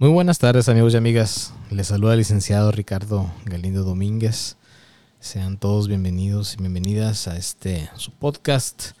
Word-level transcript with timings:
Muy 0.00 0.10
buenas 0.10 0.38
tardes 0.38 0.68
amigos 0.68 0.94
y 0.94 0.96
amigas. 0.96 1.52
Les 1.72 1.88
saluda 1.88 2.12
el 2.12 2.20
licenciado 2.20 2.70
Ricardo 2.70 3.32
Galindo 3.44 3.82
Domínguez. 3.82 4.56
Sean 5.18 5.58
todos 5.58 5.88
bienvenidos 5.88 6.54
y 6.54 6.58
bienvenidas 6.58 7.26
a 7.26 7.36
este 7.36 7.90
su 7.96 8.12
podcast. 8.12 8.92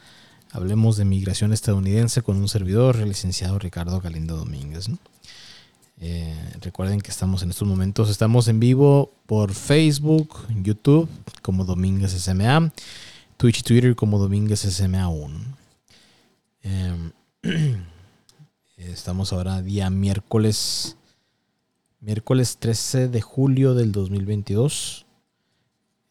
Hablemos 0.50 0.96
de 0.96 1.04
migración 1.04 1.52
estadounidense 1.52 2.22
con 2.22 2.36
un 2.36 2.48
servidor, 2.48 2.96
el 2.96 3.10
licenciado 3.10 3.60
Ricardo 3.60 4.00
Galindo 4.00 4.36
Domínguez. 4.36 4.90
Eh, 6.00 6.34
recuerden 6.62 7.00
que 7.00 7.12
estamos 7.12 7.44
en 7.44 7.50
estos 7.50 7.68
momentos, 7.68 8.10
estamos 8.10 8.48
en 8.48 8.58
vivo 8.58 9.12
por 9.26 9.54
Facebook, 9.54 10.36
YouTube 10.64 11.08
como 11.42 11.64
Domínguez 11.64 12.10
SMA, 12.10 12.72
Twitch 13.36 13.60
y 13.60 13.62
Twitter 13.62 13.94
como 13.94 14.18
Domínguez 14.18 14.62
SMA 14.62 15.06
1. 15.06 15.38
Estamos 18.78 19.32
ahora 19.32 19.60
día 19.60 19.90
miércoles, 19.90 20.96
miércoles 22.00 22.58
13 22.60 23.08
de 23.08 23.20
julio 23.20 23.74
del 23.74 23.90
2022. 23.90 25.04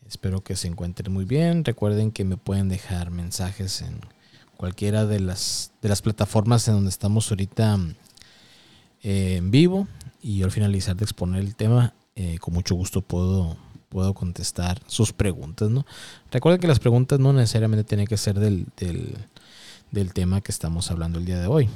Espero 0.05 0.43
que 0.43 0.57
se 0.57 0.67
encuentren 0.67 1.13
muy 1.13 1.23
bien. 1.23 1.63
Recuerden 1.63 2.11
que 2.11 2.25
me 2.25 2.35
pueden 2.35 2.67
dejar 2.67 3.09
mensajes 3.09 3.81
en 3.81 4.01
cualquiera 4.57 5.05
de 5.05 5.21
las, 5.21 5.71
de 5.81 5.87
las 5.87 6.01
plataformas 6.01 6.67
en 6.67 6.73
donde 6.73 6.89
estamos 6.89 7.31
ahorita 7.31 7.79
eh, 9.01 9.37
en 9.37 9.49
vivo. 9.49 9.87
Y 10.21 10.43
al 10.43 10.51
finalizar 10.51 10.97
de 10.97 11.05
exponer 11.05 11.39
el 11.39 11.55
tema, 11.55 11.93
eh, 12.17 12.37
con 12.39 12.53
mucho 12.53 12.75
gusto 12.75 13.01
puedo, 13.01 13.55
puedo 13.87 14.13
contestar 14.13 14.81
sus 14.87 15.13
preguntas. 15.13 15.69
¿no? 15.69 15.85
Recuerden 16.31 16.59
que 16.59 16.67
las 16.67 16.79
preguntas 16.79 17.17
no 17.17 17.31
necesariamente 17.31 17.85
tienen 17.85 18.07
que 18.07 18.17
ser 18.17 18.37
del, 18.37 18.67
del, 18.75 19.15
del 19.91 20.11
tema 20.11 20.41
que 20.41 20.51
estamos 20.51 20.91
hablando 20.91 21.17
el 21.17 21.23
día 21.23 21.39
de 21.39 21.47
hoy 21.47 21.69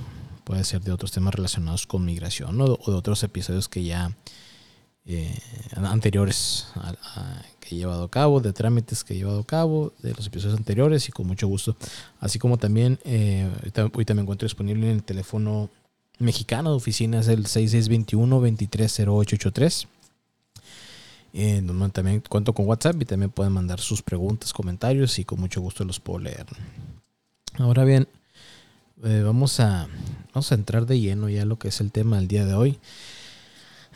puede 0.44 0.64
ser 0.64 0.82
de 0.82 0.92
otros 0.92 1.12
temas 1.12 1.34
relacionados 1.34 1.88
con 1.88 2.06
migración 2.06 2.62
o, 2.62 2.68
de 2.68 2.94
otros 2.94 3.24
episodios 3.24 3.68
que 3.68 3.84
ya 3.84 4.16
eh, 5.06 5.36
anteriores 5.76 6.68
que 7.60 7.76
he 7.76 7.80
llevado 7.80 8.04
a 8.04 8.12
cabo, 8.12 8.40
de 8.40 8.54
trámites 8.54 9.04
que 9.04 9.14
he 9.14 9.18
llevado 9.18 9.40
a 9.40 9.46
cabo, 9.46 9.94
de 10.00 10.14
los 10.14 10.28
episodios 10.28 10.58
anteriores 10.58 11.10
y 11.10 11.12
con 11.12 11.28
mucho 11.28 11.48
gusto. 11.48 11.76
Así 12.20 12.40
como 12.40 12.58
también, 12.58 13.00
eh, 13.04 13.50
ahorita, 13.62 14.14
me 14.14 14.22
encuentro 14.22 14.46
disponible 14.46 14.90
en 14.90 14.98
el 14.98 15.04
teléfono 15.04 15.70
mexicano 16.20 16.72
de 16.72 16.76
oficina, 16.76 17.22
es 17.22 17.28
el 17.28 17.46
6621-230883. 17.46 19.88
Eh, 21.34 21.64
también 21.94 22.22
cuento 22.28 22.52
con 22.54 22.68
WhatsApp 22.68 23.02
y 23.02 23.06
también 23.06 23.32
pueden 23.32 23.54
mandar 23.54 23.80
sus 23.80 24.02
preguntas, 24.02 24.52
comentarios 24.52 25.18
y 25.18 25.24
con 25.24 25.40
mucho 25.40 25.62
gusto 25.62 25.86
los 25.86 26.00
puedo 26.00 26.20
leer. 26.20 26.46
Ahora 27.58 27.86
bien, 27.86 28.08
eh, 29.04 29.22
vamos, 29.24 29.60
a, 29.60 29.88
vamos 30.34 30.52
a 30.52 30.56
entrar 30.56 30.86
de 30.86 31.00
lleno 31.00 31.30
ya 31.30 31.46
lo 31.46 31.58
que 31.58 31.70
es 31.70 31.82
el 31.82 31.92
tema 31.92 32.18
del 32.18 32.28
día 32.28 32.46
de 32.46 32.54
hoy. 32.54 32.80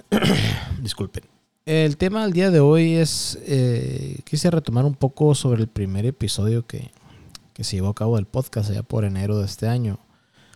Disculpen. 0.81 1.23
El 1.65 1.97
tema 1.97 2.23
del 2.23 2.33
día 2.33 2.51
de 2.51 2.59
hoy 2.59 2.93
es, 2.93 3.39
eh, 3.41 4.19
quise 4.23 4.51
retomar 4.51 4.85
un 4.85 4.93
poco 4.93 5.33
sobre 5.33 5.61
el 5.61 5.67
primer 5.67 6.05
episodio 6.05 6.65
que, 6.67 6.91
se 7.59 7.77
llevó 7.77 7.87
a 7.87 7.95
cabo 7.95 8.17
del 8.17 8.25
podcast 8.25 8.69
allá 8.69 8.83
por 8.83 9.05
enero 9.05 9.39
de 9.39 9.45
este 9.45 9.67
año, 9.67 9.97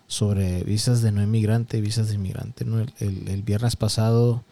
sobre 0.05 0.63
visas 0.65 1.01
de 1.01 1.11
no 1.11 1.23
inmigrante 1.23 1.77
y 1.77 1.81
visas 1.81 2.09
de 2.09 2.15
inmigrante. 2.15 2.65
El, 2.99 3.41
viernes 3.41 3.75
pasado 3.75 4.43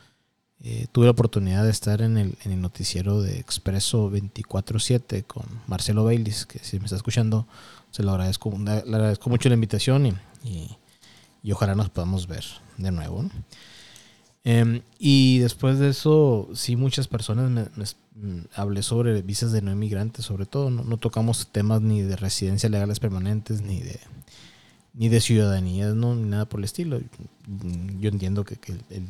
eh, 0.63 0.87
tuve 0.91 1.05
la 1.05 1.11
oportunidad 1.11 1.63
de 1.63 1.69
estar 1.69 2.01
en 2.01 2.17
el, 2.17 2.37
en 2.43 2.53
el 2.53 2.61
noticiero 2.61 3.21
de 3.21 3.37
Expreso 3.37 4.09
24-7 4.09 5.25
con 5.27 5.45
Marcelo 5.67 6.05
Baylis, 6.05 6.45
que 6.45 6.59
si 6.59 6.79
me 6.79 6.85
está 6.85 6.95
escuchando, 6.95 7.47
se 7.97 8.03
lo 8.03 8.11
agradezco, 8.11 8.55
le 8.55 8.71
agradezco 8.71 9.27
mucho 9.27 9.49
la 9.49 9.55
invitación 9.55 10.05
y, 10.43 10.77
y, 11.41 11.51
ojalá 11.51 11.73
nos 11.73 11.89
podamos 11.89 12.27
ver 12.27 12.43
de 12.77 12.91
nuevo. 12.91 13.25
Em, 14.43 14.83
y 14.99 15.39
después 15.39 15.79
de 15.79 15.89
eso, 15.89 16.47
sí, 16.53 16.75
muchas 16.75 17.07
personas 17.07 17.71
mm, 18.15 18.39
hablé 18.53 18.83
sobre 18.83 19.23
visas 19.23 19.51
de 19.51 19.63
no 19.63 19.71
inmigrantes, 19.71 20.25
sobre 20.25 20.45
todo. 20.45 20.69
No, 20.69 20.97
tocamos 20.97 21.47
temas 21.51 21.81
ni 21.81 22.03
de 22.03 22.15
residencia 22.17 22.69
legales 22.69 22.99
permanentes, 22.99 23.61
ni 23.61 23.81
de 23.81 23.99
ni 24.93 25.09
de 25.09 25.19
ciudadanía, 25.19 25.89
¿no? 25.89 26.13
ni 26.13 26.29
nada 26.29 26.47
por 26.47 26.59
el 26.59 26.65
estilo. 26.65 26.99
Yo 27.99 28.09
entiendo 28.09 28.45
que, 28.45 28.59
el 28.91 29.09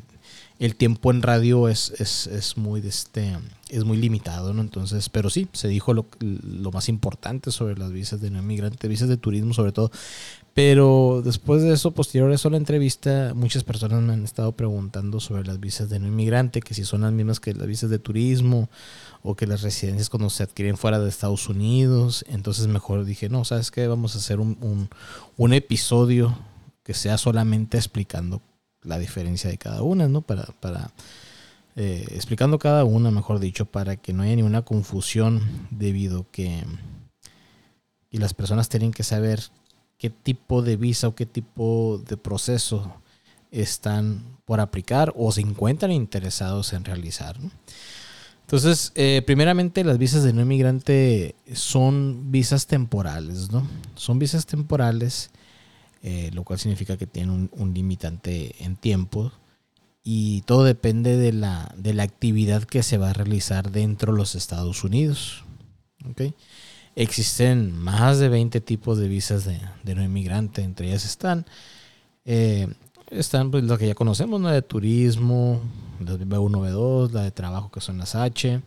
tiempo 0.75 1.11
en 1.11 1.21
radio 1.21 1.69
es, 1.69 1.93
es, 1.99 2.25
es, 2.27 2.57
muy 2.57 2.81
este 2.85 3.37
es 3.69 3.83
muy 3.83 3.97
limitado, 3.97 4.53
¿no? 4.53 4.61
Entonces, 4.61 5.09
pero 5.09 5.29
sí, 5.29 5.47
se 5.53 5.67
dijo 5.67 5.93
lo, 5.93 6.07
lo 6.19 6.71
más 6.71 6.89
importante 6.89 7.51
sobre 7.51 7.77
las 7.77 7.91
visas 7.91 8.21
de 8.21 8.31
no 8.31 8.39
inmigrante, 8.39 8.87
visas 8.87 9.09
de 9.09 9.17
turismo 9.17 9.53
sobre 9.53 9.71
todo. 9.71 9.91
Pero 10.55 11.21
después 11.23 11.61
de 11.61 11.73
eso, 11.73 11.91
posterior 11.91 12.31
a 12.31 12.33
eso 12.33 12.49
la 12.49 12.57
entrevista, 12.57 13.33
muchas 13.35 13.63
personas 13.63 14.01
me 14.01 14.13
han 14.13 14.23
estado 14.23 14.53
preguntando 14.53 15.19
sobre 15.19 15.45
las 15.45 15.59
visas 15.59 15.87
de 15.89 15.99
no 15.99 16.07
inmigrante, 16.07 16.61
que 16.61 16.73
si 16.73 16.83
son 16.83 17.01
las 17.01 17.11
mismas 17.11 17.39
que 17.39 17.53
las 17.53 17.67
visas 17.67 17.91
de 17.91 17.99
turismo 17.99 18.67
o 19.21 19.35
que 19.35 19.45
las 19.45 19.61
residencias 19.61 20.09
cuando 20.09 20.31
se 20.31 20.41
adquieren 20.41 20.75
fuera 20.75 20.99
de 20.99 21.09
Estados 21.09 21.47
Unidos. 21.47 22.25
Entonces 22.27 22.65
mejor 22.65 23.05
dije, 23.05 23.29
no, 23.29 23.45
¿sabes 23.45 23.69
qué? 23.69 23.85
Vamos 23.87 24.15
a 24.15 24.17
hacer 24.17 24.39
un, 24.39 24.57
un, 24.61 24.89
un 25.35 25.53
episodio 25.53 26.35
que 26.83 26.95
sea 26.95 27.19
solamente 27.19 27.77
explicando 27.77 28.41
la 28.87 28.97
diferencia 28.97 29.49
de 29.49 29.57
cada 29.57 29.81
una, 29.83 30.07
¿no? 30.07 30.21
Para, 30.21 30.45
para 30.59 30.91
eh, 31.75 32.07
explicando 32.11 32.57
cada 32.57 32.85
una, 32.85 33.11
mejor 33.11 33.39
dicho, 33.39 33.65
para 33.65 33.97
que 33.97 34.13
no 34.13 34.23
haya 34.23 34.35
ninguna 34.35 34.63
confusión 34.63 35.67
debido 35.69 36.25
que 36.31 36.63
y 38.09 38.17
las 38.17 38.33
personas 38.33 38.69
tienen 38.69 38.91
que 38.91 39.03
saber 39.03 39.43
qué 39.97 40.09
tipo 40.09 40.61
de 40.61 40.75
visa 40.75 41.07
o 41.07 41.15
qué 41.15 41.25
tipo 41.25 42.01
de 42.07 42.17
proceso 42.17 43.01
están 43.51 44.23
por 44.45 44.59
aplicar 44.59 45.13
o 45.15 45.31
se 45.31 45.41
encuentran 45.41 45.91
interesados 45.91 46.73
en 46.73 46.85
realizar. 46.85 47.37
Entonces, 48.41 48.93
eh, 48.95 49.21
primeramente 49.25 49.83
las 49.83 49.97
visas 49.97 50.23
de 50.23 50.31
no 50.31 50.41
inmigrante 50.41 51.35
son 51.53 52.31
visas 52.31 52.65
temporales, 52.65 53.51
¿no? 53.51 53.67
Son 53.95 54.19
visas 54.19 54.45
temporales 54.45 55.31
eh, 56.03 56.29
lo 56.33 56.43
cual 56.43 56.59
significa 56.59 56.95
que 56.95 57.07
tiene 57.07 57.49
un, 57.51 57.73
limitante 57.73 58.55
en 58.63 58.75
tiempo 58.75 59.31
y 60.03 60.41
todo 60.41 60.63
depende 60.63 61.17
de 61.17 61.33
la, 61.33 61.73
de 61.75 61.93
la, 61.93 62.03
actividad 62.03 62.63
que 62.63 62.83
se 62.83 62.97
va 62.97 63.09
a 63.09 63.13
realizar 63.13 63.71
dentro 63.71 64.13
de 64.13 64.19
los 64.19 64.35
Estados 64.35 64.83
Unidos. 64.83 65.43
Existen 66.95 67.77
más 67.77 68.19
de 68.19 68.29
20 68.29 68.61
tipos 68.61 68.97
de 68.99 69.07
visas 69.07 69.43
de, 69.45 69.95
no 69.95 70.03
inmigrante, 70.03 70.61
entre 70.61 70.87
ellas 70.87 71.03
están, 71.03 71.45
eh, 72.25 72.67
están 73.09 73.51
pues, 73.51 73.63
lo 73.63 73.77
que 73.77 73.87
ya 73.87 73.95
conocemos, 73.95 74.39
la 74.39 74.51
de 74.51 74.61
turismo, 74.61 75.61
la 75.99 76.15
de 76.15 76.25
B1, 76.25 76.51
B2, 76.51 77.11
la 77.11 77.23
de 77.23 77.31
trabajo 77.31 77.71
que 77.71 77.81
son 77.81 77.97
las 77.97 78.15
H, 78.15 78.61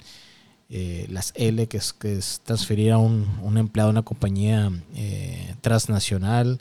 eh, 0.69 1.07
las 1.09 1.33
L 1.37 1.67
que 1.69 1.79
es, 1.79 1.93
que 1.93 2.19
es 2.19 2.41
transferir 2.45 2.93
a 2.93 2.99
un, 2.99 3.27
un 3.43 3.57
empleado 3.57 3.89
a 3.89 3.93
una 3.93 4.03
compañía 4.03 4.71
transnacional, 5.61 6.61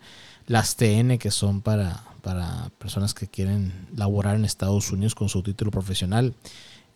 las 0.50 0.76
TN 0.76 1.20
que 1.20 1.30
son 1.30 1.62
para, 1.62 2.04
para 2.24 2.72
personas 2.80 3.14
que 3.14 3.28
quieren 3.28 3.72
laborar 3.96 4.36
en 4.36 4.46
Estados 4.46 4.92
Unidos 4.92 5.14
con 5.14 5.30
su 5.30 5.44
título 5.44 5.70
profesional, 5.70 6.34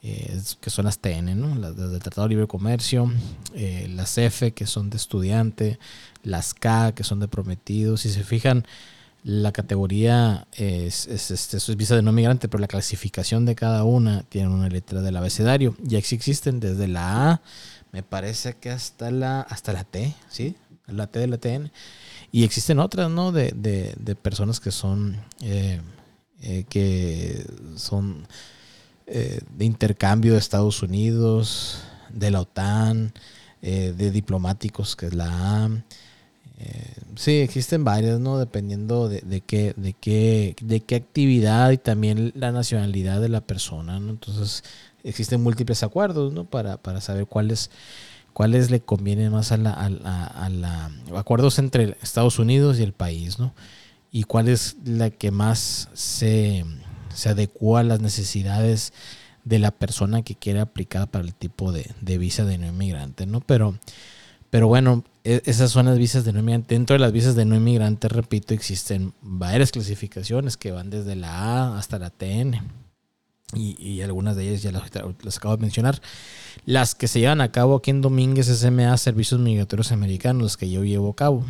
eh, 0.02 0.42
que 0.60 0.72
son 0.72 0.86
las 0.86 0.98
TN, 0.98 1.40
¿no? 1.40 1.56
las 1.56 1.78
del 1.78 2.00
Tratado 2.00 2.24
de 2.24 2.30
Libre 2.30 2.48
Comercio, 2.48 3.12
eh, 3.54 3.88
las 3.92 4.18
F 4.18 4.54
que 4.54 4.66
son 4.66 4.90
de 4.90 4.98
estudiante, 4.98 5.78
las 6.24 6.56
K 6.56 6.94
que 6.96 7.04
son 7.04 7.20
de 7.20 7.28
prometidos. 7.28 8.02
Si 8.02 8.10
se 8.10 8.24
fijan, 8.24 8.66
la 9.24 9.52
categoría 9.52 10.48
es, 10.54 11.06
es, 11.06 11.30
es, 11.30 11.76
visa 11.78 11.96
de 11.96 12.02
no 12.02 12.12
migrante, 12.12 12.50
pero 12.50 12.60
la 12.60 12.68
clasificación 12.68 13.46
de 13.46 13.54
cada 13.54 13.84
una 13.84 14.24
tiene 14.24 14.48
una 14.48 14.68
letra 14.68 15.02
del 15.02 15.16
abecedario. 15.16 15.76
Y 15.88 15.96
existen 15.96 16.60
desde 16.60 16.88
la 16.88 17.34
A, 17.34 17.42
me 17.92 18.02
parece 18.02 18.56
que 18.56 18.72
hasta 18.72 19.12
la, 19.12 19.42
hasta 19.42 19.74
la 19.74 19.84
T, 19.84 20.16
¿sí? 20.28 20.56
La 20.88 21.06
T 21.06 21.20
de 21.20 21.28
la 21.28 21.38
TN. 21.38 21.72
Y 22.32 22.44
existen 22.44 22.80
otras, 22.80 23.10
¿no? 23.10 23.32
De, 23.32 23.52
de, 23.52 24.16
personas 24.16 24.60
que 24.60 24.72
son, 24.72 25.18
eh, 25.42 25.82
eh, 26.42 26.66
que 26.70 27.46
son 27.76 28.28
eh, 29.08 29.40
de 29.56 29.66
intercambio 29.66 30.34
de 30.34 30.40
Estados 30.40 30.82
Unidos, 30.82 31.84
de 32.10 32.32
la 32.32 32.42
OTAN, 32.42 33.14
de 33.62 34.12
diplomáticos, 34.12 34.98
que 34.98 35.06
es 35.06 35.14
la 35.14 35.64
A. 35.64 35.70
sí, 37.16 37.32
existen 37.38 37.86
varias, 37.86 38.20
¿no? 38.20 38.38
Dependiendo 38.38 39.08
de, 39.08 39.22
de, 39.22 39.40
qué, 39.40 39.74
de, 39.78 39.94
qué, 39.94 40.56
de 40.62 40.82
qué 40.82 40.96
actividad 40.96 41.72
y 41.72 41.78
también 41.78 42.34
la 42.36 42.52
nacionalidad 42.52 43.22
de 43.22 43.30
la 43.30 43.40
persona, 43.40 44.02
¿no? 44.02 44.10
Entonces, 44.10 44.66
existen 45.04 45.42
múltiples 45.42 45.82
acuerdos, 45.84 46.34
¿no? 46.34 46.46
Para, 46.46 46.78
para 46.78 47.00
saber 47.00 47.26
cuál 47.26 47.52
es 47.52 47.70
cuáles 48.34 48.72
le 48.72 48.82
conviene 48.82 49.30
más 49.30 49.52
a, 49.52 49.58
la, 49.58 50.92
acuerdos 51.16 51.60
entre 51.60 51.98
Estados 52.02 52.40
Unidos 52.40 52.80
y 52.80 52.84
el 52.84 52.94
país, 52.94 53.40
¿no? 53.40 53.54
Y 54.12 54.24
cuál 54.24 54.50
es 54.50 54.76
la 54.86 55.10
que 55.10 55.32
más 55.32 55.90
se, 55.94 56.66
se 57.14 57.30
adecua 57.30 57.80
a 57.80 57.84
las 57.84 58.00
necesidades 58.00 58.94
de 59.44 59.60
la 59.60 59.72
persona 59.72 60.22
que 60.22 60.36
quiere 60.36 60.60
aplicar 60.60 61.10
para 61.10 61.26
el 61.26 61.34
tipo 61.34 61.72
de, 61.72 62.18
visa 62.18 62.46
de 62.46 62.58
no 62.58 62.68
inmigrante, 62.68 63.26
¿no? 63.26 63.42
Pero, 63.42 63.78
pero 64.50 64.68
bueno, 64.68 65.04
e, 65.24 65.42
esas 65.46 65.72
son 65.72 65.88
las 65.88 65.98
visas 65.98 66.26
de 66.26 66.34
no 66.34 66.40
inmigrante. 66.40 66.76
Dentro 66.76 66.94
de 66.96 67.00
las 67.00 67.12
visas 67.12 67.36
de 67.36 67.46
no 67.46 67.56
inmigrante, 67.56 68.08
repito, 68.08 68.54
existen 68.54 69.14
varias 69.22 69.72
clasificaciones 69.72 70.58
que 70.58 70.72
van 70.72 70.90
desde 70.90 71.16
la 71.16 71.74
A 71.74 71.78
hasta 71.78 72.00
la 72.00 72.10
TN. 72.10 72.83
Y, 73.56 74.02
algunas 74.02 74.36
de 74.36 74.50
ellas 74.50 74.62
ya 74.64 74.72
las, 74.72 75.38
acabo 75.38 75.56
de 75.56 75.62
mencionar. 75.62 76.02
Las 76.66 76.96
que 76.96 77.08
se 77.08 77.20
llevan 77.20 77.42
a 77.42 77.52
cabo 77.52 77.76
aquí 77.76 77.92
en 77.92 78.02
Domínguez 78.02 78.48
SMA, 78.48 78.98
Servicios 78.98 79.40
Migratorios 79.40 79.92
Americanos, 79.92 80.44
las 80.44 80.58
que 80.58 80.70
yo 80.70 80.84
llevo 80.84 81.12
a 81.12 81.16
cabo. 81.16 81.46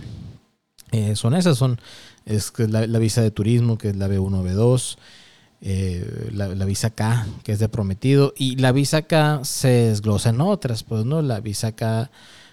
Eh, 0.91 1.15
son 1.15 1.33
esas, 1.33 1.57
son 1.57 1.79
es 2.25 2.53
la, 2.57 2.85
la, 2.87 2.99
visa 2.99 3.21
de 3.21 3.31
turismo, 3.31 3.77
que 3.77 3.89
es 3.89 3.95
la 3.95 4.07
B1, 4.07 4.43
B2, 4.43 4.97
eh, 5.65 6.29
la, 6.33 6.65
visa 6.65 6.89
K, 6.89 7.25
que 7.43 7.53
es 7.53 7.59
de 7.59 7.69
prometido, 7.69 8.33
y 8.37 8.57
la 8.57 8.73
visa 8.73 9.03
K 9.03 9.41
se 9.43 9.69
desglosa 9.69 10.29
en 10.29 10.41
otras, 10.41 10.83
pues 10.83 11.05
no, 11.05 11.21
la 11.21 11.39
visa 11.39 11.71
K, 11.71 12.11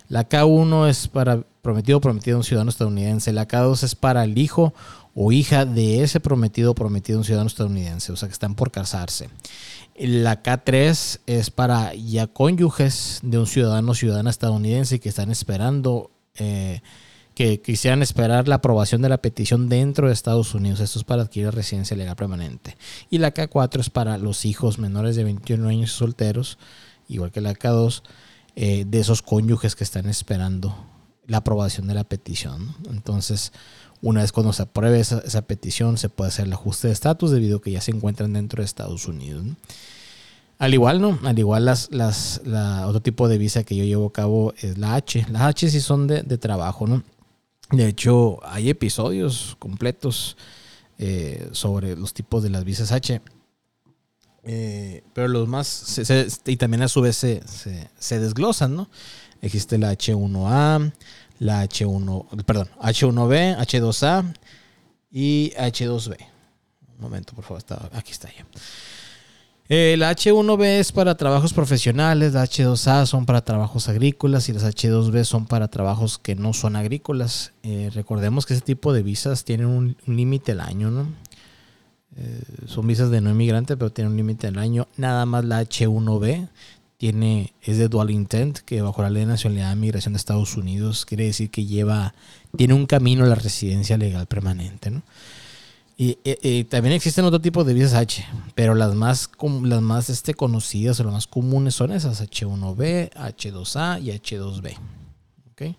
la 0.09 0.29
K1 0.29 0.89
es 0.89 1.09
para 1.09 1.43
prometido 1.61 2.01
prometido 2.01 2.39
un 2.39 2.45
ciudadano 2.45 2.71
estadounidense, 2.71 3.33
la 3.33 3.49
K2 3.49 3.83
es 3.83 3.95
para 3.95 4.25
el 4.25 4.39
hijo 4.39 4.75
o 5.15 5.33
hija 5.33 5.65
de 5.65 6.03
ese 6.03 6.21
prometido 6.21 6.73
o 6.73 6.75
prometido 6.75 7.19
un 7.19 7.25
ciudadano 7.25 7.49
estadounidense, 7.49 8.13
o 8.13 8.17
sea 8.17 8.29
que 8.29 8.33
están 8.33 8.55
por 8.55 8.71
casarse. 8.71 9.29
La 9.97 10.43
K3 10.43 11.21
es 11.27 11.51
para 11.51 11.95
ya 11.95 12.27
cónyuges 12.27 13.21
de 13.23 13.39
un 13.39 13.47
ciudadano 13.47 13.93
o 13.93 13.95
ciudadana 13.95 14.31
estadounidense 14.31 15.01
que 15.01 15.09
están 15.09 15.31
esperando 15.31 16.11
eh, 16.37 16.81
que 17.35 17.63
quisieran 17.63 18.03
esperar 18.03 18.49
la 18.49 18.57
aprobación 18.57 19.03
de 19.03 19.09
la 19.09 19.19
petición 19.23 19.69
dentro 19.69 20.07
de 20.07 20.13
Estados 20.13 20.55
Unidos. 20.55 20.81
Esto 20.81 20.99
es 20.99 21.05
para 21.05 21.23
adquirir 21.23 21.51
residencia 21.53 21.97
legal 21.97 22.17
permanente. 22.17 22.77
Y 23.09 23.19
la 23.19 23.33
K4 23.33 23.81
es 23.81 23.89
para 23.91 24.19
los 24.19 24.45
hijos 24.45 24.79
menores 24.79 25.17
de 25.17 25.25
21 25.25 25.69
años 25.69 25.93
solteros, 25.93 26.59
igual 27.09 27.31
que 27.31 27.41
la 27.41 27.55
K2, 27.55 28.03
eh, 28.57 28.85
de 28.87 29.01
esos 29.01 29.23
cónyuges 29.23 29.75
que 29.75 29.85
están 29.85 30.07
esperando 30.07 30.77
la 31.27 31.39
aprobación 31.39 31.87
de 31.87 31.95
la 31.95 32.05
petición. 32.05 32.75
Entonces, 32.91 33.53
una 34.03 34.23
vez 34.23 34.33
cuando 34.33 34.53
se 34.53 34.63
apruebe 34.63 35.01
esa, 35.01 35.43
petición, 35.43 35.99
se 35.99 36.09
puede 36.09 36.29
hacer 36.29 36.47
el 36.47 36.53
ajuste 36.53 36.89
de 36.89 36.93
estatus 36.93 37.31
debido 37.31 37.59
a 37.59 37.63
que 37.63 37.71
ya 37.71 37.81
se 37.81 37.91
encuentran 37.91 38.33
dentro 38.33 38.63
de 38.63 38.67
Estados 38.67 39.07
Unidos. 39.07 39.45
Al 40.59 40.75
igual, 40.75 41.01
¿no? 41.01 41.19
Al 41.25 41.39
igual, 41.39 41.65
las, 41.65 41.91
las, 41.91 42.43
la, 42.45 42.87
otro 42.87 43.01
tipo 43.01 43.29
de 43.29 43.39
visa 43.39 43.65
que 43.65 43.77
yo 43.77 43.85
llevo 43.85 44.07
a 44.07 44.13
cabo 44.13 44.55
es 44.59 44.79
la 44.79 44.95
H. 44.95 45.27
Las 45.31 45.43
H 45.43 45.71
sí 45.71 45.81
son 45.81 46.07
de, 46.07 46.23
de 46.23 46.39
trabajo, 46.39 46.87
¿no? 46.87 47.03
De 47.71 47.87
hecho, 47.87 48.41
hay 48.45 48.69
episodios 48.69 49.57
completos 49.59 50.37
eh, 50.99 51.49
sobre 51.53 51.97
los 51.97 52.13
tipos 52.13 52.43
de 52.43 52.51
las 52.51 52.65
visas 52.65 52.93
H. 52.93 53.23
Eh, 54.45 55.03
pero 55.13 55.29
los 55.29 55.49
más, 55.49 56.01
y 56.47 56.57
también 56.57 56.83
a 56.83 56.89
su 56.89 57.01
vez 57.01 57.17
se, 57.17 57.43
se, 57.99 58.19
desglosan, 58.19 58.75
¿no? 58.75 58.89
Existe 59.43 59.79
la 59.79 59.93
H1A, 59.93 60.93
la 61.39 61.65
H1, 61.65 62.45
perdón, 62.45 62.71
H1B, 62.81 63.59
H2A 63.59 64.35
y 65.11 65.53
H2B. 65.57 66.17
Un 66.97 67.01
momento, 67.01 67.35
por 67.35 67.45
favor, 67.45 67.63
aquí 67.93 68.13
está 68.13 68.29
ya. 68.29 68.47
Eh, 69.73 69.95
la 69.97 70.11
H1B 70.11 70.65
es 70.81 70.91
para 70.91 71.17
trabajos 71.17 71.53
profesionales, 71.53 72.33
la 72.33 72.43
H2A 72.43 73.07
son 73.07 73.25
para 73.25 73.45
trabajos 73.45 73.89
agrícolas 73.89 74.49
y 74.49 74.53
las 74.53 74.65
H2B 74.65 75.23
son 75.23 75.47
para 75.47 75.69
trabajos 75.69 76.19
que 76.19 76.35
no 76.35 76.53
son 76.53 76.75
agrícolas. 76.75 77.53
Eh, 77.63 77.89
recordemos 77.95 78.47
que 78.47 78.55
ese 78.55 78.63
tipo 78.63 78.93
de 78.93 79.05
visas 79.05 79.45
tienen 79.45 79.69
un, 79.69 79.97
límite 80.07 80.53
al 80.53 80.61
año, 80.61 80.91
¿no? 80.91 81.07
Eh, 82.17 82.43
son 82.67 82.87
visas 82.87 83.11
de 83.11 83.21
no 83.21 83.31
inmigrante, 83.31 83.77
pero 83.77 83.91
tienen 83.91 84.13
un 84.13 84.17
límite 84.17 84.47
al 84.47 84.59
año. 84.59 84.89
Nada 84.97 85.27
más 85.27 85.45
la 85.45 85.63
H1B 85.63 86.49
tiene, 86.97 87.55
es 87.63 87.79
de 87.79 87.89
dual 87.89 88.11
intent, 88.11 88.59
que 88.59 88.83
bajo 88.83 89.03
la 89.03 89.11
ley 89.11 89.23
de 89.23 89.29
nacionalidad 89.29 89.71
de 89.71 89.77
migración 89.77 90.13
de 90.13 90.19
Estados 90.19 90.57
Unidos 90.57 91.07
quiere 91.07 91.25
decir 91.25 91.51
que 91.51 91.65
lleva, 91.65 92.15
tiene 92.57 92.75
un 92.75 92.87
camino 92.87 93.25
a 93.25 93.29
la 93.29 93.37
residencia 93.37 93.97
legal 93.97 94.27
permanente. 94.27 94.93
Y, 96.03 96.65
también 96.65 96.95
existen 96.95 97.27
otro 97.27 97.43
tipo 97.43 97.63
de 97.63 97.75
visas 97.75 97.93
H, 97.93 98.25
pero 98.55 98.75
las 98.75 98.95
más, 98.95 99.31
las 99.63 99.83
más 99.83 100.09
este, 100.09 100.33
conocidas 100.33 100.99
o 100.99 101.05
las 101.05 101.13
más 101.13 101.27
comunes 101.27 101.75
son 101.75 101.93
esas, 101.93 102.23
H1B, 102.23 103.11
H2A 103.13 104.03
y 104.03 104.11
H2B. 104.11 104.79
¿Okay? 105.53 105.77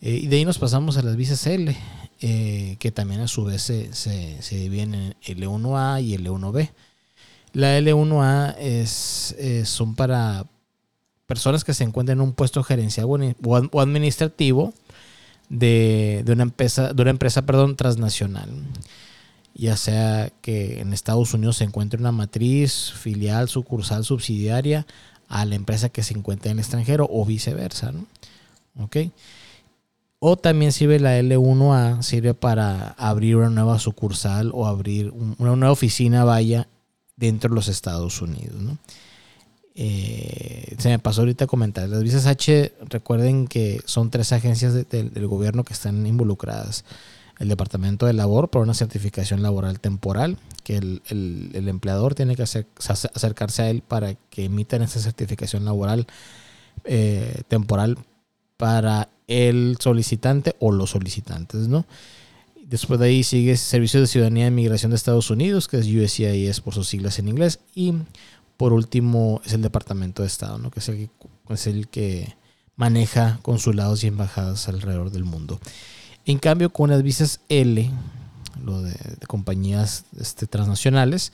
Eh, 0.00 0.20
y 0.22 0.26
de 0.26 0.36
ahí 0.36 0.44
nos 0.44 0.58
pasamos 0.58 0.96
a 0.96 1.02
las 1.02 1.14
visas 1.14 1.46
L, 1.46 1.76
eh, 2.22 2.76
que 2.78 2.90
también 2.90 3.20
a 3.20 3.28
su 3.28 3.44
vez 3.44 3.62
se, 3.62 3.92
se, 3.92 4.56
dividen 4.56 4.94
en 4.94 5.14
L1A 5.22 6.02
y 6.02 6.16
L1B. 6.16 6.70
La 7.52 7.78
L1A 7.78 8.56
es, 8.58 9.34
eh, 9.38 9.64
son 9.66 9.94
para 9.94 10.46
personas 11.26 11.64
que 11.64 11.74
se 11.74 11.84
encuentran 11.84 12.18
en 12.18 12.22
un 12.22 12.32
puesto 12.32 12.62
gerencial 12.62 13.06
o 13.06 13.80
administrativo 13.80 14.72
de, 15.48 16.22
de, 16.24 16.32
una 16.32 16.44
empresa, 16.44 16.92
de 16.92 17.02
una 17.02 17.10
empresa 17.10 17.42
perdón, 17.42 17.76
transnacional 17.76 18.48
ya 19.54 19.76
sea 19.76 20.30
que 20.40 20.80
en 20.80 20.92
Estados 20.92 21.34
Unidos 21.34 21.56
se 21.56 21.64
encuentre 21.64 22.00
una 22.00 22.12
matriz, 22.12 22.92
filial, 22.92 23.48
sucursal, 23.48 24.04
subsidiaria 24.04 24.86
a 25.28 25.44
la 25.44 25.54
empresa 25.54 25.88
que 25.88 26.02
se 26.02 26.14
encuentra 26.14 26.50
en 26.50 26.58
el 26.58 26.60
extranjero 26.60 27.08
o 27.10 27.24
viceversa. 27.24 27.92
¿no? 27.92 28.06
O 30.24 30.36
también 30.36 30.70
sirve 30.70 31.00
la 31.00 31.18
L1A, 31.18 32.00
sirve 32.02 32.32
para 32.32 32.90
abrir 32.90 33.34
una 33.34 33.50
nueva 33.50 33.80
sucursal 33.80 34.52
o 34.54 34.68
abrir 34.68 35.10
una 35.10 35.56
nueva 35.56 35.72
oficina, 35.72 36.22
vaya, 36.22 36.68
dentro 37.16 37.50
de 37.50 37.56
los 37.56 37.66
Estados 37.66 38.22
Unidos. 38.22 38.62
¿no? 38.62 38.78
Eh, 39.74 40.76
se 40.78 40.90
me 40.90 41.00
pasó 41.00 41.22
ahorita 41.22 41.48
comentar. 41.48 41.88
Las 41.88 42.04
visas 42.04 42.26
H, 42.26 42.72
recuerden 42.88 43.48
que 43.48 43.80
son 43.84 44.10
tres 44.10 44.32
agencias 44.32 44.88
del 44.88 45.26
gobierno 45.26 45.64
que 45.64 45.72
están 45.72 46.06
involucradas 46.06 46.84
el 47.40 47.48
Departamento 47.48 48.06
de 48.06 48.12
Labor 48.12 48.48
por 48.48 48.62
una 48.62 48.74
certificación 48.74 49.42
laboral 49.42 49.80
temporal, 49.80 50.38
que 50.62 50.76
el, 50.76 51.02
empleador 51.68 52.14
tiene 52.14 52.36
que 52.36 52.44
acercarse 52.44 53.62
a 53.62 53.70
él 53.70 53.82
para 53.82 54.14
que 54.14 54.44
emitan 54.44 54.82
esa 54.82 55.00
certificación 55.00 55.64
laboral 55.64 56.06
eh, 56.84 57.42
temporal 57.48 57.98
para 58.56 59.08
el 59.32 59.76
solicitante 59.80 60.54
o 60.60 60.72
los 60.72 60.90
solicitantes, 60.90 61.68
¿no? 61.68 61.86
Después 62.72 62.98
de 63.00 63.06
ahí 63.06 63.22
sigue 63.22 63.56
Servicio 63.56 64.00
de 64.00 64.06
Ciudadanía 64.06 64.44
e 64.44 64.48
Inmigración 64.48 64.90
de 64.90 64.96
Estados 64.96 65.30
Unidos, 65.30 65.68
que 65.68 65.78
es 65.78 65.86
USCIS 65.86 66.60
por 66.60 66.74
sus 66.74 66.88
siglas 66.88 67.18
en 67.18 67.28
inglés. 67.28 67.60
Y 67.74 67.92
por 68.56 68.72
último 68.72 69.42
es 69.44 69.52
el 69.52 69.60
Departamento 69.60 70.22
de 70.22 70.28
Estado, 70.28 70.56
¿no? 70.58 70.70
que 70.70 70.80
es 70.80 70.88
el 70.88 70.96
que, 70.96 71.10
es 71.50 71.66
el 71.66 71.88
que 71.88 72.34
maneja 72.76 73.38
consulados 73.42 74.04
y 74.04 74.06
embajadas 74.06 74.68
alrededor 74.68 75.10
del 75.10 75.24
mundo. 75.24 75.60
En 76.24 76.38
cambio, 76.38 76.72
con 76.72 76.88
las 76.88 77.02
visas 77.02 77.40
L, 77.48 77.90
lo 78.64 78.80
de, 78.80 78.94
compañías 79.26 80.04
este, 80.18 80.46
transnacionales, 80.46 81.32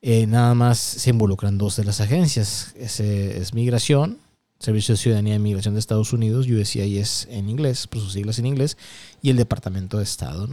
eh, 0.00 0.26
nada 0.26 0.54
más 0.54 0.78
se 0.78 1.10
involucran 1.10 1.58
dos 1.58 1.76
de 1.76 1.84
las 1.84 2.00
agencias. 2.00 2.74
Ese 2.78 3.38
es 3.38 3.52
Migración, 3.54 4.18
Servicio 4.64 4.94
de 4.94 4.96
Ciudadanía 4.96 5.34
y 5.34 5.38
Migración 5.38 5.74
de 5.74 5.80
Estados 5.80 6.14
Unidos, 6.14 6.46
USCIS 6.48 7.28
en 7.30 7.50
inglés, 7.50 7.86
por 7.86 8.00
sus 8.00 8.14
siglas 8.14 8.38
en 8.38 8.46
inglés, 8.46 8.78
y 9.20 9.28
el 9.28 9.36
Departamento 9.36 9.98
de 9.98 10.04
Estado. 10.04 10.48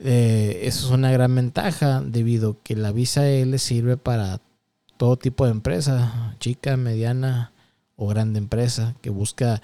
Eh, 0.00 0.60
eso 0.64 0.86
es 0.86 0.92
una 0.92 1.10
gran 1.10 1.34
ventaja 1.34 2.02
debido 2.02 2.50
a 2.50 2.62
que 2.62 2.76
la 2.76 2.92
visa 2.92 3.26
L 3.26 3.58
sirve 3.58 3.96
para 3.96 4.42
todo 4.98 5.16
tipo 5.16 5.46
de 5.46 5.52
empresa, 5.52 6.36
chica, 6.40 6.76
mediana 6.76 7.52
o 7.96 8.06
grande 8.06 8.38
empresa 8.38 8.94
que 9.00 9.08
busca 9.08 9.62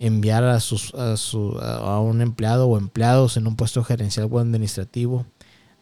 enviar 0.00 0.42
a, 0.42 0.58
sus, 0.58 0.92
a, 0.94 1.16
su, 1.16 1.56
a 1.60 2.00
un 2.00 2.20
empleado 2.20 2.66
o 2.66 2.76
empleados 2.76 3.36
en 3.36 3.46
un 3.46 3.54
puesto 3.54 3.84
gerencial 3.84 4.28
o 4.28 4.40
administrativo 4.40 5.24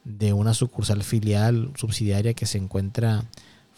de 0.04 0.34
una 0.34 0.52
sucursal 0.52 1.02
filial 1.02 1.72
subsidiaria 1.76 2.34
que 2.34 2.44
se 2.44 2.58
encuentra 2.58 3.24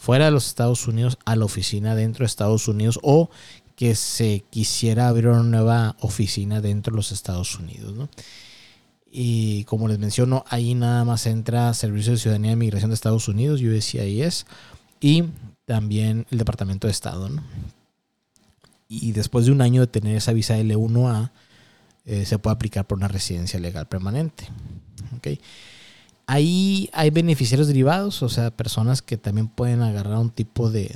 fuera 0.03 0.25
de 0.25 0.33
los 0.33 0.49
Estados 0.49 0.89
Unidos 0.89 1.17
a 1.25 1.37
la 1.37 1.45
oficina 1.45 1.95
dentro 1.95 2.25
de 2.25 2.27
Estados 2.27 2.67
Unidos 2.67 2.99
o 3.05 3.31
que 3.77 3.95
se 3.95 4.43
quisiera 4.51 5.07
abrir 5.07 5.29
una 5.29 5.45
nueva 5.45 5.97
oficina 6.01 6.61
dentro 6.61 6.91
de 6.91 6.97
los 6.97 7.13
Estados 7.13 7.57
Unidos. 7.57 8.09
Y 9.13 9.63
como 9.63 9.87
les 9.87 10.01
menciono, 10.01 10.45
ahí 10.49 10.75
nada 10.75 11.05
más 11.05 11.27
entra 11.27 11.73
Servicio 11.73 12.15
de 12.15 12.19
Ciudadanía 12.19 12.51
y 12.51 12.57
Migración 12.57 12.91
de 12.91 12.97
Estados 12.97 13.29
Unidos, 13.29 13.61
USCIS, 13.61 14.47
y 15.01 15.23
también 15.67 16.27
el 16.33 16.39
Departamento 16.39 16.89
de 16.89 16.91
Estado. 16.91 17.29
¿no? 17.29 17.41
y 18.89 19.13
después 19.13 19.47
de 19.47 19.53
un 19.53 19.63
año 19.63 19.83
de 19.83 19.87
tener 19.87 20.17
esa 20.17 20.33
visa 20.33 20.59
L1A, 20.59 21.31
eh, 22.07 22.27
se 22.27 22.39
puede 22.41 22.55
aplicar 22.55 22.89
por 22.89 22.99
una 22.99 23.07
residencia 23.07 23.61
legal 23.61 23.87
permanente. 23.87 24.49
¿okay? 25.17 25.41
Ahí 26.27 26.89
hay 26.93 27.11
beneficiarios 27.11 27.69
derivados, 27.69 28.23
o 28.23 28.29
sea, 28.29 28.51
personas 28.51 29.03
que 29.03 29.17
también 29.17 29.49
pueden 29.49 29.83
agarrar 29.83 30.19
un 30.19 30.31
tipo 30.31 30.71
de, 30.71 30.95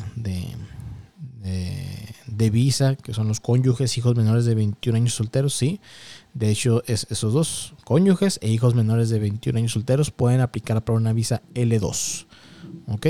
de, 2.26 2.50
visa, 2.50 2.97
que 2.97 3.12
son 3.12 3.28
los 3.28 3.40
cónyuges, 3.40 3.99
hijos 3.99 4.16
menores 4.16 4.45
de 4.45 4.54
21 4.54 4.97
años 4.97 5.14
solteros, 5.14 5.54
sí. 5.54 5.80
De 6.33 6.50
hecho, 6.50 6.83
es, 6.87 7.06
esos 7.11 7.33
dos, 7.33 7.75
cónyuges 7.85 8.38
e 8.42 8.50
hijos 8.50 8.75
menores 8.75 9.09
de 9.09 9.18
21 9.18 9.59
años 9.59 9.73
solteros, 9.73 10.11
pueden 10.11 10.40
aplicar 10.40 10.85
para 10.85 10.97
una 10.99 11.12
visa 11.12 11.42
L2. 11.54 12.26
¿ok? 12.88 13.06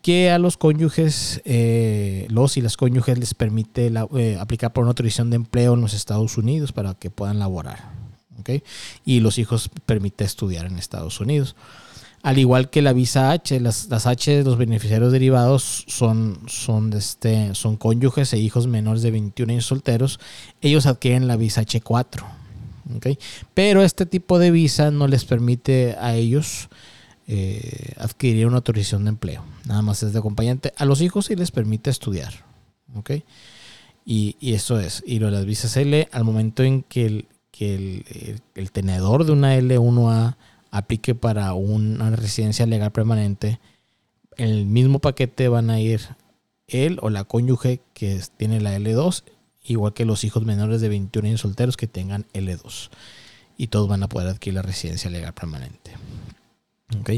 Que 0.00 0.30
a 0.30 0.38
los 0.38 0.56
cónyuges, 0.56 1.40
eh, 1.44 2.26
los 2.28 2.56
y 2.56 2.60
las 2.60 2.76
cónyuges 2.76 3.18
les 3.18 3.34
permite 3.34 3.92
eh, 4.16 4.36
aplicar 4.40 4.72
por 4.72 4.82
una 4.82 4.90
autorización 4.90 5.30
de 5.30 5.36
empleo 5.36 5.74
en 5.74 5.80
los 5.80 5.94
Estados 5.94 6.36
Unidos 6.36 6.72
para 6.72 6.94
que 6.94 7.10
puedan 7.10 7.38
laborar, 7.38 7.92
Y 9.04 9.20
los 9.20 9.38
hijos 9.38 9.70
permite 9.86 10.24
estudiar 10.24 10.66
en 10.66 10.78
Estados 10.78 11.20
Unidos. 11.20 11.56
Al 12.22 12.38
igual 12.38 12.70
que 12.70 12.82
la 12.82 12.92
visa 12.92 13.32
H, 13.32 13.58
las, 13.58 13.88
las 13.88 14.06
H 14.06 14.44
los 14.44 14.56
beneficiarios 14.56 15.10
derivados 15.10 15.84
son, 15.88 16.38
son, 16.46 16.92
este, 16.92 17.52
son 17.56 17.76
cónyuges 17.76 18.32
e 18.32 18.38
hijos 18.38 18.68
menores 18.68 19.02
de 19.02 19.10
21 19.10 19.52
años 19.52 19.66
solteros. 19.66 20.20
Ellos 20.60 20.86
adquieren 20.86 21.26
la 21.26 21.36
visa 21.36 21.62
H4. 21.62 22.22
¿okay? 22.96 23.18
Pero 23.54 23.82
este 23.82 24.06
tipo 24.06 24.38
de 24.38 24.52
visa 24.52 24.92
no 24.92 25.08
les 25.08 25.24
permite 25.24 25.96
a 25.98 26.14
ellos 26.14 26.68
eh, 27.26 27.94
adquirir 27.98 28.46
una 28.46 28.58
autorización 28.58 29.04
de 29.04 29.10
empleo. 29.10 29.44
Nada 29.64 29.82
más 29.82 30.04
es 30.04 30.12
de 30.12 30.20
acompañante. 30.20 30.72
A 30.76 30.84
los 30.84 31.00
hijos 31.00 31.26
sí 31.26 31.34
les 31.34 31.50
permite 31.50 31.90
estudiar. 31.90 32.44
¿okay? 32.94 33.24
Y, 34.06 34.36
y, 34.38 34.54
eso 34.54 34.78
es. 34.78 35.02
Y 35.04 35.18
lo 35.18 35.26
de 35.26 35.32
las 35.32 35.44
visas 35.44 35.76
L, 35.76 36.08
al 36.12 36.22
momento 36.22 36.62
en 36.62 36.82
que 36.82 37.06
el, 37.06 37.26
que 37.52 37.74
el, 37.74 38.40
el 38.56 38.72
tenedor 38.72 39.24
de 39.24 39.32
una 39.32 39.56
L1A 39.56 40.36
aplique 40.72 41.14
para 41.14 41.54
una 41.54 42.10
residencia 42.16 42.66
legal 42.66 42.90
permanente, 42.90 43.60
en 44.36 44.48
el 44.48 44.66
mismo 44.66 44.98
paquete 44.98 45.48
van 45.48 45.70
a 45.70 45.78
ir 45.78 46.00
él 46.66 46.98
o 47.02 47.10
la 47.10 47.24
cónyuge 47.24 47.80
que 47.94 48.20
tiene 48.36 48.60
la 48.60 48.76
L2, 48.76 49.24
igual 49.64 49.92
que 49.92 50.04
los 50.04 50.24
hijos 50.24 50.44
menores 50.44 50.80
de 50.80 50.88
21 50.88 51.28
años 51.28 51.40
solteros 51.42 51.76
que 51.76 51.86
tengan 51.86 52.26
L2. 52.32 52.90
Y 53.56 53.68
todos 53.68 53.88
van 53.88 54.02
a 54.02 54.08
poder 54.08 54.28
adquirir 54.28 54.54
la 54.54 54.62
residencia 54.62 55.10
legal 55.10 55.34
permanente. 55.34 55.92
¿Ok? 56.98 57.10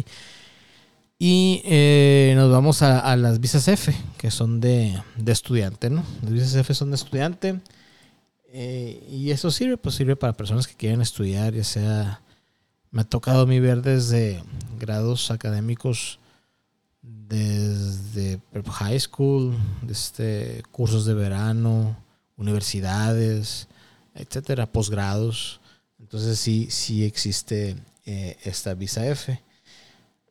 Y 1.18 1.62
eh, 1.64 2.34
nos 2.36 2.50
vamos 2.50 2.82
a, 2.82 3.16
las 3.16 3.40
visas 3.40 3.68
F, 3.68 3.94
que 4.18 4.30
son 4.30 4.60
de, 4.60 5.00
estudiante, 5.26 5.88
¿no? 5.88 6.02
Las 6.22 6.32
visas 6.32 6.54
F 6.56 6.74
son 6.74 6.90
de 6.90 6.96
estudiante. 6.96 7.60
Eh, 8.56 9.04
y 9.10 9.32
eso 9.32 9.50
sirve, 9.50 9.76
pues 9.76 9.96
sirve 9.96 10.14
para 10.14 10.32
personas 10.32 10.68
que 10.68 10.74
quieren 10.74 11.00
estudiar, 11.00 11.54
ya 11.54 11.64
sea 11.64 12.20
me 12.94 13.00
ha 13.00 13.04
tocado 13.04 13.40
a 13.40 13.46
mí 13.46 13.58
ver 13.58 13.82
desde 13.82 14.40
grados 14.78 15.32
académicos, 15.32 16.20
desde 17.02 18.40
high 18.70 19.00
school, 19.00 19.56
desde 19.82 20.62
cursos 20.70 21.04
de 21.04 21.14
verano, 21.14 21.96
universidades, 22.36 23.66
etcétera, 24.14 24.66
posgrados. 24.70 25.60
Entonces 25.98 26.38
sí, 26.38 26.68
sí 26.70 27.04
existe 27.04 27.74
eh, 28.06 28.36
esta 28.44 28.74
visa 28.74 29.04
F. 29.08 29.42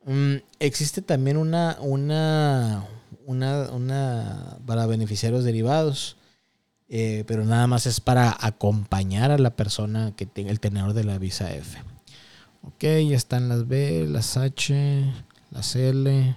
Mm, 0.06 0.36
existe 0.58 1.02
también 1.02 1.36
una, 1.36 1.76
una, 1.80 2.86
una, 3.26 3.68
una 3.72 4.56
para 4.64 4.86
beneficiarios 4.86 5.44
derivados, 5.44 6.16
eh, 6.88 7.24
pero 7.26 7.44
nada 7.44 7.66
más 7.66 7.86
es 7.86 8.00
para 8.00 8.36
acompañar 8.40 9.30
a 9.30 9.38
la 9.38 9.56
persona 9.56 10.12
que 10.16 10.26
tenga 10.26 10.50
el 10.50 10.60
tenedor 10.60 10.92
de 10.92 11.04
la 11.04 11.18
visa 11.18 11.52
F. 11.54 11.78
Ok, 12.62 12.82
ya 12.82 13.16
están 13.16 13.48
las 13.48 13.68
B, 13.68 14.06
las 14.08 14.36
H, 14.36 15.12
las 15.50 15.76
L, 15.76 16.36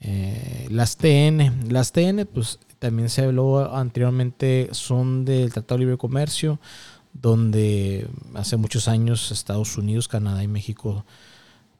eh, 0.00 0.66
las 0.70 0.96
TN. 0.96 1.70
Las 1.72 1.92
TN, 1.92 2.26
pues 2.26 2.58
también 2.78 3.08
se 3.08 3.24
habló 3.24 3.74
anteriormente, 3.74 4.68
son 4.72 5.24
del 5.24 5.52
Tratado 5.52 5.78
de 5.78 5.84
Libre 5.84 5.98
Comercio, 5.98 6.60
donde 7.12 8.08
hace 8.34 8.56
muchos 8.56 8.88
años 8.88 9.32
Estados 9.32 9.76
Unidos, 9.78 10.08
Canadá 10.08 10.42
y 10.42 10.48
México, 10.48 11.04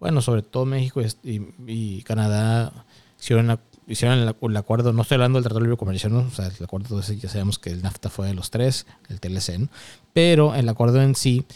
bueno, 0.01 0.21
sobre 0.21 0.43
todo 0.43 0.67
México 0.67 1.01
y, 1.23 2.03
Canadá 2.03 2.87
hicieron, 3.19 3.59
hicieron 3.87 4.19
el, 4.19 4.57
acuerdo, 4.57 4.93
no 4.93 5.03
estoy 5.03 5.17
hablando 5.17 5.39
del 5.39 5.45
Tratado 5.45 5.61
de 5.61 5.67
Libre 5.67 5.79
Comercio, 5.79 6.09
¿no? 6.09 6.21
o 6.21 6.31
sea, 6.31 6.47
el 6.47 6.65
acuerdo, 6.65 7.01
ya 7.01 7.29
sabemos 7.29 7.59
que 7.59 7.71
el 7.71 7.83
NAFTA 7.83 8.11
fue 8.11 8.27
de 8.27 8.35
los 8.35 8.51
tres, 8.51 8.87
el 9.09 9.21
TLC, 9.21 9.69
pero 10.13 10.55
el 10.55 10.69
acuerdo 10.69 11.01
en 11.03 11.15
sí 11.15 11.47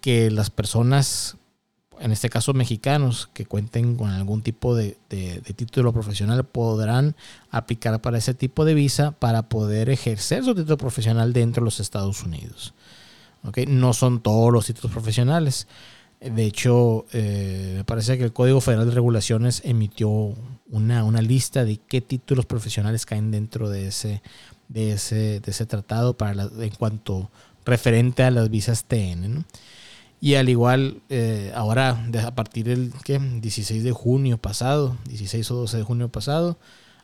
que 0.00 0.30
las 0.30 0.50
personas, 0.50 1.36
en 2.00 2.12
este 2.12 2.30
caso 2.30 2.52
mexicanos, 2.52 3.28
que 3.32 3.46
cuenten 3.46 3.96
con 3.96 4.10
algún 4.10 4.42
tipo 4.42 4.74
de, 4.74 4.96
título 5.56 5.92
profesional, 5.92 6.44
podrán 6.44 7.14
aplicar 7.50 8.00
para 8.00 8.18
ese 8.18 8.34
tipo 8.34 8.64
de 8.64 8.74
visa 8.74 9.12
para 9.12 9.48
poder 9.48 9.90
ejercer 9.90 10.44
su 10.44 10.54
título 10.54 10.76
profesional 10.76 11.32
dentro 11.32 11.62
de 11.62 11.66
los 11.66 11.80
Estados 11.80 12.22
Unidos. 12.22 12.74
¿Okay? 13.44 13.66
No 13.66 13.92
son 13.92 14.20
todos 14.20 14.52
los 14.52 14.66
títulos 14.66 14.92
profesionales. 14.92 15.66
De 16.22 16.44
hecho, 16.44 17.06
eh, 17.12 17.74
me 17.78 17.84
parece 17.84 18.16
que 18.16 18.24
el 18.24 18.32
Código 18.32 18.60
Federal 18.60 18.86
de 18.86 18.94
Regulaciones 18.94 19.60
emitió 19.64 20.34
una, 20.70 21.04
una, 21.04 21.20
lista 21.20 21.64
de 21.64 21.78
qué 21.78 22.00
títulos 22.00 22.46
profesionales 22.46 23.06
caen 23.06 23.30
dentro 23.30 23.68
de 23.68 23.88
ese, 23.88 24.22
de 24.68 24.92
ese, 24.92 25.40
de 25.40 25.50
ese 25.50 25.66
tratado 25.66 26.16
para 26.16 26.44
en 26.44 26.74
cuanto 26.78 27.30
referente 27.64 28.22
a 28.22 28.30
las 28.30 28.50
visas 28.50 28.84
TN. 28.84 29.44
Y 30.20 30.36
al 30.36 30.48
igual, 30.48 31.02
eh, 31.08 31.50
ahora 31.54 32.06
a 32.24 32.34
partir 32.36 32.66
del 32.66 32.92
¿qué? 33.04 33.18
16 33.18 33.82
de 33.82 33.90
junio 33.90 34.38
pasado, 34.38 34.96
16 35.08 35.50
o 35.50 35.56
12 35.56 35.78
de 35.78 35.82
junio 35.82 36.08
pasado, 36.08 36.58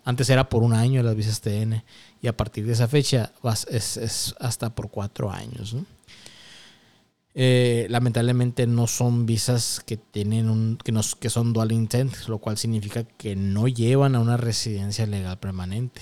antes 0.04 0.30
era 0.30 0.48
por 0.48 0.62
un 0.62 0.72
año 0.72 1.02
las 1.02 1.16
visas 1.16 1.40
TN 1.40 1.82
y 2.22 2.28
a 2.28 2.36
partir 2.36 2.64
de 2.64 2.72
esa 2.72 2.86
fecha 2.86 3.32
es, 3.68 4.34
hasta 4.38 4.70
por 4.70 4.88
cuatro 4.88 5.30
años. 5.32 5.74
Eh, 7.40 7.86
lamentablemente 7.88 8.66
no 8.66 8.88
son 8.88 9.24
visas 9.24 9.80
que 9.86 9.96
tienen 9.96 10.50
un 10.50 10.76
que, 10.76 10.90
nos, 10.90 11.14
que 11.14 11.30
son 11.30 11.52
dual 11.52 11.70
intent, 11.70 12.12
lo 12.26 12.38
cual 12.38 12.58
significa 12.58 13.04
que 13.04 13.36
no 13.36 13.68
llevan 13.68 14.16
a 14.16 14.20
una 14.20 14.36
residencia 14.36 15.06
legal 15.06 15.38
permanente. 15.38 16.00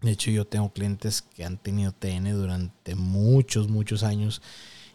De 0.00 0.10
hecho, 0.10 0.32
yo 0.32 0.44
tengo 0.44 0.72
clientes 0.72 1.22
que 1.22 1.44
han 1.44 1.58
tenido 1.58 1.92
TN 1.92 2.32
durante 2.32 2.96
muchos, 2.96 3.68
muchos 3.68 4.02
años. 4.02 4.42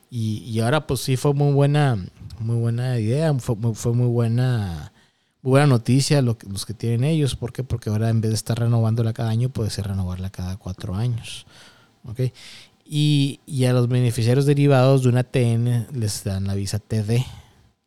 Y, 0.09 0.59
ahora 0.59 0.85
pues 0.85 0.99
sí 0.99 1.15
fue 1.15 1.33
muy 1.33 1.53
buena, 1.53 1.97
muy 2.39 2.57
buena 2.57 2.99
idea, 2.99 3.33
fue, 3.35 3.55
muy 3.55 4.07
buena, 4.07 4.91
buena 5.41 5.65
noticia 5.65 6.21
lo, 6.21 6.37
los 6.49 6.65
que 6.65 6.73
tienen 6.73 7.05
ellos. 7.05 7.37
¿Por 7.37 7.53
qué? 7.53 7.63
Porque 7.63 7.89
ahora 7.89 8.09
en 8.09 8.19
vez 8.19 8.31
de 8.31 8.35
estar 8.35 8.59
renovándola 8.59 9.13
cada 9.13 9.29
año, 9.29 9.47
puede 9.47 9.69
ser 9.69 9.87
renovarla 9.87 10.29
cada 10.29 10.57
cuatro 10.57 10.93
años. 10.93 11.45
¿Ok? 12.03 12.19
Y, 12.89 13.39
a 13.65 13.73
los 13.73 13.87
beneficiarios 13.87 14.45
derivados 14.45 15.03
de 15.03 15.09
una 15.09 15.23
TN 15.23 15.87
les 15.93 16.23
dan 16.23 16.47
la 16.47 16.55
visa 16.55 16.79
TD, 16.79 17.25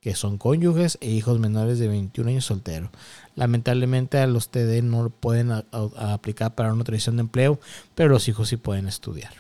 que 0.00 0.14
son 0.14 0.36
cónyuges 0.36 0.98
e 1.00 1.10
hijos 1.10 1.38
menores 1.38 1.78
de 1.78 1.88
21 1.88 2.30
años 2.30 2.44
solteros. 2.44 2.90
Lamentablemente 3.34 4.18
a 4.18 4.26
los 4.26 4.50
TD 4.50 4.82
no 4.82 5.08
pueden 5.10 5.52
aplicar 5.52 6.54
para 6.54 6.72
una 6.72 6.84
tradición 6.84 7.16
de 7.16 7.22
empleo, 7.22 7.60
pero 7.94 8.10
los 8.10 8.28
hijos 8.28 8.48
sí 8.48 8.56
pueden 8.56 8.88
estudiar. 8.88 9.32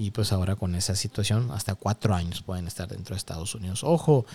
Y 0.00 0.12
pues 0.12 0.30
ahora 0.30 0.54
con 0.54 0.76
esa 0.76 0.94
situación, 0.94 1.50
hasta 1.50 1.74
cuatro 1.74 2.14
años 2.14 2.40
pueden 2.40 2.68
estar 2.68 2.86
dentro 2.86 3.16
de 3.16 3.18
Estados 3.18 3.56
Unidos. 3.56 3.82
Ojo, 3.82 4.26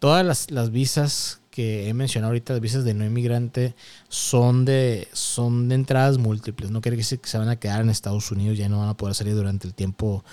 todas 0.00 0.50
las, 0.50 0.70
visas 0.72 1.38
que 1.54 1.88
he 1.88 1.94
mencionado 1.94 2.30
ahorita, 2.30 2.54
las 2.54 2.60
visas 2.60 2.84
de 2.84 2.94
no 2.94 3.04
inmigrante, 3.04 3.76
son 4.08 4.64
de, 4.64 5.06
son 5.12 5.68
de 5.68 5.76
entradas 5.76 6.18
múltiples. 6.18 6.72
No 6.72 6.80
quiere 6.80 6.96
decir 6.96 7.20
que 7.20 7.28
se 7.28 7.38
van 7.38 7.48
a 7.48 7.54
quedar 7.54 7.80
en 7.80 7.90
Estados 7.90 8.32
Unidos, 8.32 8.58
ya 8.58 8.68
no 8.68 8.80
van 8.80 8.88
a 8.88 8.96
poder 8.96 9.14
salir 9.14 9.36
durante 9.36 9.68
el 9.68 9.72
tiempo 9.72 10.24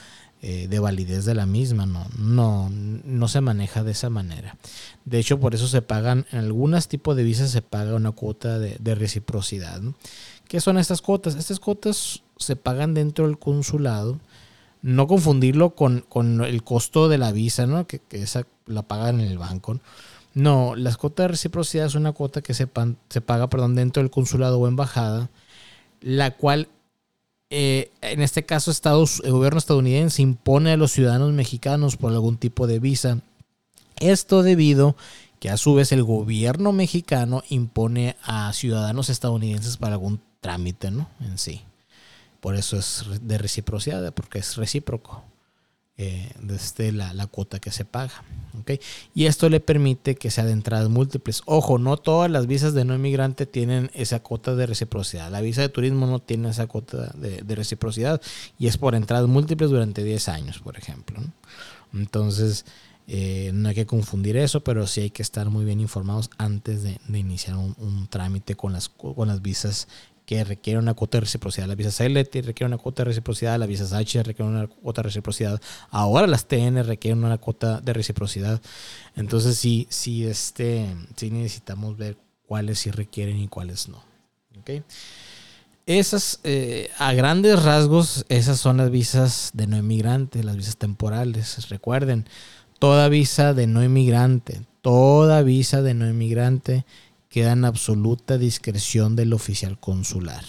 eh, 0.41 0.65
de 0.67 0.79
validez 0.79 1.23
de 1.25 1.35
la 1.35 1.45
misma. 1.45 1.85
No, 1.85 2.07
no, 2.17 2.71
no 2.71 3.27
se 3.27 3.39
maneja 3.39 3.83
de 3.83 3.91
esa 3.91 4.09
manera. 4.09 4.57
De 5.05 5.19
hecho, 5.19 5.39
por 5.39 5.53
eso 5.53 5.67
se 5.67 5.83
pagan, 5.83 6.25
en 6.31 6.39
algunos 6.39 6.87
tipos 6.87 7.15
de 7.15 7.21
visas 7.21 7.51
se 7.51 7.61
paga 7.61 7.93
una 7.93 8.13
cuota 8.13 8.57
de, 8.57 8.95
reciprocidad. 8.95 9.79
¿Qué 10.47 10.59
son 10.59 10.79
estas 10.79 11.03
cuotas? 11.03 11.35
Estas 11.35 11.59
cuotas 11.59 12.23
se 12.37 12.55
pagan 12.55 12.95
dentro 12.95 13.27
del 13.27 13.37
consulado. 13.37 14.17
No 14.81 15.07
confundirlo 15.07 15.75
con, 15.75 16.05
el 16.45 16.63
costo 16.63 17.07
de 17.07 17.17
la 17.17 17.31
visa, 17.31 17.67
¿no? 17.67 17.85
Que, 17.87 18.01
esa 18.11 18.45
la 18.65 18.83
pagan 18.83 19.19
en 19.19 19.27
el 19.27 19.37
banco. 19.37 19.79
No, 20.33 20.75
las 20.75 20.97
cuotas 20.97 21.25
de 21.25 21.27
reciprocidad 21.29 21.85
es 21.85 21.95
una 21.95 22.13
cuota 22.13 22.41
que 22.41 22.53
se, 22.53 22.67
se 23.09 23.21
paga 23.21 23.49
perdón, 23.49 23.75
dentro 23.75 24.01
del 24.01 24.11
consulado 24.11 24.59
o 24.59 24.67
embajada, 24.67 25.29
la 26.01 26.31
cual 26.31 26.69
eh, 27.53 27.91
en 27.99 28.21
este 28.21 28.45
caso 28.45 28.71
Estados, 28.71 29.21
el 29.25 29.33
gobierno 29.33 29.59
estadounidense 29.59 30.21
impone 30.21 30.71
a 30.71 30.77
los 30.77 30.93
ciudadanos 30.93 31.33
mexicanos 31.33 31.97
por 31.97 32.13
algún 32.13 32.37
tipo 32.37 32.65
de 32.65 32.79
visa. 32.79 33.19
Esto 33.99 34.41
debido 34.41 34.95
que 35.41 35.49
a 35.49 35.57
su 35.57 35.73
vez 35.73 35.91
el 35.91 36.03
gobierno 36.03 36.71
mexicano 36.71 37.43
impone 37.49 38.15
a 38.23 38.53
ciudadanos 38.53 39.09
estadounidenses 39.09 39.75
para 39.75 39.95
algún 39.95 40.21
trámite, 40.39 40.91
¿no? 40.91 41.09
En 41.19 41.37
sí. 41.37 41.61
Por 42.41 42.55
eso 42.55 42.77
es 42.77 43.05
de 43.21 43.37
reciprocidad, 43.37 44.13
porque 44.13 44.39
es 44.39 44.57
recíproco 44.57 45.23
eh, 45.97 46.31
desde 46.41 46.91
la, 46.91 47.13
la, 47.13 47.27
cuota 47.27 47.59
que 47.59 47.71
se 47.71 47.85
paga. 47.85 48.23
Y 49.13 49.25
esto 49.25 49.49
le 49.49 49.59
permite 49.59 50.15
que 50.15 50.31
sea 50.31 50.45
de 50.45 50.51
entradas 50.51 50.89
múltiples. 50.89 51.43
Ojo, 51.45 51.77
no 51.77 51.97
todas 51.97 52.31
las 52.31 52.47
visas 52.47 52.73
de 52.73 52.85
no 52.85 52.95
inmigrante 52.95 53.45
tienen 53.45 53.91
esa 53.93 54.21
cuota 54.21 54.55
de 54.55 54.65
reciprocidad. 54.65 55.29
La 55.29 55.41
visa 55.41 55.61
de 55.61 55.69
turismo 55.69 56.07
no 56.07 56.17
tiene 56.19 56.49
esa 56.49 56.65
cuota 56.65 57.13
de, 57.15 57.55
reciprocidad 57.55 58.19
y 58.57 58.65
es 58.65 58.77
por 58.77 58.95
entradas 58.95 59.27
múltiples 59.27 59.69
durante 59.69 60.03
10 60.03 60.29
años, 60.29 60.59
por 60.59 60.75
ejemplo. 60.75 61.19
Entonces, 61.93 62.65
Eh, 63.13 63.51
no 63.53 63.67
hay 63.67 63.75
que 63.75 63.87
confundir 63.87 64.37
eso, 64.37 64.63
pero 64.63 64.87
sí 64.87 65.01
hay 65.01 65.09
que 65.09 65.23
estar 65.23 65.49
muy 65.49 65.65
bien 65.65 65.81
informados 65.81 66.29
antes 66.37 66.83
de, 66.83 66.99
iniciar 67.09 67.57
un, 67.57 68.07
trámite 68.09 68.55
con 68.55 68.71
las, 68.71 68.87
con 68.89 69.27
las 69.27 69.41
visas 69.41 69.87
que 70.31 70.45
requieren 70.45 70.81
una 70.81 70.93
cuota 70.93 71.17
de 71.17 71.21
reciprocidad. 71.25 71.67
La 71.67 71.75
visa 71.75 71.89
CLT 71.89 72.35
requiere 72.35 72.67
una 72.67 72.77
cuota 72.77 73.03
de 73.03 73.09
reciprocidad, 73.09 73.59
las 73.59 73.67
visas 73.67 73.91
H 73.91 74.23
requieren 74.23 74.55
una 74.55 74.67
cuota 74.67 75.01
de 75.01 75.07
reciprocidad. 75.09 75.61
Ahora 75.89 76.25
las 76.25 76.47
TN 76.47 76.85
requieren 76.85 77.21
una 77.25 77.37
cuota 77.37 77.81
de 77.81 77.91
reciprocidad. 77.91 78.61
Entonces 79.17 79.57
sí, 79.57 79.87
sí, 79.89 80.25
este, 80.25 80.87
sí 81.17 81.31
necesitamos 81.31 81.97
ver 81.97 82.15
cuáles 82.47 82.79
sí 82.79 82.91
requieren 82.91 83.39
y 83.41 83.49
cuáles 83.49 83.89
no. 83.89 84.01
¿Okay? 84.61 84.83
Esas, 85.85 86.39
eh, 86.45 86.89
a 86.97 87.11
grandes 87.11 87.61
rasgos, 87.61 88.25
esas 88.29 88.57
son 88.57 88.77
las 88.77 88.89
visas 88.89 89.51
de 89.53 89.67
no 89.67 89.75
inmigrante, 89.75 90.45
las 90.45 90.55
visas 90.55 90.77
temporales. 90.77 91.67
Recuerden, 91.67 92.25
toda 92.79 93.09
visa 93.09 93.53
de 93.53 93.67
no 93.67 93.83
inmigrante, 93.83 94.61
toda 94.81 95.41
visa 95.41 95.81
de 95.81 95.93
no 95.93 96.07
inmigrante 96.07 96.85
queda 97.31 97.53
en 97.53 97.65
absoluta 97.65 98.37
discreción 98.37 99.15
del 99.15 99.33
oficial 99.33 99.79
consular. 99.79 100.43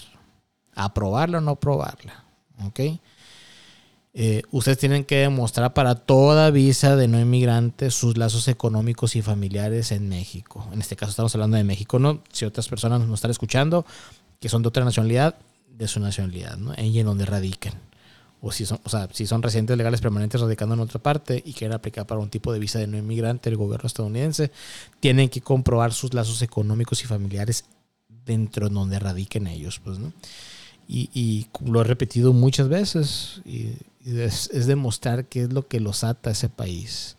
Aprobarla 0.75 1.39
o 1.39 1.41
no 1.41 1.51
aprobarla. 1.51 2.25
¿Ok? 2.65 2.79
Eh, 4.15 4.43
ustedes 4.51 4.77
tienen 4.77 5.05
que 5.05 5.15
demostrar 5.15 5.73
para 5.73 5.95
toda 5.95 6.51
visa 6.51 6.95
de 6.95 7.07
no 7.07 7.19
inmigrante 7.19 7.89
sus 7.89 8.15
lazos 8.17 8.47
económicos 8.47 9.15
y 9.15 9.23
familiares 9.23 9.91
en 9.91 10.07
México. 10.09 10.67
En 10.71 10.81
este 10.81 10.95
caso 10.95 11.11
estamos 11.11 11.33
hablando 11.33 11.57
de 11.57 11.63
México, 11.63 11.97
¿no? 11.97 12.21
Si 12.31 12.45
otras 12.45 12.67
personas 12.67 12.99
nos 13.01 13.15
están 13.15 13.31
escuchando 13.31 13.85
que 14.39 14.49
son 14.49 14.61
de 14.61 14.67
otra 14.67 14.85
nacionalidad, 14.85 15.35
de 15.67 15.87
su 15.87 15.99
nacionalidad, 15.99 16.57
¿no? 16.57 16.75
Y 16.77 16.99
en 16.99 17.05
donde 17.05 17.25
radican. 17.25 17.73
O 18.45 18.51
si 18.51 18.65
son, 18.65 18.77
o 18.83 18.89
sea, 18.89 19.07
si 19.13 19.25
son 19.25 19.41
residentes 19.41 19.77
legales 19.77 20.01
permanentes 20.01 20.41
radicando 20.41 20.75
en 20.75 20.81
otra 20.81 21.01
parte 21.01 21.41
y 21.45 21.53
quieren 21.53 21.73
aplicar 21.73 22.05
para 22.05 22.19
un 22.19 22.29
tipo 22.29 22.51
de 22.51 22.59
visa 22.59 22.77
de 22.77 22.87
no 22.87 22.97
inmigrante 22.97 23.49
el 23.49 23.55
gobierno 23.55 23.87
estadounidense, 23.87 24.51
tienen 24.99 25.29
que 25.29 25.39
comprobar 25.39 25.93
sus 25.93 26.13
lazos 26.13 26.41
económicos 26.41 27.01
y 27.01 27.07
familiares 27.07 27.63
dentro 28.25 28.67
de 28.67 28.75
donde 28.75 28.99
radiquen 28.99 29.47
ellos, 29.47 29.79
pues, 29.81 29.97
¿no? 29.97 30.11
Y, 30.89 31.47
lo 31.65 31.79
he 31.79 31.83
repetido 31.85 32.33
muchas 32.33 32.67
veces, 32.67 33.41
y 33.45 33.75
es, 34.05 34.49
demostrar 34.67 35.25
qué 35.25 35.43
es 35.43 35.53
lo 35.53 35.65
que 35.65 35.79
los 35.79 36.03
ata 36.03 36.29
a 36.29 36.33
ese 36.33 36.49
país, 36.49 37.15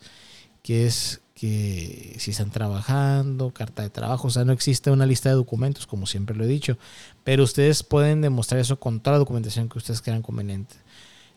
que 0.61 0.85
es 0.85 1.21
que 1.33 2.15
si 2.19 2.31
están 2.31 2.51
trabajando, 2.51 3.51
carta 3.51 3.81
de 3.81 3.89
trabajo, 3.89 4.27
o 4.27 4.31
sea, 4.31 4.45
no 4.45 4.53
existe 4.53 4.91
una 4.91 5.07
lista 5.07 5.29
de 5.29 5.35
documentos, 5.35 5.87
como 5.87 6.05
siempre 6.05 6.35
lo 6.35 6.43
he 6.43 6.47
dicho, 6.47 6.77
pero 7.23 7.43
ustedes 7.43 7.81
pueden 7.81 8.21
demostrar 8.21 8.61
eso 8.61 8.79
con 8.79 8.99
toda 8.99 9.13
la 9.13 9.19
documentación 9.19 9.67
que 9.67 9.79
ustedes 9.79 10.03
crean 10.03 10.21
conveniente. 10.21 10.75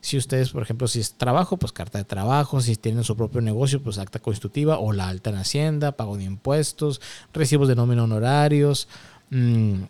Si 0.01 0.17
ustedes, 0.17 0.51
por 0.51 0.63
ejemplo, 0.63 0.87
si 0.87 0.99
es 0.99 1.13
trabajo, 1.13 1.57
pues 1.57 1.71
carta 1.71 1.97
de 1.97 2.05
trabajo, 2.05 2.61
si 2.61 2.75
tienen 2.75 3.03
su 3.03 3.17
propio 3.17 3.41
negocio, 3.41 3.81
pues 3.81 3.97
acta 3.97 4.19
constitutiva 4.19 4.79
o 4.79 4.93
la 4.93 5.09
alta 5.09 5.29
en 5.29 5.37
Hacienda, 5.37 5.91
pago 5.93 6.17
de 6.17 6.23
impuestos, 6.23 7.01
recibos 7.33 7.67
de 7.67 7.75
nómina 7.75 8.03
honorarios, 8.03 8.87
mmm, 9.29 9.83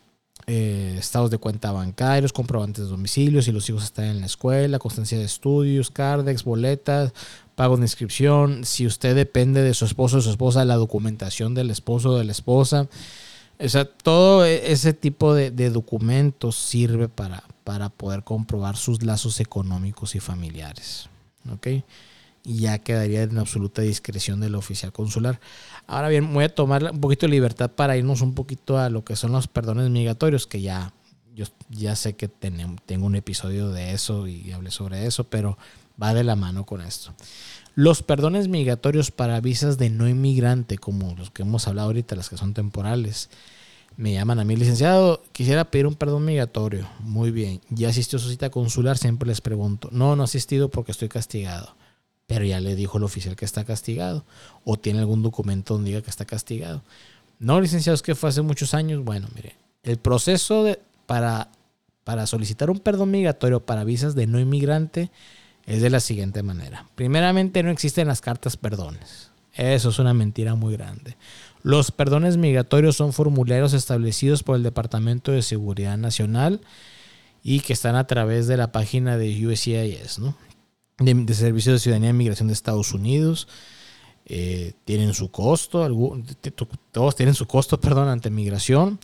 eh, 0.51 0.96
estados 0.98 1.30
de 1.30 1.38
cuenta 1.38 1.72
bancarios, 1.72 2.34
comprobantes 2.34 2.86
de 2.86 2.89
domicilio, 2.89 3.44
si 3.44 3.51
los 3.51 3.70
hijos 3.70 3.84
están 3.84 4.06
en 4.06 4.20
la 4.20 4.25
escuela, 4.25 4.80
constancia 4.80 5.16
de 5.16 5.25
estudios, 5.25 5.92
cardex, 5.92 6.44
boletas, 6.44 7.13
pago 7.54 7.78
de 7.78 7.84
inscripción, 7.84 8.66
si 8.66 8.88
usted 8.88 9.16
depende 9.16 9.62
de 9.62 9.75
su 9.75 9.86
esposo 9.86 10.18
o 10.18 10.22
su 10.22 10.32
esposa, 10.32 10.66
la 10.66 10.75
documentación 10.75 11.54
del 11.54 11.70
esposo 11.70 12.12
o 12.12 12.18
de 12.18 12.24
la 12.24 12.32
esposa. 12.32 12.88
O 13.60 13.70
sea, 13.70 13.86
todo 13.86 14.44
e, 14.44 14.72
ese 14.72 14.94
tipo 14.94 15.36
de, 15.36 15.51
documentos 15.70 16.56
sirve 16.56 17.10
para, 17.10 17.44
para 17.70 17.90
poder 17.90 18.24
comprobar 18.24 18.78
sus 18.78 19.04
lazos 19.04 19.40
económicos 19.40 20.16
y 20.16 20.20
familiares. 20.20 21.08
¿Ok? 21.54 21.68
y 22.44 22.62
ya 22.62 22.80
quedaría 22.80 23.22
en 23.24 23.38
absoluta 23.38 23.84
discreción 23.84 24.40
del 24.40 24.56
oficial 24.56 24.92
consular. 24.92 25.40
Ahora 25.86 26.08
bien, 26.08 26.34
voy 26.34 26.46
a 26.46 26.56
tomar 26.56 26.84
un 26.92 27.00
poquito 27.00 27.28
de 27.28 27.34
libertad 27.34 27.70
para 27.70 27.96
irnos 27.96 28.22
un 28.22 28.34
poquito 28.34 28.80
a 28.80 28.90
lo 28.90 29.04
que 29.04 29.16
son 29.16 29.34
los 29.34 29.48
perdones 29.48 29.92
migratorios, 29.92 30.48
que 30.48 30.62
ya 30.62 30.92
yo 31.36 31.46
ya 31.70 31.96
sé 31.96 32.14
que 32.14 32.28
tengo 32.28 33.06
un 33.06 33.16
episodio 33.16 33.70
de 33.70 33.94
eso 33.94 34.26
y 34.26 34.52
hablé 34.52 34.72
sobre 34.72 35.06
eso, 35.06 35.26
pero 35.26 35.60
va 36.02 36.16
de 36.16 36.24
la 36.24 36.36
mano 36.36 36.66
con 36.66 36.82
esto. 36.82 37.14
Los 37.76 38.02
perdones 38.02 38.48
migratorios 38.48 39.12
para 39.12 39.42
visas 39.42 39.78
de 39.78 39.92
no 39.92 40.10
inmigrante, 40.10 40.80
como 40.80 41.14
los 41.16 41.30
que 41.30 41.44
hemos 41.44 41.68
hablado 41.68 41.90
ahorita, 41.90 42.16
las 42.16 42.30
que 42.30 42.38
son 42.38 42.56
temporales, 42.56 43.30
me 43.98 44.13
llaman 44.13 44.39
a 44.39 44.43
mí, 44.43 44.55
licenciado, 44.55 45.24
quisiera 45.31 45.72
pedir 45.72 45.87
un 45.87 45.96
perdón 45.96 46.25
migratorio. 46.25 46.87
Muy 47.00 47.31
bien, 47.31 47.61
¿ya 47.70 47.90
asistió 47.90 48.18
a 48.18 48.22
su 48.22 48.29
cita 48.29 48.50
consular? 48.50 48.98
Siempre 48.98 49.27
les 49.27 49.42
pregunto. 49.42 49.90
No, 49.92 50.16
no 50.16 50.24
he 50.24 50.25
asistido 50.25 50.70
porque 50.70 50.92
estoy 50.92 51.09
castigado 51.09 51.75
pero 52.29 52.46
ya 52.46 52.59
le 52.59 52.75
dijo 52.75 53.00
el 53.00 53.03
oficial 53.03 53.35
que 53.35 53.44
está 53.44 53.64
castigado 53.64 54.24
o 54.64 54.77
tiene 54.77 55.00
algún 55.00 55.24
documento 55.24 55.74
donde 55.74 55.90
diga 55.90 56.03
que 56.03 56.11
está 56.11 56.25
castigado. 56.25 56.83
No, 57.40 57.59
licenciado, 57.59 57.96
es 57.96 58.03
que 58.03 58.14
fue 58.14 58.29
hace 58.29 58.44
muchos 58.44 58.75
años. 58.75 59.03
Bueno, 59.03 59.27
mire, 59.33 59.55
el 59.81 59.98
proceso 59.98 60.68
para, 61.07 61.50
para 62.03 62.27
solicitar 62.27 62.70
un 62.70 62.77
perdón 62.81 63.09
migratorio 63.09 63.66
para 63.66 63.83
visas 63.83 64.14
de 64.14 64.27
no 64.27 64.40
inmigrante 64.40 65.09
es 65.66 65.81
de 65.81 65.90
la 65.90 66.00
siguiente 66.00 66.44
manera. 66.44 66.85
Primeramente, 66.94 67.64
no 67.64 67.72
existen 67.72 68.07
las 68.07 68.22
cartas 68.22 68.57
perdones. 68.57 69.31
Eso 69.55 69.90
es 69.90 69.98
una 69.98 70.14
mentira 70.14 70.53
muy 70.53 70.74
grande. 70.74 71.18
Los 71.61 71.91
perdones 71.91 72.37
migratorios 72.37 72.95
son 72.95 73.13
formularios 73.13 73.74
establecidos 73.74 74.43
por 74.43 74.55
el 74.55 74.63
Departamento 74.63 75.31
de 75.31 75.41
Seguridad 75.41 75.98
Nacional 75.98 76.61
y 77.43 77.59
que 77.59 77.74
están 77.74 77.95
a 77.95 78.07
través 78.07 78.48
de 78.48 78.57
la 78.57 78.72
página 78.72 79.17
de 79.17 79.48
USCIS, 79.48 80.19
¿no? 80.19 80.35
de, 81.00 81.33
Servicio 81.33 81.74
de 81.74 81.79
Ciudadanía 81.79 82.11
y 82.11 82.13
Migración 82.13 82.48
de 82.48 82.53
Estados 82.53 82.93
Unidos. 82.93 83.48
Eh, 84.25 84.74
tienen 84.85 85.13
su 85.13 85.31
costo, 85.31 85.87
todos 86.91 87.15
tienen 87.15 87.35
su 87.35 87.48
costo, 87.48 87.79
perdón, 87.81 88.09
ante 88.09 88.29
migración. 88.29 89.00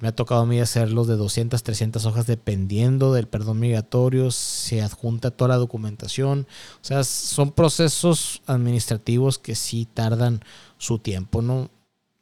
Me 0.00 0.08
ha 0.08 0.14
tocado 0.14 0.42
a 0.42 0.46
mí 0.46 0.60
hacerlos 0.60 1.06
de 1.06 1.16
200, 1.16 1.62
300 1.62 2.04
hojas 2.04 2.26
dependiendo 2.26 3.12
del 3.14 3.28
perdón 3.28 3.60
migratorio. 3.60 4.30
Se 4.30 4.82
adjunta 4.82 5.30
toda 5.30 5.48
la 5.48 5.56
documentación. 5.56 6.46
O 6.82 6.84
sea, 6.84 7.04
son 7.04 7.52
procesos 7.52 8.42
administrativos 8.46 9.38
que 9.38 9.54
sí 9.54 9.86
tardan 9.92 10.42
su 10.76 10.98
tiempo, 10.98 11.40
¿no? 11.40 11.70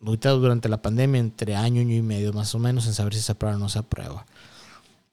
Ahorita 0.04 0.30
durante 0.30 0.68
la 0.68 0.82
pandemia, 0.82 1.20
entre 1.20 1.56
año, 1.56 1.80
año 1.80 1.94
y 1.94 2.02
medio 2.02 2.32
más 2.32 2.54
o 2.54 2.58
menos, 2.58 2.86
en 2.86 2.94
saber 2.94 3.14
si 3.14 3.20
se 3.20 3.32
aprueba 3.32 3.56
o 3.56 3.58
no 3.58 3.68
se 3.68 3.78
aprueba. 3.78 4.26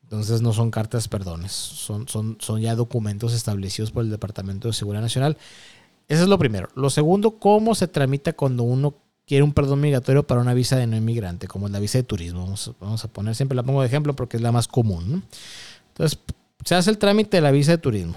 Entonces 0.03 0.41
no 0.41 0.51
son 0.51 0.71
cartas 0.71 1.07
perdones, 1.07 1.53
son, 1.53 2.07
son, 2.09 2.37
son 2.41 2.59
ya 2.59 2.75
documentos 2.75 3.33
establecidos 3.33 3.91
por 3.91 4.03
el 4.03 4.09
Departamento 4.09 4.67
de 4.67 4.73
Seguridad 4.73 5.01
Nacional. 5.01 5.37
Eso 6.09 6.23
es 6.23 6.27
lo 6.27 6.37
primero. 6.37 6.67
Lo 6.75 6.89
segundo, 6.89 7.39
cómo 7.39 7.73
se 7.73 7.87
tramita 7.87 8.33
cuando 8.33 8.63
uno 8.63 8.95
quiere 9.25 9.43
un 9.43 9.53
perdón 9.53 9.79
migratorio 9.79 10.27
para 10.27 10.41
una 10.41 10.53
visa 10.53 10.75
de 10.75 10.85
no 10.85 10.97
inmigrante, 10.97 11.47
como 11.47 11.69
la 11.69 11.79
visa 11.79 11.97
de 11.97 12.03
turismo. 12.03 12.53
Vamos, 12.81 13.05
a 13.05 13.07
poner, 13.07 13.33
siempre 13.33 13.55
la 13.55 13.63
pongo 13.63 13.79
de 13.79 13.87
ejemplo 13.87 14.13
porque 14.13 14.35
es 14.35 14.43
la 14.43 14.51
más 14.51 14.67
común. 14.67 15.23
Entonces, 15.93 16.19
se 16.65 16.75
hace 16.75 16.89
el 16.89 16.97
trámite 16.97 17.37
de 17.37 17.41
la 17.41 17.51
visa 17.51 17.71
de 17.71 17.77
turismo. 17.77 18.15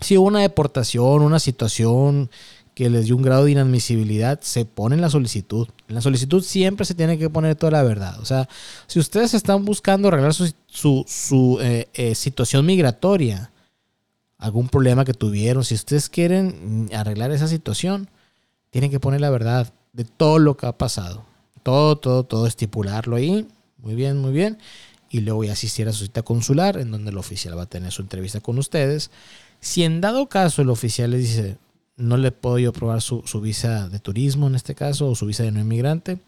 Si 0.00 0.18
hubo 0.18 0.26
una 0.26 0.40
deportación, 0.40 1.22
una 1.22 1.38
situación 1.38 2.30
que 2.74 2.90
les 2.90 3.04
dio 3.04 3.16
un 3.16 3.22
grado 3.22 3.44
de 3.44 3.52
inadmisibilidad, 3.52 4.40
se 4.40 4.64
pone 4.64 4.96
en 4.96 5.00
la 5.00 5.10
solicitud. 5.10 5.68
En 5.90 5.96
la 5.96 6.00
solicitud 6.00 6.40
siempre 6.44 6.86
se 6.86 6.94
tiene 6.94 7.18
que 7.18 7.28
poner 7.28 7.56
toda 7.56 7.72
la 7.72 7.82
verdad. 7.82 8.20
O 8.20 8.24
sea, 8.24 8.48
si 8.86 9.00
ustedes 9.00 9.34
están 9.34 9.64
buscando 9.64 10.06
arreglar 10.06 10.32
su, 10.32 11.58
eh, 11.60 11.88
eh, 11.94 12.14
situación 12.14 12.64
migratoria, 12.64 13.50
algún 14.38 14.68
problema 14.68 15.04
que 15.04 15.14
tuvieron, 15.14 15.64
si 15.64 15.74
ustedes 15.74 16.08
quieren 16.08 16.88
arreglar 16.94 17.32
esa 17.32 17.48
situación, 17.48 18.08
tienen 18.70 18.92
que 18.92 19.00
poner 19.00 19.20
la 19.20 19.30
verdad 19.30 19.72
de 19.92 20.04
todo 20.04 20.38
lo 20.38 20.56
que 20.56 20.66
ha 20.66 20.78
pasado. 20.78 21.24
Todo, 21.64 21.96
todo, 21.96 22.22
todo, 22.22 22.46
estipularlo 22.46 23.16
ahí. 23.16 23.48
Muy 23.78 23.96
bien, 23.96 24.16
muy 24.18 24.30
bien. 24.30 24.58
Y 25.10 25.22
luego 25.22 25.38
voy 25.38 25.48
a 25.48 25.54
asistir 25.54 25.88
a 25.88 25.92
su 25.92 26.04
cita 26.04 26.22
consular, 26.22 26.78
en 26.78 26.92
donde 26.92 27.10
el 27.10 27.18
oficial 27.18 27.58
va 27.58 27.64
a 27.64 27.66
tener 27.66 27.90
su 27.90 28.02
entrevista 28.02 28.38
con 28.38 28.58
ustedes. 28.58 29.10
Si 29.58 29.82
en 29.82 30.00
dado 30.00 30.28
caso 30.28 30.62
el 30.62 30.70
oficial 30.70 31.10
les 31.10 31.22
dice, 31.22 31.58
no 32.00 32.16
le 32.16 32.32
puedo 32.32 32.58
yo 32.58 32.70
aprobar 32.70 33.00
su, 33.02 33.22
visa 33.40 33.88
de 33.88 33.98
turismo 33.98 34.46
en 34.46 34.54
este 34.54 34.74
caso 34.74 35.08
o 35.08 35.14
su 35.14 35.26
visa 35.26 35.42
de 35.42 35.52
no 35.52 35.60
inmigrante. 35.60 36.18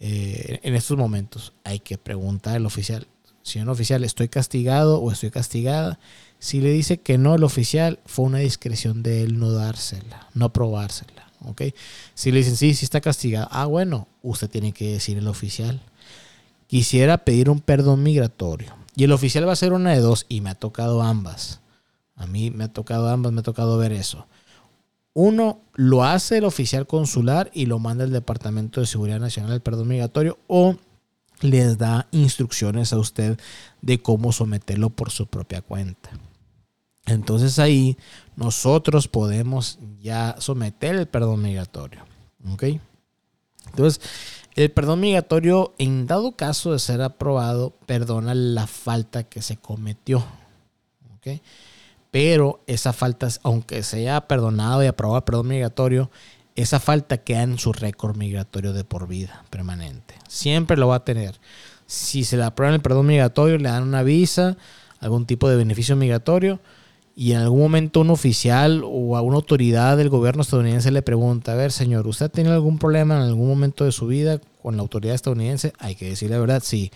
Eh, 0.00 0.60
en 0.62 0.74
estos 0.74 0.96
momentos 0.96 1.52
hay 1.64 1.80
que 1.80 1.98
preguntar 1.98 2.56
al 2.56 2.66
oficial, 2.66 3.06
señor 3.42 3.68
oficial, 3.70 4.04
¿estoy 4.04 4.28
castigado 4.28 5.00
o 5.00 5.10
estoy 5.10 5.30
castigada? 5.30 5.98
Si 6.38 6.60
le 6.60 6.70
dice 6.70 6.98
que 6.98 7.18
no, 7.18 7.34
el 7.34 7.44
oficial 7.44 7.98
fue 8.06 8.26
una 8.26 8.38
discreción 8.38 9.02
de 9.02 9.22
él 9.22 9.38
no 9.38 9.52
dársela, 9.52 10.28
no 10.34 10.46
aprobársela. 10.46 11.28
¿ok? 11.44 11.62
Si 12.14 12.30
le 12.30 12.38
dicen, 12.38 12.56
sí, 12.56 12.74
sí 12.74 12.84
está 12.84 13.00
castigado, 13.00 13.48
ah, 13.50 13.66
bueno, 13.66 14.08
usted 14.22 14.48
tiene 14.48 14.72
que 14.72 14.92
decir 14.92 15.18
el 15.18 15.28
oficial. 15.28 15.80
Quisiera 16.66 17.18
pedir 17.18 17.50
un 17.50 17.60
perdón 17.60 18.02
migratorio. 18.02 18.74
Y 18.94 19.04
el 19.04 19.12
oficial 19.12 19.48
va 19.48 19.52
a 19.52 19.56
ser 19.56 19.72
una 19.72 19.92
de 19.92 20.00
dos 20.00 20.26
y 20.28 20.40
me 20.40 20.50
ha 20.50 20.54
tocado 20.54 21.02
ambas. 21.02 21.60
A 22.16 22.26
mí 22.26 22.50
me 22.50 22.64
ha 22.64 22.68
tocado 22.68 23.08
ambas, 23.08 23.32
me 23.32 23.40
ha 23.40 23.44
tocado 23.44 23.78
ver 23.78 23.92
eso. 23.92 24.26
Uno 25.20 25.62
lo 25.74 26.04
hace 26.04 26.38
el 26.38 26.44
oficial 26.44 26.86
consular 26.86 27.50
y 27.52 27.66
lo 27.66 27.80
manda 27.80 28.04
el 28.04 28.12
Departamento 28.12 28.80
de 28.80 28.86
Seguridad 28.86 29.18
Nacional 29.18 29.50
del 29.50 29.60
Perdón 29.60 29.88
Migratorio 29.88 30.38
o 30.46 30.76
les 31.40 31.76
da 31.76 32.06
instrucciones 32.12 32.92
a 32.92 32.98
usted 32.98 33.36
de 33.82 34.00
cómo 34.00 34.30
someterlo 34.30 34.90
por 34.90 35.10
su 35.10 35.26
propia 35.26 35.60
cuenta. 35.60 36.10
Entonces 37.04 37.58
ahí 37.58 37.96
nosotros 38.36 39.08
podemos 39.08 39.80
ya 39.98 40.36
someter 40.38 40.94
el 40.94 41.08
perdón 41.08 41.42
migratorio. 41.42 42.04
¿Ok? 42.52 42.64
Entonces, 43.66 44.00
el 44.54 44.70
perdón 44.70 45.00
migratorio, 45.00 45.74
en 45.78 46.06
dado 46.06 46.36
caso 46.36 46.70
de 46.70 46.78
ser 46.78 47.02
aprobado, 47.02 47.76
perdona 47.86 48.36
la 48.36 48.68
falta 48.68 49.24
que 49.24 49.42
se 49.42 49.56
cometió. 49.56 50.24
¿Ok? 51.16 51.40
Pero 52.10 52.62
esa 52.66 52.92
falta, 52.92 53.28
aunque 53.42 53.82
sea 53.82 54.26
perdonado 54.26 54.82
y 54.82 54.86
aprobado 54.86 55.18
el 55.18 55.24
perdón 55.24 55.48
migratorio, 55.48 56.10
esa 56.54 56.80
falta 56.80 57.18
queda 57.18 57.42
en 57.42 57.58
su 57.58 57.72
récord 57.72 58.16
migratorio 58.16 58.72
de 58.72 58.84
por 58.84 59.06
vida, 59.06 59.44
permanente. 59.50 60.14
Siempre 60.28 60.76
lo 60.76 60.88
va 60.88 60.96
a 60.96 61.04
tener. 61.04 61.38
Si 61.86 62.24
se 62.24 62.36
le 62.36 62.44
aprueba 62.44 62.74
el 62.74 62.80
perdón 62.80 63.06
migratorio, 63.06 63.58
le 63.58 63.68
dan 63.68 63.84
una 63.84 64.02
visa, 64.02 64.56
algún 65.00 65.26
tipo 65.26 65.48
de 65.48 65.56
beneficio 65.56 65.94
migratorio, 65.96 66.60
y 67.14 67.32
en 67.32 67.38
algún 67.38 67.60
momento 67.60 68.00
un 68.00 68.10
oficial 68.10 68.82
o 68.84 69.16
a 69.16 69.22
una 69.22 69.36
autoridad 69.36 69.96
del 69.96 70.08
gobierno 70.08 70.42
estadounidense 70.42 70.92
le 70.92 71.02
pregunta, 71.02 71.52
a 71.52 71.56
ver 71.56 71.72
señor, 71.72 72.06
¿usted 72.06 72.26
ha 72.26 72.28
tenido 72.28 72.54
algún 72.54 72.78
problema 72.78 73.16
en 73.16 73.22
algún 73.22 73.48
momento 73.48 73.84
de 73.84 73.90
su 73.90 74.06
vida 74.06 74.40
con 74.62 74.76
la 74.76 74.82
autoridad 74.82 75.16
estadounidense? 75.16 75.72
Hay 75.80 75.96
que 75.96 76.08
decir 76.08 76.30
la 76.30 76.38
verdad, 76.38 76.62
sí. 76.64 76.92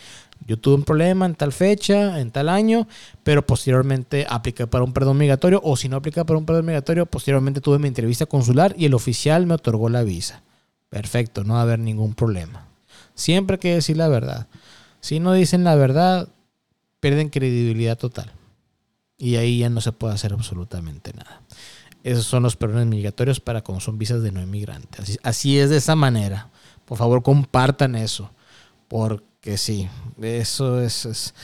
Yo 0.46 0.58
tuve 0.58 0.74
un 0.74 0.82
problema 0.82 1.26
en 1.26 1.34
tal 1.34 1.52
fecha, 1.52 2.20
en 2.20 2.30
tal 2.30 2.48
año, 2.48 2.88
pero 3.22 3.46
posteriormente 3.46 4.26
apliqué 4.28 4.66
para 4.66 4.84
un 4.84 4.92
perdón 4.92 5.18
migratorio, 5.18 5.60
o 5.64 5.76
si 5.76 5.88
no 5.88 5.96
apliqué 5.96 6.24
para 6.24 6.38
un 6.38 6.46
perdón 6.46 6.66
migratorio, 6.66 7.06
posteriormente 7.06 7.60
tuve 7.60 7.78
mi 7.78 7.88
entrevista 7.88 8.26
consular 8.26 8.74
y 8.76 8.86
el 8.86 8.94
oficial 8.94 9.46
me 9.46 9.54
otorgó 9.54 9.88
la 9.88 10.02
visa. 10.02 10.42
Perfecto, 10.88 11.44
no 11.44 11.54
va 11.54 11.60
a 11.60 11.62
haber 11.62 11.78
ningún 11.78 12.14
problema. 12.14 12.66
Siempre 13.14 13.54
hay 13.54 13.60
que 13.60 13.74
decir 13.74 13.96
la 13.96 14.08
verdad. 14.08 14.48
Si 15.00 15.20
no 15.20 15.32
dicen 15.32 15.64
la 15.64 15.74
verdad, 15.74 16.28
pierden 17.00 17.28
credibilidad 17.28 17.98
total 17.98 18.32
y 19.22 19.36
ahí 19.36 19.58
ya 19.58 19.70
no 19.70 19.80
se 19.80 19.92
puede 19.92 20.14
hacer 20.14 20.32
absolutamente 20.32 21.12
nada. 21.12 21.42
Esos 22.02 22.24
son 22.24 22.42
los 22.42 22.56
perdones 22.56 22.88
migratorios 22.88 23.38
para 23.38 23.62
cuando 23.62 23.80
son 23.80 23.96
visas 23.96 24.20
de 24.20 24.32
no 24.32 24.42
inmigrantes. 24.42 25.20
Así, 25.22 25.60
es 25.60 25.70
de 25.70 25.76
esa 25.76 25.94
manera. 25.94 26.50
Por 26.84 26.98
favor, 26.98 27.22
compartan 27.22 27.94
eso. 27.94 28.32
Porque 28.88 29.24
sí, 29.56 29.88
eso 30.20 30.80
es, 30.80 31.04
es, 31.04 31.34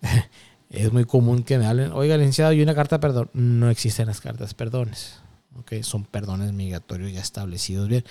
es 0.70 0.92
muy 0.92 1.04
común 1.04 1.42
que 1.42 1.58
me 1.58 1.66
hablen. 1.66 1.92
Oiga, 1.92 2.16
licenciado, 2.16 2.50
hay 2.50 2.62
una 2.62 2.74
carta 2.74 2.98
perdón. 3.00 3.30
No 3.34 3.70
existen 3.70 4.06
las 4.06 4.20
cartas 4.20 4.54
perdones. 4.54 5.20
Okay, 5.60 5.82
son 5.82 6.04
perdones 6.04 6.54
migratorios 6.54 7.12
ya 7.12 7.20
establecidos 7.20 7.86
bien. 7.86 8.04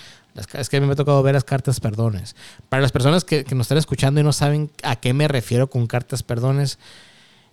es 0.53 0.69
que 0.69 0.77
a 0.77 0.79
mí 0.79 0.85
me 0.85 0.93
ha 0.93 0.95
tocado 0.95 1.23
ver 1.23 1.33
las 1.33 1.43
cartas 1.43 1.79
perdones. 1.79 2.35
Para 2.69 2.83
las 2.83 2.91
personas 2.91 3.25
que, 3.25 3.43
que 3.43 3.55
nos 3.55 3.65
están 3.65 3.79
escuchando 3.79 4.21
y 4.21 4.23
no 4.23 4.31
saben 4.31 4.69
a 4.83 4.97
qué 4.97 5.13
me 5.13 5.27
refiero 5.27 5.67
con 5.67 5.87
cartas 5.87 6.21
perdones, 6.21 6.77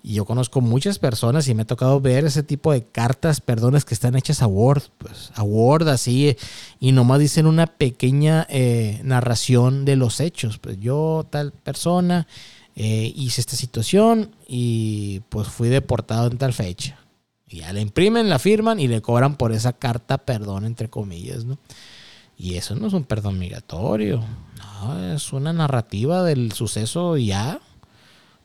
y 0.02 0.14
yo 0.14 0.24
conozco 0.24 0.61
muchas 0.61 0.98
personas 0.98 1.48
y 1.48 1.54
me 1.54 1.62
ha 1.62 1.66
tocado 1.66 2.00
ver 2.00 2.24
ese 2.24 2.42
tipo 2.42 2.72
de 2.72 2.84
cartas, 2.84 3.40
perdones, 3.40 3.84
que 3.84 3.94
están 3.94 4.14
hechas 4.14 4.42
a 4.42 4.46
Word, 4.46 4.84
pues 4.98 5.32
a 5.34 5.42
Word 5.42 5.88
así, 5.88 6.37
y 6.78 6.92
nomás 6.92 7.18
dicen 7.18 7.46
una 7.46 7.66
pequeña 7.66 8.46
eh, 8.48 9.00
narración 9.02 9.84
de 9.84 9.96
los 9.96 10.20
hechos. 10.20 10.58
Pues 10.58 10.78
yo, 10.78 11.26
tal 11.28 11.52
persona, 11.52 12.28
eh, 12.76 13.12
hice 13.16 13.40
esta 13.40 13.56
situación 13.56 14.37
y 14.46 15.20
pues 15.30 15.48
fui 15.48 15.68
deportado 15.68 16.30
en 16.30 16.38
tal 16.38 16.52
fecha. 16.52 16.98
Y 17.48 17.58
ya 17.58 17.72
le 17.72 17.80
imprimen, 17.80 18.28
la 18.28 18.38
firman 18.38 18.78
y 18.78 18.87
le 18.87 19.02
cobran 19.02 19.37
por 19.37 19.52
esa 19.52 19.72
carta 19.72 20.18
perdón, 20.18 20.64
entre 20.64 20.88
comillas, 20.88 21.44
¿no? 21.44 21.58
Y 22.37 22.54
eso 22.54 22.76
no 22.76 22.87
es 22.87 22.92
un 22.92 23.02
perdón 23.02 23.37
migratorio, 23.38 24.22
no, 24.58 25.12
es 25.12 25.32
una 25.32 25.52
narrativa 25.52 26.22
del 26.22 26.52
suceso 26.52 27.16
ya 27.16 27.61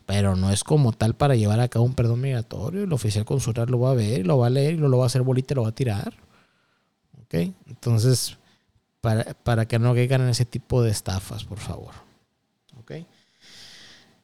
pero 0.06 0.36
no 0.36 0.52
es 0.52 0.63
como 0.63 0.92
tal 0.92 1.16
para 1.16 1.36
llevar 1.36 1.60
a 1.60 1.68
cabo 1.68 1.86
un 1.86 1.94
perdón 1.94 2.22
migratorio. 2.22 2.84
El 2.84 2.94
oficial 2.94 3.26
consular 3.26 3.70
lo 3.70 3.80
va 3.80 3.92
a 3.92 3.96
ver, 3.96 4.26
lo 4.26 4.38
va 4.38 4.48
a 4.48 4.50
leer, 4.50 4.80
lo, 4.80 4.98
va 4.98 5.06
a 5.06 5.08
hacer 5.08 5.22
bolita 5.22 5.54
y 5.54 5.56
lo 5.56 5.63
va 5.63 5.70
a 5.70 5.76
tirar. 5.76 6.13
¿Ok? 7.24 7.34
Entonces, 7.68 8.38
para, 9.02 9.66
que 9.66 9.80
no 9.80 9.94
caigan 9.94 10.22
en 10.22 10.30
ese 10.30 10.46
tipo 10.46 10.82
de 10.82 10.92
estafas, 10.92 11.44
por 11.46 11.60
favor. 11.60 11.94
¿Ok? 12.80 12.92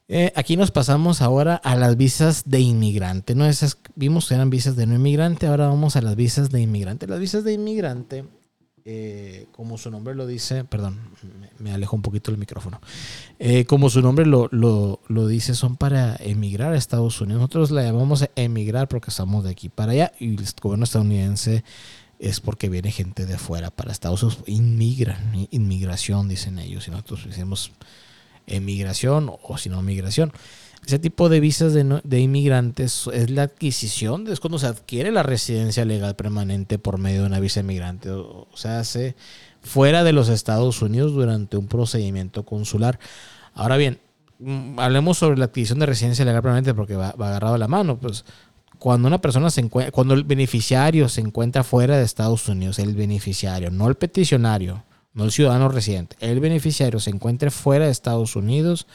Eh, 0.08 0.32
aquí 0.34 0.56
nos 0.56 0.70
pasamos 0.72 1.22
ahora 1.22 1.54
a 1.56 1.76
las 1.76 1.96
visas 1.96 2.42
de 2.46 2.60
inmigrante. 2.60 3.34
¿no? 3.34 3.46
Esas 3.46 3.78
vimos 3.94 4.28
que 4.28 4.34
eran 4.34 4.50
visas 4.50 4.76
de 4.76 4.86
no 4.86 4.94
inmigrante, 4.94 5.46
ahora 5.46 5.68
vamos 5.68 5.96
a 5.96 6.02
las 6.02 6.16
visas 6.16 6.50
de 6.50 6.60
inmigrante. 6.60 7.06
Las 7.06 7.20
visas 7.20 7.44
de 7.44 7.52
inmigrante 7.52 8.24
eh, 8.84 9.46
como 9.52 9.78
su 9.78 9.90
nombre 9.90 10.14
lo 10.14 10.26
dice, 10.26 10.64
perdón, 10.64 10.98
me, 11.58 11.72
alejo 11.72 11.96
un 11.96 12.02
poquito 12.02 12.30
el 12.30 12.38
micrófono. 12.38 12.80
Eh, 13.38 13.64
como 13.64 13.90
su 13.90 14.00
nombre 14.02 14.26
lo, 14.26 14.98
dice, 15.28 15.54
son 15.54 15.76
para 15.76 16.16
emigrar 16.16 16.72
a 16.72 16.76
Estados 16.76 17.20
Unidos. 17.20 17.40
Nosotros 17.40 17.70
la 17.70 17.82
llamamos 17.82 18.28
emigrar 18.36 18.88
porque 18.88 19.10
estamos 19.10 19.44
de 19.44 19.50
aquí 19.50 19.68
para 19.68 19.92
allá 19.92 20.12
y 20.18 20.34
el 20.36 20.46
gobierno 20.60 20.84
estadounidense 20.84 21.64
es 22.18 22.40
porque 22.40 22.68
viene 22.68 22.90
gente 22.90 23.26
de 23.26 23.38
fuera 23.38 23.70
para 23.70 23.92
Estados 23.92 24.22
Unidos. 24.22 24.44
Inmigran, 24.46 25.48
inmigración, 25.50 26.28
dicen 26.28 26.58
ellos. 26.58 26.88
Y 26.88 26.90
nosotros 26.90 27.24
decimos 27.26 27.72
emigración 28.46 29.30
o 29.42 29.58
si 29.58 29.68
no 29.68 29.82
migración. 29.82 30.32
Ese 30.86 30.98
tipo 30.98 31.28
de 31.28 31.40
visas 31.40 31.72
de, 31.74 32.20
inmigrantes 32.20 33.08
es 33.12 33.30
la 33.30 33.42
adquisición, 33.42 34.26
es 34.28 34.40
cuando 34.40 34.58
se 34.58 34.66
adquiere 34.66 35.12
la 35.12 35.22
residencia 35.22 35.84
legal 35.84 36.16
permanente 36.16 36.78
por 36.78 36.98
medio 36.98 37.20
de 37.20 37.26
una 37.26 37.38
visa 37.40 37.60
inmigrante. 37.60 38.10
O, 38.10 38.48
sea, 38.54 38.82
se 38.84 39.14
fuera 39.62 40.04
de 40.04 40.12
los 40.12 40.28
Estados 40.28 40.82
Unidos 40.82 41.12
durante 41.12 41.56
un 41.56 41.68
procedimiento 41.68 42.44
consular. 42.44 42.98
Ahora 43.54 43.76
bien, 43.76 44.00
mm, 44.38 44.80
hablemos 44.80 45.18
sobre 45.18 45.38
la 45.38 45.46
adquisición 45.46 45.78
de 45.78 45.86
residencia 45.86 46.24
legal 46.24 46.42
permanente 46.42 46.74
porque 46.74 46.96
va, 46.96 47.10
agarrado 47.10 47.58
la 47.58 47.68
mano. 47.68 47.98
Pues 47.98 48.24
cuando 48.78 49.06
una 49.06 49.20
persona 49.20 49.50
se 49.50 49.60
encuentra, 49.60 49.92
cuando 49.92 50.14
el 50.14 50.24
beneficiario 50.24 51.08
se 51.08 51.20
encuentra 51.20 51.62
fuera 51.62 51.98
de 51.98 52.04
Estados 52.04 52.48
Unidos, 52.48 52.78
el 52.78 52.94
beneficiario, 52.94 53.70
no 53.70 53.86
el 53.86 53.94
peticionario, 53.96 54.82
no 55.12 55.24
el 55.24 55.30
ciudadano 55.30 55.68
residente, 55.68 56.16
el 56.20 56.40
beneficiario 56.40 56.98
se 56.98 57.10
encuentra 57.10 57.50
fuera 57.50 57.84
de 57.84 57.90
Estados 57.90 58.34
Unidos, 58.34 58.86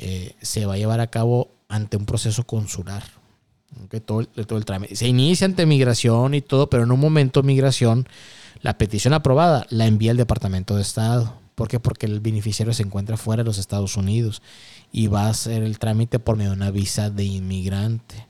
eh, 0.00 0.36
se 0.40 0.64
va 0.64 0.74
a 0.74 0.78
llevar 0.78 1.00
a 1.00 1.08
cabo 1.08 1.50
ante 1.68 1.96
un 1.96 2.06
proceso 2.06 2.44
consular. 2.44 3.02
Todo, 4.06 4.26
el 4.36 4.64
trámite. 4.64 4.96
Se 4.96 5.08
inicia 5.08 5.44
ante 5.44 5.66
migración 5.66 6.34
y 6.34 6.40
todo, 6.40 6.70
pero 6.70 6.84
en 6.84 6.92
un 6.92 7.00
momento 7.00 7.42
migración, 7.42 8.08
la 8.62 8.78
petición 8.78 9.12
aprobada 9.12 9.66
la 9.70 9.86
envía 9.86 10.12
el 10.12 10.16
Departamento 10.16 10.76
de 10.76 10.82
Estado. 10.82 11.34
¿Por 11.56 11.68
qué? 11.68 11.80
Porque 11.80 12.06
el 12.06 12.20
beneficiario 12.20 12.72
se 12.72 12.84
encuentra 12.84 13.16
fuera 13.16 13.42
de 13.42 13.46
los 13.46 13.58
Estados 13.58 13.96
Unidos 13.96 14.40
y 14.92 15.08
va 15.08 15.24
a 15.24 15.30
hacer 15.30 15.64
el 15.64 15.80
trámite 15.80 16.20
por 16.20 16.36
medio 16.36 16.50
de 16.50 16.56
una 16.56 16.70
visa 16.70 17.10
de 17.10 17.24
inmigrante. 17.24 18.26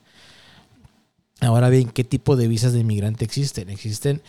Ahora 1.40 1.68
bien, 1.68 1.90
¿qué 1.90 2.02
tipo 2.02 2.34
de 2.34 2.48
visas 2.48 2.72
de 2.72 2.80
inmigrante 2.80 3.24
existen? 3.26 3.68
Existen 3.68 4.22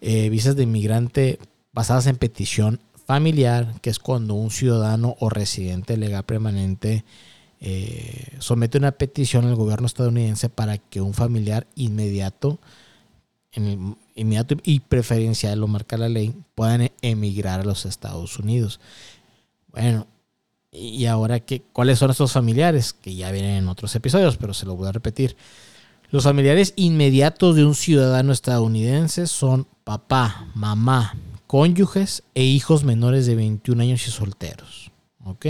eh, 0.00 0.30
visas 0.30 0.56
de 0.56 0.62
inmigrante 0.62 1.38
basadas 1.72 2.06
en 2.06 2.16
petición 2.16 2.80
familiar, 3.06 3.80
que 3.80 3.90
es 3.90 3.98
cuando 3.98 4.34
un 4.34 4.50
ciudadano 4.50 5.16
o 5.20 5.30
residente 5.30 5.96
legal 5.96 6.24
permanente 6.24 7.04
eh, 7.60 8.34
somete 8.38 8.78
una 8.78 8.92
petición 8.92 9.46
al 9.46 9.54
gobierno 9.54 9.86
estadounidense 9.86 10.48
para 10.48 10.78
que 10.78 11.00
un 11.00 11.14
familiar 11.14 11.66
inmediato, 11.74 12.58
inmediato 14.14 14.56
y 14.64 14.80
preferencial, 14.80 15.60
lo 15.60 15.68
marca 15.68 15.96
la 15.96 16.08
ley, 16.08 16.34
puedan 16.54 16.90
emigrar 17.00 17.60
a 17.60 17.64
los 17.64 17.86
Estados 17.86 18.38
Unidos. 18.38 18.80
Bueno, 19.72 20.06
y 20.72 21.06
ahora, 21.06 21.40
que, 21.40 21.62
¿cuáles 21.72 21.98
son 21.98 22.10
estos 22.10 22.32
familiares? 22.32 22.92
Que 22.92 23.14
ya 23.14 23.30
vienen 23.30 23.56
en 23.56 23.68
otros 23.68 23.94
episodios, 23.94 24.36
pero 24.36 24.52
se 24.52 24.66
lo 24.66 24.76
voy 24.76 24.88
a 24.88 24.92
repetir. 24.92 25.36
Los 26.10 26.24
familiares 26.24 26.74
inmediatos 26.76 27.56
de 27.56 27.64
un 27.64 27.74
ciudadano 27.74 28.32
estadounidense 28.32 29.26
son 29.26 29.66
papá, 29.84 30.48
mamá, 30.54 31.14
cónyuges 31.46 32.22
e 32.34 32.44
hijos 32.44 32.84
menores 32.84 33.26
de 33.26 33.34
21 33.34 33.82
años 33.82 34.06
y 34.06 34.10
solteros. 34.10 34.90
¿Ok? 35.24 35.46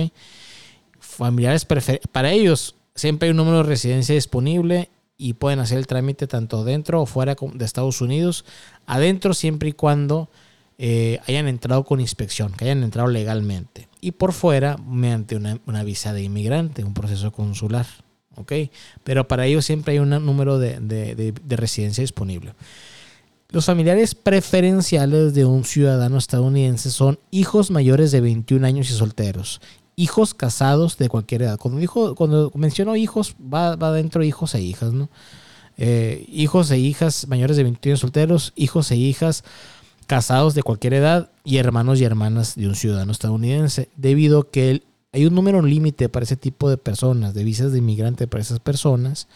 Familiares 0.98 1.64
para 1.64 2.32
ellos 2.32 2.76
siempre 2.94 3.26
hay 3.26 3.30
un 3.30 3.36
número 3.36 3.58
de 3.58 3.62
residencia 3.64 4.14
disponible 4.14 4.90
y 5.16 5.34
pueden 5.34 5.60
hacer 5.60 5.78
el 5.78 5.86
trámite 5.86 6.26
tanto 6.26 6.64
dentro 6.64 7.02
o 7.02 7.06
fuera 7.06 7.36
de 7.54 7.64
Estados 7.64 8.00
Unidos. 8.00 8.44
Adentro 8.86 9.34
siempre 9.34 9.70
y 9.70 9.72
cuando 9.72 10.28
eh, 10.78 11.20
hayan 11.26 11.48
entrado 11.48 11.84
con 11.84 12.00
inspección, 12.00 12.52
que 12.52 12.66
hayan 12.66 12.82
entrado 12.82 13.08
legalmente. 13.08 13.88
Y 14.00 14.12
por 14.12 14.32
fuera 14.32 14.76
mediante 14.76 15.36
una, 15.36 15.84
visa 15.84 16.12
de 16.12 16.22
inmigrante, 16.22 16.84
un 16.84 16.94
proceso 16.94 17.32
consular. 17.32 17.86
¿Ok? 18.34 18.52
Pero 19.02 19.26
para 19.26 19.46
ellos 19.46 19.64
siempre 19.64 19.94
hay 19.94 19.98
un 19.98 20.10
número 20.10 20.58
de, 20.58 20.78
de 20.78 21.56
residencia 21.56 22.02
disponible. 22.02 22.52
Los 23.50 23.66
familiares 23.66 24.14
preferenciales 24.14 25.32
de 25.34 25.44
un 25.44 25.64
ciudadano 25.64 26.18
estadounidense 26.18 26.90
son 26.90 27.20
hijos 27.30 27.70
mayores 27.70 28.10
de 28.10 28.20
21 28.20 28.66
años 28.66 28.90
y 28.90 28.94
solteros, 28.94 29.60
hijos 29.94 30.34
casados 30.34 30.98
de 30.98 31.08
cualquier 31.08 31.42
edad. 31.42 31.58
Cuando, 31.58 31.78
dijo, 31.80 32.16
cuando 32.16 32.50
menciono 32.54 32.96
hijos, 32.96 33.36
va, 33.40 33.76
va 33.76 33.92
dentro 33.92 34.24
hijos 34.24 34.54
e 34.56 34.60
hijas, 34.60 34.92
¿no? 34.92 35.08
Eh, 35.78 36.24
hijos 36.28 36.70
e 36.70 36.78
hijas 36.78 37.28
mayores 37.28 37.56
de 37.56 37.62
21 37.62 37.92
años 37.92 38.00
solteros, 38.00 38.52
hijos 38.56 38.90
e 38.90 38.96
hijas 38.96 39.44
casados 40.08 40.54
de 40.54 40.62
cualquier 40.62 40.94
edad 40.94 41.30
y 41.44 41.58
hermanos 41.58 42.00
y 42.00 42.04
hermanas 42.04 42.56
de 42.56 42.66
un 42.66 42.74
ciudadano 42.74 43.12
estadounidense, 43.12 43.90
debido 43.96 44.40
a 44.40 44.50
que 44.50 44.82
hay 45.12 45.26
un 45.26 45.34
número 45.34 45.62
límite 45.62 46.08
para 46.08 46.24
ese 46.24 46.36
tipo 46.36 46.68
de 46.68 46.78
personas, 46.78 47.32
de 47.32 47.44
visas 47.44 47.72
de 47.72 47.78
inmigrante 47.78 48.26
para 48.26 48.42
esas 48.42 48.58
personas 48.58 49.28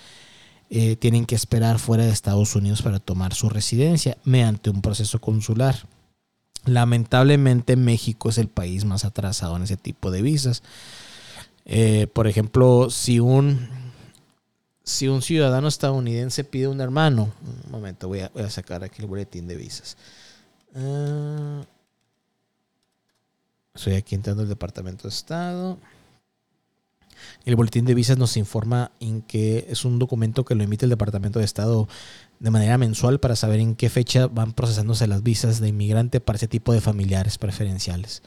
eh, 0.73 0.95
tienen 0.95 1.27
que 1.27 1.35
esperar 1.35 1.81
fuera 1.81 2.05
de 2.05 2.13
Estados 2.13 2.55
Unidos 2.55 2.81
para 2.81 3.01
tomar 3.01 3.35
su 3.35 3.49
residencia 3.49 4.17
mediante 4.23 4.71
un 4.71 4.83
proceso 4.83 5.21
consular. 5.21 5.75
Lamentablemente 6.65 7.75
México 7.75 8.29
es 8.29 8.39
el 8.39 8.47
país 8.47 8.85
más 8.85 9.05
atrasado 9.05 9.57
en 9.57 9.65
ese 9.65 9.77
tipo 9.77 10.13
de 10.13 10.23
visas. 10.23 10.63
Eh, 11.65 12.07
por 12.13 12.29
ejemplo, 12.29 12.89
si 12.89 13.19
un, 13.19 13.69
si 14.85 15.09
un 15.09 15.23
ciudadano 15.23 15.67
estadounidense 15.67 16.45
pide 16.45 16.69
un 16.69 16.81
hermano, 16.81 17.33
un 17.65 17.73
momento, 17.73 18.07
voy 18.07 18.21
a, 18.21 18.51
sacar 18.51 18.85
aquí 18.85 19.03
el 19.03 19.09
boletín 19.09 19.49
de 19.49 19.57
visas. 19.57 19.97
Ah, 20.77 21.63
estoy 23.75 23.95
aquí 23.95 24.15
entrando 24.15 24.43
al 24.43 24.49
Departamento 24.49 25.05
de 25.05 25.09
Estado. 25.09 25.79
El 27.45 27.57
boletín 27.57 27.85
de 27.85 27.95
visas 27.95 28.19
nos 28.19 28.37
informa 28.37 28.93
en 29.01 29.23
que 29.23 29.67
es 29.69 29.85
un 29.85 29.99
documento 29.99 30.45
que 30.45 30.55
lo 30.55 30.63
emite 30.63 30.87
el 30.87 30.91
Departamento 30.91 31.39
de 31.39 31.45
Estado 31.45 31.89
de 32.39 32.51
manera 32.51 32.79
mensual 32.79 33.21
para 33.21 33.37
saber 33.37 33.61
en 33.61 33.77
qué 33.77 33.89
fecha 33.91 34.27
van 34.27 34.53
procesándose 34.53 35.07
las 35.07 35.23
visas 35.23 35.61
de 35.61 35.69
inmigrante 35.69 36.21
para 36.21 36.37
ese 36.37 36.49
tipo 36.49 36.73
de 36.73 36.81
familiares 36.81 37.39
preferenciales. 37.39 38.23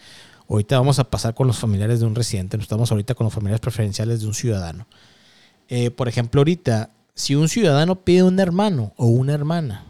Ahorita 0.49 0.77
vamos 0.77 0.99
a 0.99 1.09
pasar 1.09 1.33
con 1.33 1.47
los 1.47 1.57
familiares 1.57 1.99
de 1.99 2.05
un 2.05 2.15
residente, 2.15 2.57
estamos 2.57 2.91
ahorita 2.91 3.15
con 3.15 3.25
los 3.25 3.33
familiares 3.33 3.61
preferenciales 3.61 4.21
de 4.21 4.27
un 4.27 4.33
ciudadano. 4.33 4.87
Eh, 5.69 5.89
por 5.89 6.07
ejemplo, 6.07 6.41
ahorita, 6.41 6.91
si 7.15 7.35
un 7.35 7.49
ciudadano 7.49 8.03
pide 8.03 8.23
un 8.23 8.39
hermano 8.39 8.93
o 8.97 9.07
una 9.07 9.33
hermana, 9.33 9.85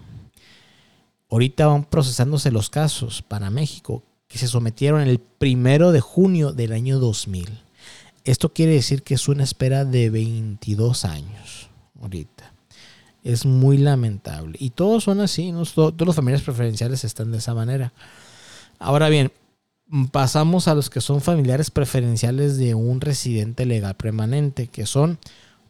ahorita 1.29 1.67
van 1.67 1.83
procesándose 1.83 2.51
los 2.51 2.69
casos 2.69 3.21
para 3.21 3.49
México 3.49 4.03
que 4.27 4.37
se 4.37 4.47
sometieron 4.47 5.01
el 5.01 5.19
primero 5.19 5.91
de 5.91 5.99
junio 5.99 6.53
del 6.53 6.71
año 6.71 6.99
2000. 6.99 7.61
Esto 8.23 8.53
quiere 8.53 8.73
decir 8.73 9.03
que 9.03 9.15
es 9.15 9.27
una 9.27 9.43
espera 9.43 9.85
de 9.85 10.09
22 10.09 11.05
años 11.05 11.69
ahorita. 12.01 12.53
Es 13.23 13.45
muy 13.45 13.77
lamentable. 13.77 14.57
Y 14.59 14.71
todos 14.71 15.05
son 15.05 15.21
así, 15.21 15.51
¿no? 15.51 15.65
todos 15.65 15.93
los 15.99 16.15
familiares 16.15 16.43
preferenciales 16.43 17.03
están 17.03 17.31
de 17.31 17.37
esa 17.37 17.53
manera. 17.53 17.93
Ahora 18.79 19.09
bien, 19.09 19.31
pasamos 20.11 20.67
a 20.67 20.75
los 20.75 20.89
que 20.89 21.01
son 21.01 21.21
familiares 21.21 21.69
preferenciales 21.71 22.57
de 22.57 22.75
un 22.75 23.01
residente 23.01 23.65
legal 23.65 23.95
permanente, 23.95 24.67
que 24.67 24.85
son 24.85 25.19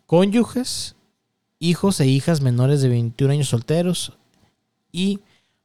cónyuges, 0.05 0.95
hijos 1.59 1.99
e 1.99 2.07
hijas 2.07 2.41
menores 2.41 2.81
de 2.81 2.89
21 2.89 3.33
años 3.33 3.49
solteros 3.49 4.13
y 4.91 5.19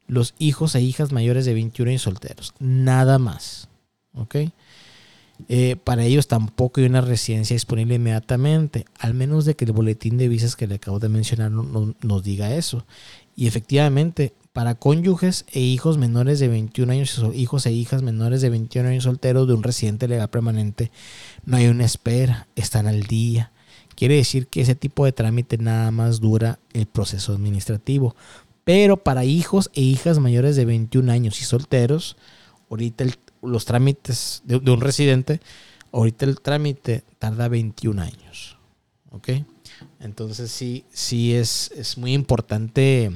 los 0.06 0.34
hijos 0.38 0.74
e 0.74 0.80
hijas 0.80 1.12
mayores 1.12 1.44
de 1.44 1.54
21 1.54 1.90
años 1.90 2.02
solteros. 2.02 2.54
Nada 2.58 3.18
más. 3.18 3.68
¿Ok? 4.14 4.36
Eh, 5.48 5.76
para 5.76 6.04
ellos 6.04 6.26
tampoco 6.26 6.80
hay 6.80 6.86
una 6.86 7.00
residencia 7.00 7.54
disponible 7.54 7.94
inmediatamente, 7.94 8.86
al 8.98 9.14
menos 9.14 9.44
de 9.44 9.54
que 9.54 9.64
el 9.64 9.72
boletín 9.72 10.18
de 10.18 10.28
visas 10.28 10.56
que 10.56 10.66
le 10.66 10.76
acabo 10.76 10.98
de 10.98 11.08
mencionar 11.08 11.50
nos 11.50 12.22
diga 12.24 12.54
eso. 12.54 12.84
Y 13.36 13.46
efectivamente, 13.46 14.34
para 14.52 14.74
cónyuges 14.74 15.44
e 15.52 15.60
hijos 15.60 15.96
menores 15.96 16.40
de 16.40 16.48
21 16.48 16.92
años, 16.92 17.22
hijos 17.34 17.66
e 17.66 17.72
hijas 17.72 18.02
menores 18.02 18.40
de 18.40 18.50
21 18.50 18.88
años 18.88 19.04
solteros 19.04 19.46
de 19.46 19.54
un 19.54 19.62
residente 19.62 20.08
legal 20.08 20.28
permanente, 20.28 20.90
no 21.44 21.56
hay 21.56 21.68
una 21.68 21.84
espera, 21.84 22.48
están 22.56 22.88
al 22.88 23.04
día. 23.04 23.52
Quiere 23.94 24.16
decir 24.16 24.48
que 24.48 24.60
ese 24.60 24.74
tipo 24.74 25.04
de 25.04 25.12
trámite 25.12 25.58
nada 25.58 25.90
más 25.92 26.20
dura 26.20 26.58
el 26.72 26.86
proceso 26.86 27.32
administrativo. 27.32 28.16
Pero 28.64 28.96
para 28.96 29.24
hijos 29.24 29.70
e 29.74 29.80
hijas 29.80 30.18
mayores 30.18 30.56
de 30.56 30.64
21 30.64 31.10
años 31.10 31.40
y 31.40 31.44
solteros, 31.44 32.16
ahorita 32.68 33.04
el 33.04 33.14
los 33.42 33.64
trámites 33.64 34.42
de, 34.44 34.56
un 34.56 34.80
residente, 34.80 35.40
ahorita 35.92 36.24
el 36.24 36.40
trámite 36.40 37.04
tarda 37.18 37.48
21 37.48 38.02
años. 38.02 38.56
¿Ok? 39.10 39.30
Entonces 40.00 40.50
sí, 40.50 40.84
sí 40.90 41.34
es, 41.34 41.70
es 41.72 41.98
muy 41.98 42.12
importante, 42.12 43.12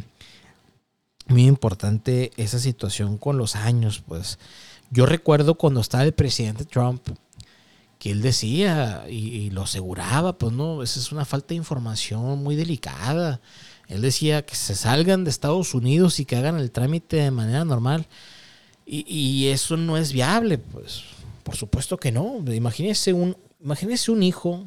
muy 1.26 1.46
importante 1.46 2.30
esa 2.36 2.58
situación 2.58 3.18
con 3.18 3.36
los 3.36 3.56
años. 3.56 4.02
Pues 4.06 4.38
yo 4.90 5.06
recuerdo 5.06 5.56
cuando 5.56 5.80
estaba 5.80 6.04
el 6.04 6.12
presidente 6.12 6.64
Trump, 6.64 7.02
que 7.98 8.10
él 8.10 8.20
decía 8.20 9.04
y, 9.08 9.28
y, 9.28 9.50
lo 9.50 9.62
aseguraba, 9.62 10.36
pues 10.36 10.52
no, 10.52 10.82
esa 10.82 10.98
es 10.98 11.12
una 11.12 11.24
falta 11.24 11.48
de 11.48 11.56
información 11.56 12.42
muy 12.42 12.56
delicada. 12.56 13.40
Él 13.86 14.00
decía 14.00 14.44
que 14.44 14.56
se 14.56 14.74
salgan 14.74 15.22
de 15.22 15.30
Estados 15.30 15.74
Unidos 15.74 16.18
y 16.18 16.24
que 16.24 16.36
hagan 16.36 16.58
el 16.58 16.72
trámite 16.72 17.18
de 17.18 17.30
manera 17.30 17.64
normal. 17.64 18.08
Y, 18.84 19.46
eso 19.48 19.76
no 19.76 19.96
es 19.96 20.12
viable, 20.12 20.58
pues. 20.58 21.02
Por 21.42 21.56
supuesto 21.56 21.96
que 21.96 22.12
no. 22.12 22.42
Imagínese 22.52 23.12
un, 23.12 23.36
un 23.60 24.22
hijo. 24.22 24.66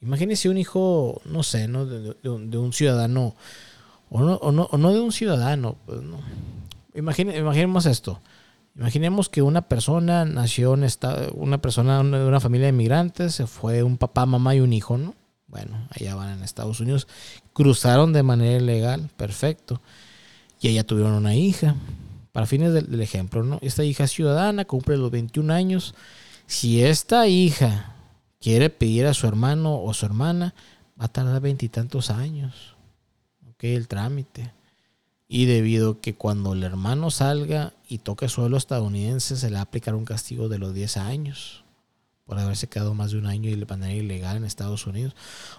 Imagínese 0.00 0.48
un 0.48 0.58
hijo, 0.58 1.20
no 1.24 1.42
sé, 1.42 1.68
¿no? 1.68 1.86
De, 1.86 2.58
un 2.58 2.72
ciudadano. 2.72 3.34
O 4.10 4.20
no, 4.20 4.34
o 4.36 4.52
no, 4.52 4.68
o 4.70 4.78
no 4.78 4.92
de 4.92 5.00
un 5.00 5.12
ciudadano. 5.12 5.76
Pues 5.86 6.02
no. 6.02 6.20
imaginemos 6.94 7.86
esto. 7.86 8.20
Imaginemos 8.74 9.28
que 9.28 9.42
una 9.42 9.62
persona 9.62 10.24
nació 10.24 10.74
en 10.74 10.84
esta, 10.84 11.28
una 11.34 11.58
persona 11.58 12.02
de 12.02 12.24
una 12.24 12.40
familia 12.40 12.66
de 12.66 12.72
inmigrantes, 12.72 13.34
se 13.34 13.46
fue 13.46 13.82
un 13.82 13.98
papá, 13.98 14.24
mamá 14.24 14.54
y 14.54 14.60
un 14.60 14.72
hijo, 14.72 14.96
¿no? 14.96 15.14
Bueno, 15.46 15.86
allá 15.90 16.14
van 16.14 16.38
en 16.38 16.42
Estados 16.42 16.80
Unidos, 16.80 17.06
cruzaron 17.52 18.14
de 18.14 18.22
manera 18.22 18.62
ilegal, 18.62 19.10
perfecto. 19.18 19.82
Y 20.62 20.68
allá 20.68 20.84
tuvieron 20.84 21.12
una 21.12 21.34
hija 21.34 21.76
para 22.32 22.46
fines 22.46 22.72
del, 22.72 23.00
ejemplo, 23.00 23.42
¿no? 23.42 23.58
Esta 23.62 23.84
hija 23.84 24.06
ciudadana 24.06 24.64
cumple 24.64 24.96
los 24.96 25.10
21 25.10 25.52
años. 25.52 25.94
Si 26.46 26.82
esta 26.82 27.28
hija 27.28 27.94
quiere 28.40 28.70
pedir 28.70 29.06
a 29.06 29.14
su 29.14 29.26
hermano 29.26 29.82
o 29.82 29.92
su 29.92 30.06
hermana, 30.06 30.54
va 31.00 31.04
a 31.06 31.12
tardar 31.12 31.40
veintitantos 31.42 32.10
años. 32.10 32.74
¿Ok? 33.50 33.64
El 33.64 33.86
trámite. 33.86 34.52
Y 35.28 35.44
debido 35.44 35.90
a 35.92 36.00
que 36.00 36.14
cuando 36.14 36.54
el 36.54 36.62
hermano 36.62 37.10
salga 37.10 37.74
y 37.88 37.98
toque 37.98 38.28
suelo 38.28 38.56
estadounidense, 38.56 39.36
se 39.36 39.48
le 39.48 39.54
va 39.54 39.60
a 39.60 39.64
aplicar 39.64 39.94
un 39.94 40.04
castigo 40.04 40.48
de 40.48 40.58
los 40.58 40.74
10 40.74 40.96
años 40.96 41.62
por 42.24 42.38
haberse 42.38 42.68
quedado 42.68 42.94
más 42.94 43.10
de 43.10 43.18
un 43.18 43.26
año 43.26 43.50
de 43.50 43.66
manera 43.66 43.92
ilegal 43.92 44.38
en 44.38 44.44
Estados 44.44 44.86
Unidos. 44.86 45.14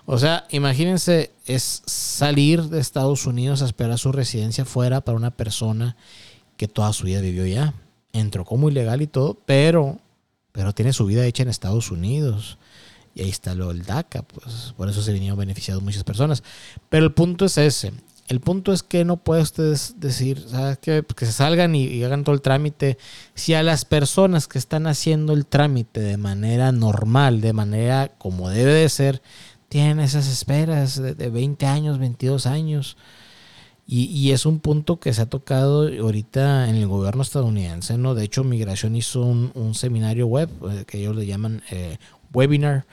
O 0.05 0.17
sea, 0.17 0.47
imagínense, 0.49 1.31
es 1.45 1.83
salir 1.85 2.63
de 2.63 2.79
Estados 2.79 3.27
Unidos 3.27 3.61
a 3.61 3.65
esperar 3.65 3.99
su 3.99 4.11
residencia 4.11 4.65
fuera 4.65 5.01
para 5.01 5.17
una 5.17 5.31
persona 5.31 5.95
que 6.63 6.69
toda 6.69 6.93
su 6.93 7.03
vida 7.03 7.19
vivió 7.19 7.45
ya. 7.45 7.73
Entró 8.13 8.45
como 8.45 8.69
ilegal 8.69 9.01
y 9.01 9.07
todo, 9.07 9.37
pero, 9.45 9.97
pero 10.53 10.71
tiene 10.71 10.93
su 10.93 11.05
vida 11.05 11.25
hecha 11.25 11.43
en 11.43 11.49
Estados 11.49 11.91
Unidos. 11.91 12.57
Y 13.13 13.21
ahí 13.21 13.29
está 13.29 13.53
lo 13.53 13.67
del 13.67 13.83
DACA, 13.83 14.21
pues 14.21 14.73
por 14.77 14.87
eso 14.87 15.01
se 15.01 15.11
vinieron 15.11 15.37
beneficiados 15.37 15.83
muchas 15.83 16.05
personas. 16.05 16.41
Pero 16.87 17.03
el 17.03 17.11
punto 17.11 17.43
es 17.43 17.57
ese. 17.57 17.91
El 18.29 18.39
punto 18.39 18.71
es 18.71 18.81
que 18.81 19.03
no 19.03 19.17
puede 19.17 19.41
ustedes 19.41 19.95
decir, 19.97 20.41
¿sabes 20.47 20.77
qué? 20.77 21.03
Que 21.03 21.25
se 21.25 21.33
salgan 21.33 21.75
y, 21.75 22.01
hagan 22.01 22.23
todo 22.23 22.33
el 22.33 22.41
trámite. 22.41 22.97
Si 23.33 23.53
a 23.53 23.61
las 23.61 23.83
personas 23.83 24.47
que 24.47 24.57
están 24.57 24.87
haciendo 24.87 25.33
el 25.33 25.45
trámite 25.45 25.99
de 25.99 26.15
manera 26.15 26.71
normal, 26.71 27.41
de 27.41 27.51
manera 27.51 28.07
como 28.07 28.47
debe 28.49 28.71
de 28.71 28.87
ser, 28.87 29.21
tienen 29.67 29.99
esas 29.99 30.29
esperas 30.29 30.95
de, 30.95 31.13
de 31.13 31.29
20 31.29 31.65
años, 31.65 31.99
22 31.99 32.45
años, 32.45 32.95
y, 33.85 34.31
es 34.31 34.45
un 34.45 34.59
punto 34.59 34.99
que 34.99 35.13
se 35.13 35.21
ha 35.21 35.25
tocado 35.25 35.87
ahorita 35.87 36.69
en 36.69 36.75
el 36.75 36.87
gobierno 36.87 37.21
estadounidense, 37.21 37.97
¿no? 37.97 38.15
De 38.15 38.23
hecho, 38.23 38.45
Migración 38.45 38.95
hizo 38.95 39.21
un, 39.21 39.75
seminario 39.75 40.25
web, 40.25 40.49
eh, 40.71 40.85
que 40.85 40.99
ellos 40.99 41.15
le 41.15 41.25
llaman 41.25 41.61
eh, 41.69 41.97
webinar, 42.33 42.85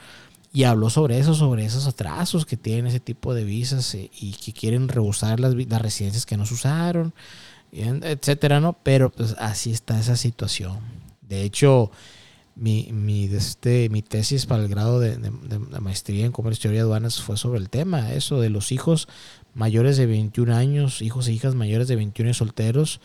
y 0.52 0.64
habló 0.64 0.90
sobre 0.90 1.18
eso, 1.18 1.34
sobre 1.34 1.64
esos 1.64 1.86
atrasos 1.86 2.44
que 2.44 2.56
tienen 2.56 2.88
ese 2.88 2.98
tipo 2.98 3.34
de 3.34 3.44
visas 3.44 3.94
eh, 3.94 4.10
y 4.20 4.32
que 4.32 4.52
quieren 4.52 4.88
rehusar 4.88 5.38
las, 5.38 5.54
residencias 5.54 6.26
que 6.26 6.36
no 6.36 6.42
usaron, 6.42 7.14
etcétera, 7.72 8.58
¿no? 8.58 8.76
Pero 8.82 9.10
pues 9.10 9.36
así 9.38 9.70
está 9.70 10.00
esa 10.00 10.16
situación. 10.16 10.80
De 11.22 11.44
hecho, 11.44 11.92
mi, 12.60 12.90
mi, 12.92 13.24
este, 13.24 13.88
mi 13.88 14.02
tesis 14.02 14.44
para 14.44 14.62
el 14.62 14.68
grado 14.68 15.00
de, 15.00 15.16
de, 15.16 15.58
maestría 15.80 16.26
en 16.26 16.32
comercio 16.32 16.60
y 16.60 16.62
teoría 16.62 16.80
de 16.80 16.84
aduanas 16.84 17.22
fue 17.22 17.38
sobre 17.38 17.58
el 17.58 17.70
tema, 17.70 18.12
eso 18.12 18.38
de 18.38 18.50
los 18.50 18.70
hijos 18.70 19.08
mayores 19.54 19.96
de 19.96 20.04
21 20.04 20.54
años, 20.54 21.00
hijos 21.00 21.26
e 21.26 21.32
hijas 21.32 21.54
mayores 21.54 21.88
de 21.88 21.96
21 21.96 22.28
años 22.28 22.36
solteros, 22.36 23.00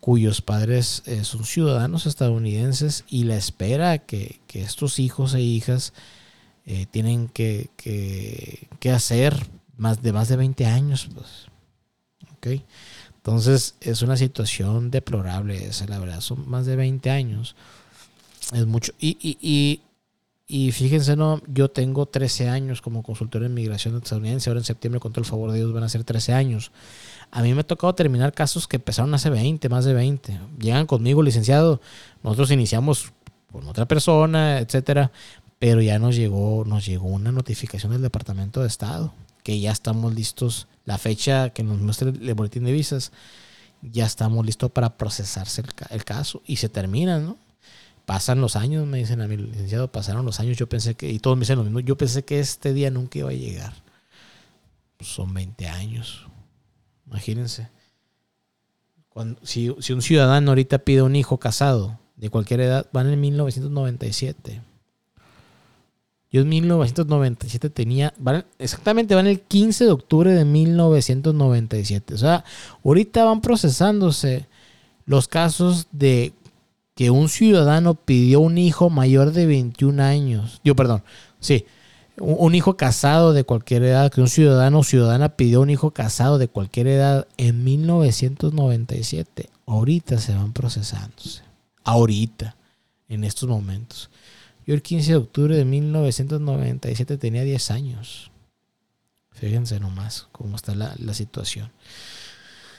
cuyos 0.00 0.40
padres 0.40 1.02
eh, 1.04 1.24
son 1.24 1.44
ciudadanos 1.44 2.06
estadounidenses 2.06 3.04
y 3.06 3.24
la 3.24 3.36
espera 3.36 3.98
que, 3.98 4.40
que 4.46 4.62
estos 4.62 4.98
hijos 4.98 5.34
e 5.34 5.42
hijas 5.42 5.92
eh, 6.64 6.86
tienen 6.90 7.28
que, 7.28 7.68
que, 7.76 8.90
hacer 8.90 9.36
más 9.76 10.02
de 10.02 10.12
más 10.12 10.28
de 10.28 10.36
20 10.36 10.64
años. 10.64 11.08
Pues. 11.14 11.46
¿Okay? 12.36 12.64
Entonces 13.16 13.74
es 13.80 14.00
una 14.00 14.16
situación 14.16 14.90
deplorable 14.90 15.66
esa, 15.66 15.86
la 15.86 15.98
verdad. 15.98 16.20
Son 16.22 16.48
más 16.48 16.64
de 16.64 16.76
20 16.76 17.10
años. 17.10 17.56
Es 18.52 18.66
mucho. 18.66 18.92
Y, 18.98 19.16
y, 19.20 19.80
y 20.46 20.72
fíjense, 20.72 21.16
no, 21.16 21.40
yo 21.48 21.70
tengo 21.70 22.06
13 22.06 22.48
años 22.48 22.80
como 22.80 23.02
consultor 23.02 23.42
en 23.44 23.54
migración 23.54 23.96
estadounidense. 23.96 24.50
Ahora 24.50 24.60
en 24.60 24.64
septiembre, 24.64 25.00
con 25.00 25.12
todo 25.12 25.20
el 25.20 25.26
favor 25.26 25.50
de 25.50 25.58
Dios, 25.58 25.72
van 25.72 25.82
a 25.82 25.88
ser 25.88 26.04
13 26.04 26.32
años. 26.32 26.72
A 27.30 27.42
mí 27.42 27.52
me 27.54 27.60
ha 27.60 27.66
tocado 27.66 27.94
terminar 27.94 28.32
casos 28.32 28.68
que 28.68 28.76
empezaron 28.76 29.12
hace 29.14 29.30
20, 29.30 29.68
más 29.68 29.84
de 29.84 29.94
20. 29.94 30.38
Llegan 30.60 30.86
conmigo, 30.86 31.22
licenciado. 31.22 31.80
Nosotros 32.22 32.50
iniciamos 32.50 33.12
con 33.50 33.66
otra 33.66 33.86
persona, 33.86 34.60
etcétera. 34.60 35.10
Pero 35.58 35.80
ya 35.80 35.98
nos 35.98 36.14
llegó, 36.14 36.64
nos 36.66 36.86
llegó 36.86 37.08
una 37.08 37.32
notificación 37.32 37.92
del 37.92 38.02
Departamento 38.02 38.60
de 38.60 38.68
Estado 38.68 39.12
que 39.46 39.60
ya 39.60 39.70
estamos 39.70 40.12
listos, 40.12 40.66
la 40.86 40.98
fecha 40.98 41.50
que 41.50 41.62
nos 41.62 41.78
muestra 41.78 42.08
el 42.08 42.34
boletín 42.34 42.64
de 42.64 42.72
visas, 42.72 43.12
ya 43.80 44.04
estamos 44.04 44.44
listos 44.44 44.72
para 44.72 44.96
procesarse 44.96 45.62
el, 45.90 46.04
caso 46.04 46.42
y 46.46 46.56
se 46.56 46.68
termina, 46.68 47.20
¿no? 47.20 47.36
Pasan 48.06 48.40
los 48.40 48.56
años, 48.56 48.86
me 48.86 48.98
dicen 48.98 49.20
a 49.20 49.28
mi 49.28 49.36
licenciado, 49.36 49.92
pasaron 49.92 50.24
los 50.24 50.40
años, 50.40 50.56
yo 50.56 50.68
pensé 50.68 50.94
que, 50.94 51.10
y 51.10 51.18
todos 51.18 51.36
me 51.36 51.40
dicen 51.40 51.58
lo 51.58 51.64
mismo, 51.64 51.80
yo 51.80 51.98
pensé 51.98 52.24
que 52.24 52.40
este 52.40 52.72
día 52.72 52.90
nunca 52.90 53.18
iba 53.18 53.30
a 53.30 53.34
llegar. 53.34 53.74
Pues 54.96 55.10
son 55.10 55.34
20 55.34 55.68
años, 55.68 56.26
imagínense. 57.06 57.68
Cuando, 59.10 59.38
si, 59.44 59.74
si 59.80 59.92
un 59.92 60.02
ciudadano 60.02 60.52
ahorita 60.52 60.78
pide 60.78 61.02
un 61.02 61.16
hijo 61.16 61.38
casado 61.38 61.98
de 62.16 62.30
cualquier 62.30 62.60
edad, 62.60 62.86
van 62.92 63.12
en 63.12 63.20
1997. 63.20 64.62
Yo 66.30 66.42
en 66.42 66.48
1997 66.48 67.70
tenía, 67.70 68.12
exactamente 68.58 69.14
van 69.14 69.26
el 69.26 69.40
15 69.40 69.84
de 69.84 69.90
octubre 69.90 70.32
de 70.32 70.44
1997. 70.44 72.14
O 72.14 72.18
sea, 72.18 72.44
ahorita 72.84 73.24
van 73.24 73.40
procesándose 73.40 74.46
los 75.06 75.28
casos 75.28 75.86
de 75.92 76.32
que 76.96 77.10
un 77.10 77.28
ciudadano 77.28 77.94
pidió 77.94 78.40
un 78.40 78.58
hijo 78.58 78.90
mayor 78.90 79.32
de 79.32 79.46
21 79.46 80.02
años. 80.02 80.60
Yo, 80.64 80.74
perdón, 80.74 81.04
sí, 81.38 81.66
un, 82.18 82.54
hijo 82.54 82.78
casado 82.78 83.34
de 83.34 83.44
cualquier 83.44 83.84
edad, 83.84 84.10
que 84.10 84.22
un 84.22 84.28
ciudadano 84.28 84.78
o 84.78 84.82
ciudadana 84.82 85.36
pidió 85.36 85.60
un 85.60 85.68
hijo 85.68 85.90
casado 85.90 86.38
de 86.38 86.48
cualquier 86.48 86.86
edad 86.86 87.28
en 87.36 87.62
1997. 87.64 89.50
Ahorita 89.66 90.18
se 90.18 90.34
van 90.34 90.54
procesándose. 90.54 91.42
Ahorita, 91.84 92.56
en 93.08 93.24
estos 93.24 93.46
momentos. 93.46 94.08
Yo 94.66 94.74
el 94.74 94.80
15 94.80 95.10
de 95.10 95.16
octubre 95.16 95.54
de 95.54 95.66
1997 95.66 97.18
tenía 97.18 97.42
10 97.42 97.70
años. 97.72 98.30
Fíjense 99.32 99.78
nomás 99.78 100.28
cómo 100.32 100.56
está 100.56 100.74
la, 100.74 101.14
situación. 101.14 101.70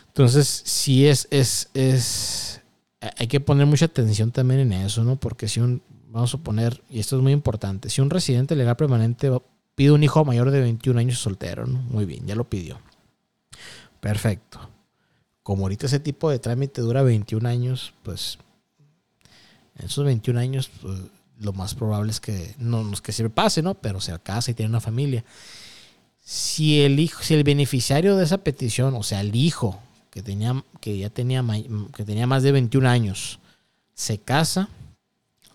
Entonces, 0.07 0.63
sí 0.65 1.05
es, 1.07 1.27
es, 1.29 1.69
es, 1.75 2.61
hay 2.99 3.27
que 3.27 3.39
poner 3.39 3.65
mucha 3.65 3.85
atención 3.85 4.31
también 4.31 4.61
en 4.61 4.73
eso, 4.73 5.03
¿no? 5.03 5.17
Porque 5.17 5.47
si 5.47 5.59
un, 5.59 5.81
vamos 6.09 6.33
a 6.33 6.37
poner, 6.37 6.81
y 6.89 6.99
esto 6.99 7.17
es 7.17 7.21
muy 7.21 7.31
importante, 7.31 7.89
si 7.89 8.01
un 8.01 8.09
residente 8.09 8.55
legal 8.55 8.75
permanente 8.75 9.31
pide 9.75 9.91
un 9.91 10.03
hijo 10.03 10.25
mayor 10.25 10.49
de 10.51 10.61
21 10.61 10.99
años 10.99 11.19
soltero, 11.19 11.67
¿no? 11.67 11.79
Muy 11.79 12.05
bien, 12.05 12.25
ya 12.25 12.35
lo 12.35 12.49
pidió. 12.49 12.79
Perfecto. 13.99 14.59
Como 15.43 15.63
ahorita 15.63 15.85
ese 15.85 15.99
tipo 15.99 16.29
de 16.29 16.39
trámite 16.39 16.81
dura 16.81 17.03
21 17.03 17.47
años, 17.47 17.93
pues 18.03 18.39
en 19.77 19.85
esos 19.85 20.03
21 20.03 20.39
años, 20.39 20.69
pues, 20.81 20.99
lo 21.39 21.53
más 21.53 21.75
probable 21.75 22.11
es 22.11 22.19
que 22.19 22.55
no, 22.57 22.91
es 22.91 23.01
que 23.01 23.11
se 23.11 23.29
pase, 23.29 23.61
¿no? 23.61 23.75
Pero 23.75 24.01
se 24.01 24.17
casa 24.19 24.51
y 24.51 24.53
tiene 24.55 24.69
una 24.69 24.81
familia. 24.81 25.23
Si 26.23 26.81
el 26.81 26.99
hijo, 26.99 27.21
si 27.21 27.35
el 27.35 27.43
beneficiario 27.43 28.17
de 28.17 28.23
esa 28.23 28.39
petición, 28.39 28.95
o 28.95 29.03
sea, 29.03 29.21
el 29.21 29.35
hijo 29.35 29.79
que 30.17 30.23
tenía, 30.23 30.63
que 30.81 30.97
ya 30.97 31.11
tenía, 31.11 31.45
que 31.95 32.03
tenía 32.03 32.25
más 32.25 32.41
de 32.41 32.51
21 32.51 32.89
años, 32.89 33.37
se 33.93 34.17
casa, 34.17 34.67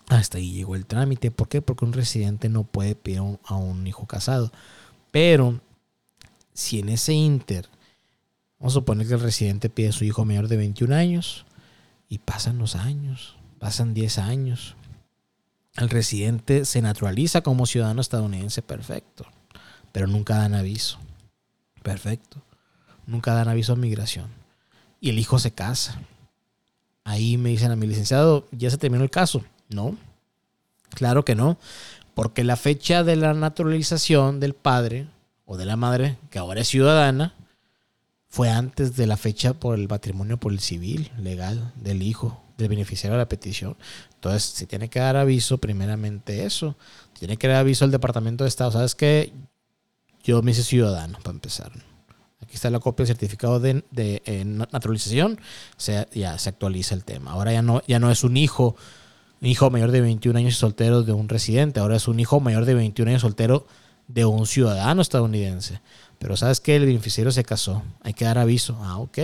hasta 0.07 0.37
ahí 0.37 0.53
llegó 0.53 0.77
el 0.77 0.85
trámite. 0.85 1.31
¿Por 1.31 1.49
qué? 1.49 1.61
Porque 1.61 1.83
un 1.83 1.91
residente 1.91 2.47
no 2.47 2.63
puede 2.63 2.95
pedir 2.95 3.19
a 3.43 3.55
un 3.57 3.85
hijo 3.85 4.07
casado. 4.07 4.53
Pero 5.11 5.59
si 6.53 6.79
en 6.79 6.87
ese 6.87 7.11
inter, 7.11 7.67
vamos 8.57 8.71
a 8.71 8.79
suponer 8.79 9.05
que 9.05 9.15
el 9.15 9.19
residente 9.19 9.69
pide 9.69 9.89
a 9.89 9.91
su 9.91 10.05
hijo 10.05 10.23
mayor 10.23 10.47
de 10.47 10.55
21 10.55 10.95
años 10.95 11.45
y 12.07 12.19
pasan 12.19 12.57
los 12.57 12.77
años, 12.77 13.35
pasan 13.59 13.93
10 13.93 14.17
años, 14.19 14.77
el 15.75 15.89
residente 15.89 16.63
se 16.63 16.81
naturaliza 16.81 17.41
como 17.41 17.65
ciudadano 17.65 17.99
estadounidense, 17.99 18.61
perfecto. 18.61 19.25
Pero 19.91 20.07
nunca 20.07 20.37
dan 20.37 20.53
aviso. 20.53 20.99
Perfecto. 21.81 22.41
Nunca 23.05 23.33
dan 23.33 23.49
aviso 23.49 23.73
a 23.73 23.75
migración. 23.75 24.42
Y 25.03 25.09
el 25.09 25.19
hijo 25.19 25.37
se 25.37 25.51
casa. 25.51 25.99
Ahí 27.03 27.35
me 27.35 27.49
dicen 27.49 27.71
a 27.71 27.75
mi 27.75 27.87
licenciado, 27.87 28.47
ya 28.51 28.69
se 28.69 28.77
terminó 28.77 29.03
el 29.03 29.09
caso. 29.09 29.43
No. 29.67 29.97
Claro 30.91 31.25
que 31.25 31.35
no. 31.35 31.57
Porque 32.13 32.45
la 32.45 32.55
fecha 32.55 33.03
de 33.03 33.17
la 33.17 33.33
naturalización 33.33 34.39
del 34.39 34.53
padre 34.53 35.07
o 35.43 35.57
de 35.57 35.65
la 35.65 35.75
madre, 35.75 36.17
que 36.29 36.39
ahora 36.39 36.61
es 36.61 36.69
ciudadana, 36.69 37.33
fue 38.29 38.49
antes 38.49 38.95
de 38.95 39.05
la 39.05 39.17
fecha 39.17 39.53
por 39.53 39.77
el 39.77 39.89
matrimonio 39.89 40.37
por 40.37 40.53
el 40.53 40.61
civil 40.61 41.11
legal 41.17 41.73
del 41.75 42.01
hijo 42.01 42.41
del 42.57 42.69
beneficiario 42.69 43.17
de 43.17 43.23
la 43.23 43.27
petición. 43.27 43.75
Entonces, 44.13 44.43
se 44.43 44.67
tiene 44.67 44.89
que 44.89 44.99
dar 44.99 45.17
aviso, 45.17 45.57
primeramente 45.57 46.45
eso. 46.45 46.77
Tiene 47.19 47.35
que 47.35 47.49
dar 47.49 47.57
aviso 47.57 47.83
al 47.83 47.91
Departamento 47.91 48.45
de 48.45 48.47
Estado. 48.47 48.71
¿Sabes 48.71 48.95
qué? 48.95 49.33
Yo 50.23 50.41
me 50.41 50.51
hice 50.51 50.63
ciudadano, 50.63 51.17
para 51.17 51.31
empezar. 51.31 51.73
Aquí 52.53 52.57
está 52.57 52.69
la 52.69 52.79
copia 52.79 53.03
del 53.03 53.07
certificado 53.07 53.59
de, 53.59 53.83
de 53.89 54.21
naturalización. 54.45 55.41
Ya 56.13 56.37
se 56.37 56.49
actualiza 56.49 56.93
el 56.93 57.03
tema. 57.03 57.31
Ahora 57.31 57.51
ya 57.51 57.63
no, 57.63 57.81
ya 57.87 57.97
no 57.97 58.11
es 58.11 58.23
un 58.23 58.37
hijo, 58.37 58.75
hijo 59.41 59.71
mayor 59.71 59.89
de 59.89 60.01
21 60.01 60.37
años 60.37 60.53
y 60.53 60.57
soltero 60.57 61.01
de 61.01 61.13
un 61.13 61.29
residente. 61.29 61.79
Ahora 61.79 61.95
es 61.95 62.07
un 62.07 62.19
hijo 62.19 62.39
mayor 62.39 62.65
de 62.65 62.75
21 62.75 63.09
años 63.09 63.21
soltero 63.23 63.65
de 64.07 64.25
un 64.25 64.45
ciudadano 64.45 65.01
estadounidense. 65.01 65.81
Pero 66.19 66.37
sabes 66.37 66.59
que 66.59 66.75
el 66.75 66.85
beneficiario 66.85 67.31
se 67.31 67.43
casó, 67.43 67.81
hay 68.01 68.13
que 68.13 68.25
dar 68.25 68.37
aviso. 68.37 68.77
Ah, 68.83 68.99
ok. 68.99 69.17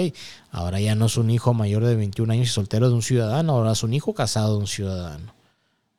Ahora 0.50 0.80
ya 0.80 0.96
no 0.96 1.06
es 1.06 1.16
un 1.16 1.30
hijo 1.30 1.54
mayor 1.54 1.86
de 1.86 1.96
21 1.96 2.34
años 2.34 2.48
y 2.48 2.52
soltero 2.52 2.90
de 2.90 2.96
un 2.96 3.04
ciudadano, 3.04 3.54
ahora 3.54 3.74
es 3.74 3.84
un 3.84 3.94
hijo 3.94 4.16
casado 4.16 4.56
de 4.56 4.62
un 4.62 4.68
ciudadano. 4.68 5.36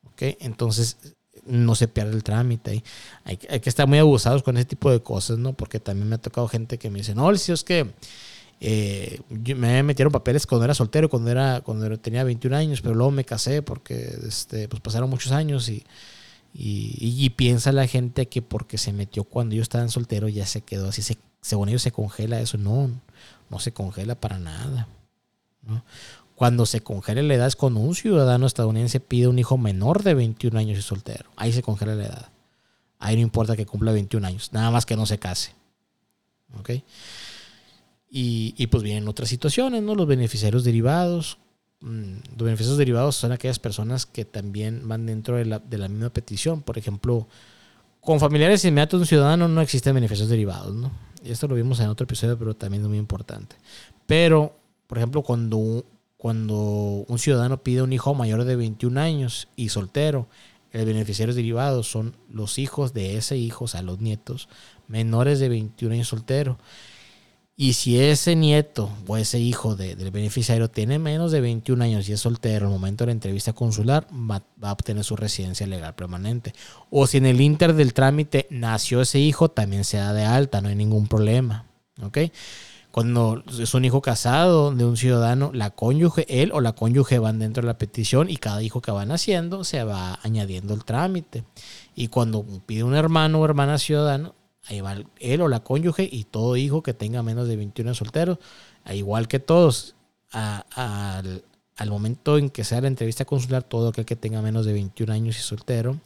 Ok, 0.07 0.35
entonces 0.41 0.97
no 1.47 1.75
se 1.75 1.89
pierde 1.89 2.13
el 2.13 2.25
trámite. 2.25 2.83
Hay, 3.25 3.39
hay 3.49 3.61
que 3.61 3.69
estar 3.69 3.87
muy 3.87 3.99
abusados 3.99 4.43
con 4.43 4.57
ese 4.57 4.67
tipo 4.67 4.91
de 4.91 5.01
cosas, 5.01 5.39
¿no? 5.39 5.53
Porque 5.53 5.81
también 5.81 6.09
me 6.09 6.17
ha 6.17 6.19
tocado 6.19 6.49
gente 6.49 6.79
que 6.79 6.91
me 6.91 6.99
dice, 6.99 7.15
no, 7.15 7.35
si 7.37 7.53
es 7.53 7.65
que 7.65 7.91
eh, 8.61 9.21
me 9.29 9.83
metieron 9.83 10.13
papeles 10.13 10.47
cuando 10.47 10.65
era 10.65 10.75
soltero, 10.75 11.09
cuando 11.09 11.31
era 11.31 11.61
cuando 11.63 11.99
tenía 11.99 12.25
21 12.25 12.57
años, 12.57 12.81
pero 12.83 12.95
luego 12.95 13.11
me 13.11 13.25
casé 13.25 13.63
porque 13.63 14.19
este, 14.27 14.69
pues 14.69 14.83
pasaron 14.83 15.09
muchos 15.09 15.33
años 15.33 15.69
y 15.69 15.85
y, 16.53 17.31
piensa 17.31 17.73
la 17.73 17.87
gente 17.87 18.27
que 18.29 18.43
porque 18.43 18.77
se 18.77 18.93
metió 18.93 19.25
cuando 19.25 19.55
yo 19.55 19.63
estaba 19.63 19.85
en 19.85 19.91
soltero 19.91 20.29
ya 20.29 20.47
se 20.47 20.63
quedó 20.63 20.89
así, 20.89 21.03
se, 21.03 21.17
según 21.41 21.69
ellos 21.69 21.83
se 21.83 21.93
congela 21.93 22.41
eso. 22.41 22.59
No, 22.59 22.91
no 23.51 23.59
se 23.61 23.73
congela 23.73 24.15
para 24.15 24.39
nada. 24.39 24.89
Cuando 26.41 26.65
se 26.65 26.81
congela 26.81 27.21
la 27.23 27.35
edad 27.35 27.47
es 27.47 27.57
cuando 27.57 27.81
un 27.81 27.95
ciudadano 27.95 28.47
estadounidense 28.47 28.99
pide 28.99 29.29
un 29.29 29.39
hijo 29.39 29.59
menor 29.59 30.03
de 30.03 30.15
21 30.15 30.59
años 30.59 30.79
y 30.79 30.83
soltero. 30.83 31.29
Ahí 31.37 31.53
se 31.53 31.63
congela 31.63 31.95
la 31.95 32.07
edad. 32.07 32.29
Ahí 32.99 33.17
no 33.17 33.23
importa 33.23 33.57
que 33.57 33.67
cumpla 33.67 33.93
21 33.93 34.27
años, 34.27 34.53
nada 34.53 34.71
más 34.71 34.87
que 34.87 34.97
no 34.97 35.05
se 35.05 35.19
case. 35.19 35.53
¿Ok? 36.59 36.71
Y, 38.11 38.55
y 38.57 38.67
pues 38.69 38.83
vienen 38.83 39.07
otras 39.07 39.29
situaciones, 39.29 39.83
¿no? 39.83 39.95
Los 39.95 40.07
beneficiarios 40.07 40.65
derivados, 40.65 41.37
Mm, 41.83 42.17
los 42.37 42.45
beneficios 42.45 42.77
derivados 42.77 43.17
son 43.17 43.33
aquellas 43.33 43.59
personas 43.59 44.05
que 44.05 44.27
también 44.27 44.87
van 44.87 45.07
dentro 45.07 45.37
de 45.37 45.47
la, 45.47 45.61
misma 45.89 46.11
petición. 46.11 46.63
Por 46.63 46.77
ejemplo, 46.79 47.27
con 48.01 48.21
familiares 48.21 48.65
inmediatos 48.65 49.01
de 49.01 49.03
un 49.03 49.07
ciudadano 49.07 49.49
no 49.49 49.61
existen 49.61 49.95
beneficios 49.95 50.29
derivados, 50.29 50.75
¿no? 50.75 50.91
Y 51.23 51.31
esto 51.31 51.49
lo 51.49 51.55
vimos 51.55 51.81
en 51.81 51.89
otro 51.89 52.05
episodio, 52.05 52.39
pero 52.39 52.55
también 52.55 52.83
es 52.83 52.89
muy 52.89 52.99
importante. 52.99 53.57
Pero, 54.07 54.57
por 54.87 54.99
ejemplo, 54.99 55.23
cuando 55.23 55.85
cuando 56.21 56.55
un 57.09 57.19
ciudadano 57.19 57.63
pide 57.63 57.81
un 57.81 57.95
hijo 57.95 58.15
mayor 58.15 58.45
de 58.45 58.55
21 58.55 59.01
años 59.01 59.49
y 59.57 59.71
soltero, 59.71 60.29
el 60.71 60.85
beneficiario 60.85 61.35
derivado 61.35 61.83
son 61.83 62.15
los 62.29 62.59
hijos 62.59 62.93
de 62.93 63.17
ese 63.17 63.39
hijo, 63.39 63.65
o 63.65 63.69
sea, 63.69 63.81
los 63.81 64.01
nietos 64.01 64.47
menores 64.87 65.41
de 65.41 65.49
21 65.49 65.95
años 65.95 66.09
soltero. 66.09 66.59
Y 67.57 67.73
si 67.73 67.99
ese 67.99 68.37
nieto 68.37 68.91
o 69.07 69.17
ese 69.17 69.39
hijo 69.39 69.77
del 69.77 70.11
beneficiario 70.11 70.69
tiene 70.69 70.99
menos 70.99 71.33
de 71.33 71.41
21 71.41 71.85
años 71.85 72.07
y 72.07 72.13
es 72.13 72.21
soltero 72.21 72.67
al 72.67 72.73
momento 72.73 73.05
de 73.05 73.07
la 73.07 73.13
entrevista 73.13 73.55
consular, 73.55 74.07
va, 74.13 74.43
a 74.61 74.73
obtener 74.73 75.05
su 75.05 75.17
residencia 75.17 75.67
legal 75.67 75.95
permanente. 75.95 76.53
O 76.91 77.07
si 77.07 77.17
en 77.17 77.25
el 77.25 77.41
inter 77.41 77.73
del 77.73 77.95
trámite 77.95 78.47
nació 78.51 79.01
ese 79.01 79.21
hijo, 79.21 79.51
también 79.51 79.85
se 79.85 79.97
da 79.97 80.13
de 80.13 80.27
alta, 80.27 80.61
no 80.61 80.69
hay 80.69 80.75
ningún 80.75 81.09
problema. 81.09 81.65
¿Ok? 82.03 82.19
Cuando 82.91 83.45
es 83.47 83.73
un 83.75 83.85
hijo 83.85 84.03
casado 84.03 84.73
de 84.75 84.85
un 84.85 84.97
ciudadano, 84.97 85.53
la 85.55 85.71
cónyuge, 85.71 86.27
él 86.29 86.51
o 86.53 86.61
la 86.61 86.73
cónyuge 86.73 87.21
van 87.21 87.39
dentro 87.39 87.63
de 87.63 87.69
la 87.69 87.79
petición 87.79 88.29
y 88.29 88.37
cada 88.37 88.63
hijo 88.63 88.81
que 88.81 88.91
va 88.91 89.05
naciendo 89.05 89.63
se 89.63 89.85
va 89.85 90.19
añadiendo 90.23 90.75
el 90.75 90.85
trámite. 90.85 91.45
Y 91.95 92.09
cuando 92.09 92.45
pide 92.67 92.83
un 92.83 92.97
hermano 92.97 93.41
o 93.41 93.45
hermana 93.45 93.79
ciudadano, 93.79 94.35
ahí 94.67 94.81
va 94.81 94.97
él 95.21 95.41
o 95.41 95.49
la 95.49 95.61
cónyuge 95.61 96.09
y 96.11 96.25
todo 96.25 96.57
hijo 96.57 96.83
que 96.83 96.93
tenga 96.93 97.23
menos 97.23 97.47
de 97.47 97.57
21 97.57 97.95
solteros, 97.95 98.39
igual 98.93 99.29
que 99.29 99.39
todos, 99.39 99.95
al, 100.33 101.43
momento 101.87 102.39
en 102.39 102.51
que 102.51 102.65
sea 102.65 102.81
la 102.81 102.89
entrevista 102.89 103.25
consular, 103.25 103.63
todo 103.63 103.89
aquel 103.89 104.05
que 104.05 104.17
tenga 104.17 104.43
menos 104.43 104.67
de 104.67 104.73
21 104.73 105.13
años 105.13 105.39
y 105.39 105.43
soltero, 105.43 106.01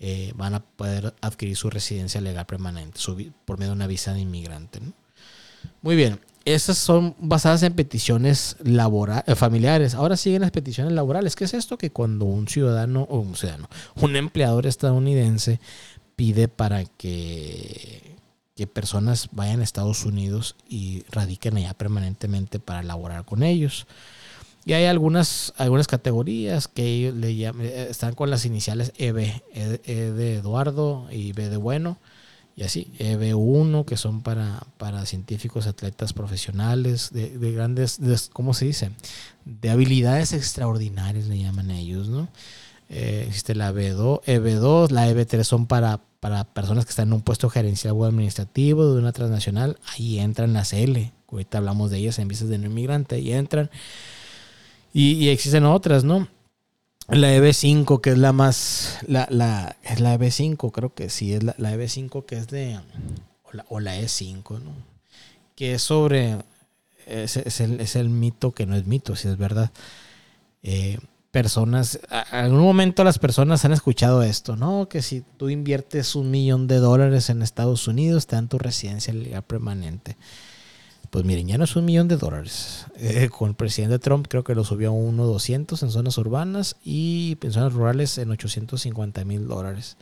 eh, 0.00 0.32
van 0.34 0.54
a 0.54 0.60
poder 0.60 1.14
adquirir 1.20 1.56
su 1.56 1.70
residencia 1.70 2.20
legal 2.20 2.46
permanente 2.46 3.00
por 3.44 3.58
medio 3.58 3.70
de 3.70 3.76
una 3.76 3.86
visa 3.86 4.14
de 4.14 4.20
inmigrante. 4.20 4.80
Muy 5.82 5.96
bien, 5.96 6.20
esas 6.54 6.78
son 6.78 7.14
basadas 7.18 7.62
en 7.62 7.74
peticiones 7.74 8.56
laborales, 8.62 9.24
eh, 9.26 9.34
familiares. 9.34 9.94
Ahora 9.94 10.16
siguen 10.16 10.42
las 10.42 10.50
peticiones 10.50 10.92
laborales. 10.92 11.36
¿Qué 11.36 11.44
es 11.44 11.54
esto? 11.54 11.76
Que 11.76 11.90
cuando 11.90 12.24
un 12.24 12.48
ciudadano 12.48 13.02
o 13.02 13.18
un 13.18 13.36
ciudadano, 13.36 13.68
un 13.96 14.16
empleador 14.16 14.66
estadounidense 14.66 15.60
pide 16.16 16.48
para 16.48 16.84
que, 16.84 18.16
que 18.56 18.66
personas 18.66 19.28
vayan 19.32 19.60
a 19.60 19.64
Estados 19.64 20.04
Unidos 20.04 20.56
y 20.68 21.04
radiquen 21.10 21.58
allá 21.58 21.74
permanentemente 21.74 22.58
para 22.58 22.82
laborar 22.82 23.24
con 23.24 23.42
ellos. 23.42 23.86
Y 24.64 24.72
hay 24.72 24.86
algunas, 24.86 25.52
algunas 25.56 25.86
categorías 25.86 26.66
que 26.66 26.84
ellos 26.84 27.14
le 27.14 27.36
llaman, 27.36 27.66
eh, 27.66 27.88
están 27.90 28.14
con 28.14 28.30
las 28.30 28.44
iniciales 28.44 28.92
EB, 28.96 29.18
E, 29.54 29.80
E 29.84 29.94
de 30.12 30.36
Eduardo 30.36 31.08
y 31.10 31.32
B 31.32 31.48
de 31.48 31.56
Bueno, 31.56 31.98
y 32.58 32.64
así, 32.64 32.90
EB1, 32.98 33.84
que 33.84 33.96
son 33.96 34.22
para, 34.22 34.66
para 34.78 35.06
científicos, 35.06 35.68
atletas 35.68 36.12
profesionales, 36.12 37.10
de, 37.12 37.38
de 37.38 37.52
grandes, 37.52 38.00
de, 38.00 38.18
¿cómo 38.32 38.52
se 38.52 38.64
dice? 38.64 38.90
De 39.44 39.70
habilidades 39.70 40.32
extraordinarias 40.32 41.28
le 41.28 41.38
llaman 41.38 41.70
ellos, 41.70 42.08
¿no? 42.08 42.26
Eh, 42.88 43.26
existe 43.28 43.54
la 43.54 43.72
EB2, 43.72 44.22
EB2, 44.24 44.90
la 44.90 45.08
EB3 45.08 45.44
son 45.44 45.66
para, 45.66 46.00
para 46.18 46.42
personas 46.42 46.84
que 46.84 46.90
están 46.90 47.10
en 47.10 47.14
un 47.14 47.22
puesto 47.22 47.48
gerencial 47.48 47.94
o 47.96 48.04
administrativo 48.04 48.92
de 48.92 48.98
una 48.98 49.12
transnacional, 49.12 49.78
ahí 49.94 50.18
entran 50.18 50.52
las 50.52 50.72
L, 50.72 51.12
ahorita 51.30 51.58
hablamos 51.58 51.92
de 51.92 51.98
ellas 51.98 52.18
en 52.18 52.26
visas 52.26 52.48
de 52.48 52.58
no 52.58 52.66
inmigrante, 52.66 53.14
ahí 53.14 53.34
entran. 53.34 53.70
Y, 54.92 55.28
existen 55.28 55.64
otras, 55.64 56.02
¿no? 56.02 56.26
La 57.08 57.34
EB5, 57.34 58.00
que 58.02 58.10
es 58.10 58.18
la 58.18 58.32
más. 58.32 58.98
La, 59.06 59.26
la, 59.30 59.76
es 59.82 60.00
la 60.00 60.18
EB5, 60.18 60.70
creo 60.70 60.94
que 60.94 61.08
sí, 61.08 61.32
es 61.32 61.42
la, 61.42 61.54
la 61.56 61.74
EB5 61.74 62.26
que 62.26 62.36
es 62.36 62.48
de. 62.48 62.78
O 63.44 63.52
la, 63.52 63.64
o 63.70 63.80
la 63.80 63.98
E5, 63.98 64.60
¿no? 64.60 64.72
Que 65.56 65.74
es 65.74 65.82
sobre. 65.82 66.36
Es, 67.06 67.38
es, 67.38 67.60
el, 67.62 67.80
es, 67.80 67.96
el, 67.96 68.10
mito 68.10 68.52
que 68.52 68.66
no 68.66 68.76
es 68.76 68.86
mito, 68.86 69.16
si 69.16 69.28
es 69.28 69.38
verdad. 69.38 69.70
Eh, 70.62 70.98
personas. 71.30 71.98
En 72.10 72.44
algún 72.44 72.60
momento 72.60 73.04
las 73.04 73.18
personas 73.18 73.64
han 73.64 73.72
escuchado 73.72 74.22
esto, 74.22 74.56
¿no? 74.56 74.88
Que 74.90 75.00
si 75.00 75.22
tú 75.38 75.48
inviertes 75.48 76.14
un 76.14 76.30
millón 76.30 76.66
de 76.66 76.76
dólares 76.76 77.30
en 77.30 77.40
Estados 77.40 77.88
Unidos, 77.88 78.26
te 78.26 78.36
dan 78.36 78.48
tu 78.48 78.58
residencia 78.58 79.14
legal 79.14 79.42
permanente. 79.44 80.18
Pues 81.10 81.24
miren, 81.24 81.46
ya 81.46 81.56
no 81.56 81.64
es 81.64 81.74
un 81.74 81.86
millón 81.86 82.06
de 82.08 82.16
dólares. 82.16 82.86
Eh, 82.96 83.30
con 83.30 83.50
el 83.50 83.54
presidente 83.54 83.98
Trump 83.98 84.26
creo 84.28 84.44
que 84.44 84.54
lo 84.54 84.64
subió 84.64 84.90
a 84.90 84.92
1.200 84.92 85.82
en 85.82 85.90
zonas 85.90 86.18
urbanas 86.18 86.76
y 86.84 87.38
en 87.40 87.52
zonas 87.52 87.72
rurales 87.72 88.18
en 88.18 88.30
850 88.30 89.24
mil 89.24 89.46
dólares. 89.46 89.96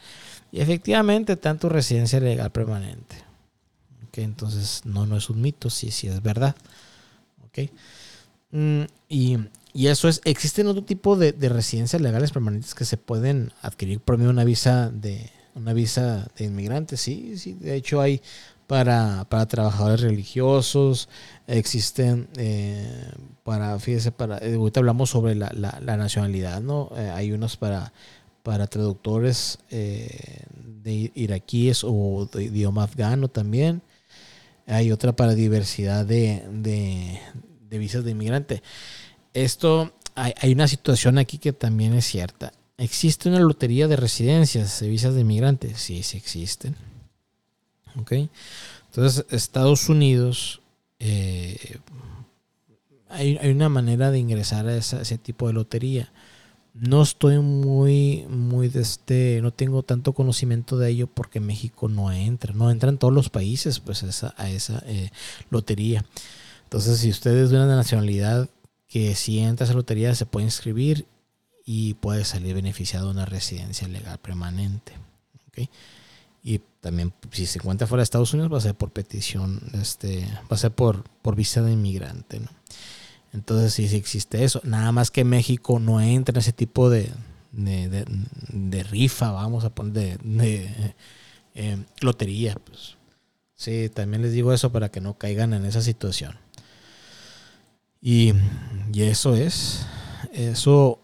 Y 0.50 0.60
efectivamente, 0.60 1.36
tanto 1.36 1.68
residencia 1.68 2.18
legal 2.18 2.50
permanente. 2.50 3.16
Okay, 4.08 4.24
entonces, 4.24 4.82
no, 4.84 5.06
no 5.06 5.16
es 5.16 5.30
un 5.30 5.40
mito, 5.40 5.70
sí, 5.70 5.90
sí 5.90 6.08
es 6.08 6.22
verdad. 6.22 6.56
Okay. 7.48 7.70
Mm, 8.50 8.82
y, 9.08 9.38
y, 9.72 9.86
eso 9.86 10.08
es, 10.08 10.20
existen 10.24 10.66
otro 10.66 10.82
tipo 10.82 11.16
de, 11.16 11.32
de, 11.32 11.48
residencias 11.48 12.02
legales 12.02 12.32
permanentes 12.32 12.74
que 12.74 12.84
se 12.84 12.96
pueden 12.96 13.52
adquirir 13.62 14.00
por 14.00 14.16
medio 14.16 14.28
de 14.28 14.34
una 14.34 14.44
visa 14.44 14.90
de, 14.90 15.30
una 15.54 15.72
visa 15.72 16.28
de 16.36 16.44
inmigrante. 16.46 16.96
Sí, 16.96 17.38
sí, 17.38 17.54
de 17.54 17.74
hecho 17.74 18.00
hay 18.00 18.22
para, 18.66 19.26
para 19.28 19.46
trabajadores 19.46 20.00
religiosos, 20.00 21.08
existen 21.46 22.28
eh, 22.36 23.10
para, 23.44 23.78
fíjese, 23.78 24.12
para, 24.12 24.38
eh, 24.38 24.54
ahorita 24.54 24.80
hablamos 24.80 25.10
sobre 25.10 25.34
la, 25.34 25.50
la, 25.54 25.78
la 25.82 25.96
nacionalidad, 25.96 26.60
¿no? 26.60 26.90
Eh, 26.96 27.10
hay 27.14 27.32
unos 27.32 27.56
para, 27.56 27.92
para 28.42 28.66
traductores 28.66 29.58
de 29.70 31.12
iraquíes 31.14 31.82
o 31.84 32.28
de 32.32 32.44
idioma 32.44 32.84
afgano 32.84 33.28
también. 33.28 33.82
Hay 34.66 34.90
otra 34.90 35.14
para 35.14 35.34
diversidad 35.34 36.04
de, 36.04 36.42
de, 36.50 37.20
de 37.68 37.78
visas 37.78 38.04
de 38.04 38.10
inmigrante. 38.10 38.62
Esto, 39.32 39.92
hay, 40.14 40.32
hay 40.40 40.52
una 40.52 40.66
situación 40.66 41.18
aquí 41.18 41.38
que 41.38 41.52
también 41.52 41.94
es 41.94 42.06
cierta. 42.06 42.52
¿Existe 42.78 43.28
una 43.28 43.40
lotería 43.40 43.88
de 43.88 43.96
residencias 43.96 44.80
de 44.80 44.88
visas 44.88 45.14
de 45.14 45.20
inmigrantes? 45.20 45.80
Sí, 45.80 46.02
sí 46.02 46.16
existen. 46.16 46.76
¿Ok? 48.00 48.12
Entonces, 48.90 49.26
Estados 49.30 49.88
Unidos, 49.88 50.60
eh, 50.98 51.78
hay, 53.08 53.36
hay, 53.38 53.50
una 53.50 53.68
manera 53.68 54.10
de 54.10 54.18
ingresar 54.18 54.66
a 54.66 54.76
esa, 54.76 55.02
ese 55.02 55.18
tipo 55.18 55.46
de 55.46 55.52
lotería. 55.52 56.12
No 56.74 57.02
estoy 57.02 57.38
muy, 57.38 58.26
muy 58.28 58.68
de 58.68 58.82
este, 58.82 59.40
no 59.42 59.50
tengo 59.50 59.82
tanto 59.82 60.12
conocimiento 60.12 60.76
de 60.76 60.90
ello 60.90 61.06
porque 61.06 61.40
México 61.40 61.88
no 61.88 62.12
entra, 62.12 62.52
no 62.52 62.70
entran 62.70 62.98
todos 62.98 63.14
los 63.14 63.30
países 63.30 63.80
pues 63.80 64.02
a 64.02 64.50
esa, 64.50 64.82
eh, 64.86 65.10
lotería. 65.50 66.04
Entonces, 66.64 66.98
si 66.98 67.08
usted 67.08 67.34
es 67.36 67.50
de 67.50 67.56
una 67.56 67.76
nacionalidad 67.76 68.50
que 68.88 69.14
si 69.14 69.38
entra 69.38 69.64
a 69.64 69.66
esa 69.66 69.74
lotería 69.74 70.14
se 70.14 70.26
puede 70.26 70.46
inscribir 70.46 71.06
y 71.64 71.94
puede 71.94 72.24
salir 72.24 72.54
beneficiado 72.54 73.06
de 73.06 73.12
una 73.12 73.26
residencia 73.26 73.88
legal 73.88 74.18
permanente. 74.18 74.92
¿okay? 75.48 75.68
Y 76.48 76.60
también, 76.80 77.12
si 77.32 77.44
se 77.44 77.58
encuentra 77.58 77.88
fuera 77.88 78.02
de 78.02 78.04
Estados 78.04 78.32
Unidos, 78.32 78.52
va 78.52 78.58
a 78.58 78.60
ser 78.60 78.76
por 78.76 78.92
petición, 78.92 79.60
este, 79.72 80.24
va 80.42 80.54
a 80.54 80.56
ser 80.56 80.70
por, 80.70 81.02
por 81.20 81.34
visa 81.34 81.60
de 81.60 81.72
inmigrante. 81.72 82.40
Entonces, 83.32 83.74
sí, 83.74 83.88
sí 83.88 83.96
existe 83.96 84.44
eso. 84.44 84.60
Nada 84.62 84.92
más 84.92 85.10
que 85.10 85.24
México 85.24 85.80
no 85.80 86.00
entra 86.00 86.34
en 86.34 86.38
ese 86.38 86.52
tipo 86.52 86.88
de, 86.88 87.10
de, 87.50 88.06
de, 88.52 88.82
rifa, 88.84 89.32
vamos 89.32 89.64
a 89.64 89.74
poner, 89.74 89.92
de, 89.92 90.18
de 90.22 90.94
eh, 91.56 91.84
lotería. 92.00 92.54
Pues. 92.64 92.96
Sí, 93.56 93.90
también 93.92 94.22
les 94.22 94.30
digo 94.30 94.52
eso 94.52 94.70
para 94.70 94.88
que 94.88 95.00
no 95.00 95.18
caigan 95.18 95.52
en 95.52 95.64
esa 95.64 95.82
situación. 95.82 96.36
Y, 98.00 98.34
y 98.92 99.02
eso 99.02 99.34
es, 99.34 99.84
eso 100.32 101.00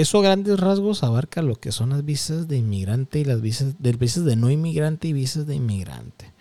eso 0.00 0.20
grandes 0.20 0.58
rasgos 0.58 1.04
abarca 1.04 1.40
lo 1.40 1.54
que 1.54 1.70
son 1.70 1.90
las 1.90 2.04
visas 2.04 2.48
de 2.48 2.56
inmigrante 2.56 3.20
y 3.20 3.24
las 3.24 3.40
visas 3.40 3.76
de, 3.78 3.92
visas 3.92 4.24
de 4.24 4.34
no 4.34 4.50
inmigrante 4.50 5.06
y 5.06 5.12
visas 5.12 5.46
de 5.46 5.54
inmigrante. 5.54 6.32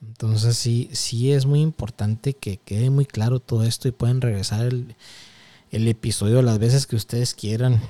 Entonces 0.00 0.56
sí, 0.56 0.88
sí 0.92 1.32
es 1.32 1.44
muy 1.44 1.60
importante 1.60 2.34
que 2.34 2.58
quede 2.58 2.90
muy 2.90 3.04
claro 3.04 3.40
todo 3.40 3.64
esto 3.64 3.88
y 3.88 3.92
pueden 3.92 4.20
regresar 4.20 4.66
el, 4.66 4.94
el 5.72 5.88
episodio 5.88 6.40
las 6.40 6.60
veces 6.60 6.86
que 6.86 6.94
ustedes 6.94 7.34
quieran 7.34 7.80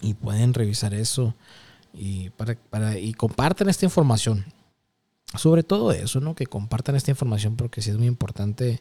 y 0.00 0.14
pueden 0.14 0.54
revisar 0.54 0.94
eso 0.94 1.34
y 1.92 2.30
para, 2.30 2.54
para 2.54 2.98
y 2.98 3.12
compartan 3.12 3.68
esta 3.68 3.84
información. 3.84 4.46
Sobre 5.36 5.62
todo 5.62 5.92
eso, 5.92 6.20
¿no? 6.20 6.34
Que 6.34 6.46
compartan 6.46 6.96
esta 6.96 7.10
información 7.10 7.56
porque 7.56 7.82
sí 7.82 7.90
es 7.90 7.98
muy 7.98 8.06
importante 8.06 8.80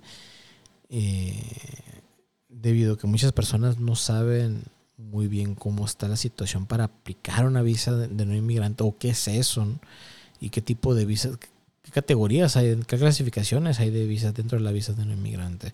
eh, 0.89 1.43
debido 2.47 2.93
a 2.93 2.97
que 2.97 3.07
muchas 3.07 3.33
personas 3.33 3.77
no 3.77 3.95
saben 3.97 4.63
muy 4.97 5.27
bien 5.27 5.55
cómo 5.55 5.85
está 5.85 6.07
la 6.07 6.17
situación 6.17 6.65
para 6.65 6.85
aplicar 6.85 7.45
una 7.45 7.61
visa 7.61 7.95
de, 7.95 8.25
no 8.25 8.35
inmigrante 8.35 8.83
o 8.83 8.97
qué 8.97 9.09
es 9.09 9.27
eso 9.27 9.63
¿no? 9.65 9.79
y 10.39 10.49
qué 10.49 10.61
tipo 10.61 10.95
de 10.95 11.05
visas, 11.05 11.37
qué 11.37 11.91
categorías 11.91 12.57
hay, 12.57 12.75
qué 12.87 12.97
clasificaciones 12.97 13.79
hay 13.79 13.91
de 13.91 14.05
visas 14.05 14.33
dentro 14.33 14.57
de 14.57 14.63
la 14.63 14.71
visa 14.71 14.93
de 14.93 15.05
no 15.05 15.13
inmigrante. 15.13 15.73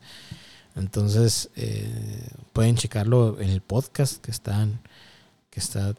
Entonces 0.76 1.50
eh, 1.56 2.28
pueden 2.52 2.76
checarlo 2.76 3.40
en 3.40 3.50
el 3.50 3.62
podcast 3.62 4.22
que 4.24 4.32
están 4.32 4.82
que 5.50 5.60
está 5.60 5.96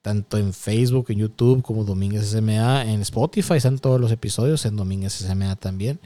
tanto 0.00 0.38
en 0.38 0.54
Facebook, 0.54 1.06
en 1.08 1.18
YouTube 1.18 1.62
como 1.62 1.84
Domínguez 1.84 2.26
SMA, 2.26 2.84
en 2.84 3.00
Spotify 3.02 3.54
están 3.54 3.80
todos 3.80 4.00
los 4.00 4.12
episodios, 4.12 4.64
en 4.64 4.76
Domínguez 4.76 5.14
SMA 5.14 5.56
también. 5.56 5.98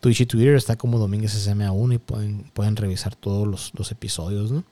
Twitch 0.00 0.22
y 0.22 0.26
Twitter 0.26 0.56
está 0.56 0.76
como 0.76 0.98
Domínguez 0.98 1.32
SMA 1.32 1.70
1 1.70 1.94
y 1.94 1.98
pueden, 1.98 2.50
pueden 2.52 2.74
revisar 2.74 3.14
todos 3.14 3.46
los, 3.46 3.72
los 3.76 3.92
episodios, 3.92 4.50
¿no? 4.50 4.64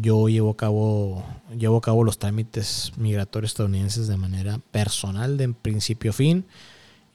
yo 0.00 0.28
llevo 0.28 0.50
a 0.50 0.56
cabo 0.56 1.24
llevo 1.56 1.76
a 1.76 1.80
cabo 1.80 2.04
los 2.04 2.18
trámites 2.18 2.92
migratorios 2.96 3.52
estadounidenses 3.52 4.08
de 4.08 4.16
manera 4.16 4.60
personal 4.70 5.36
de 5.36 5.48
principio 5.50 6.10
a 6.10 6.14
fin 6.14 6.44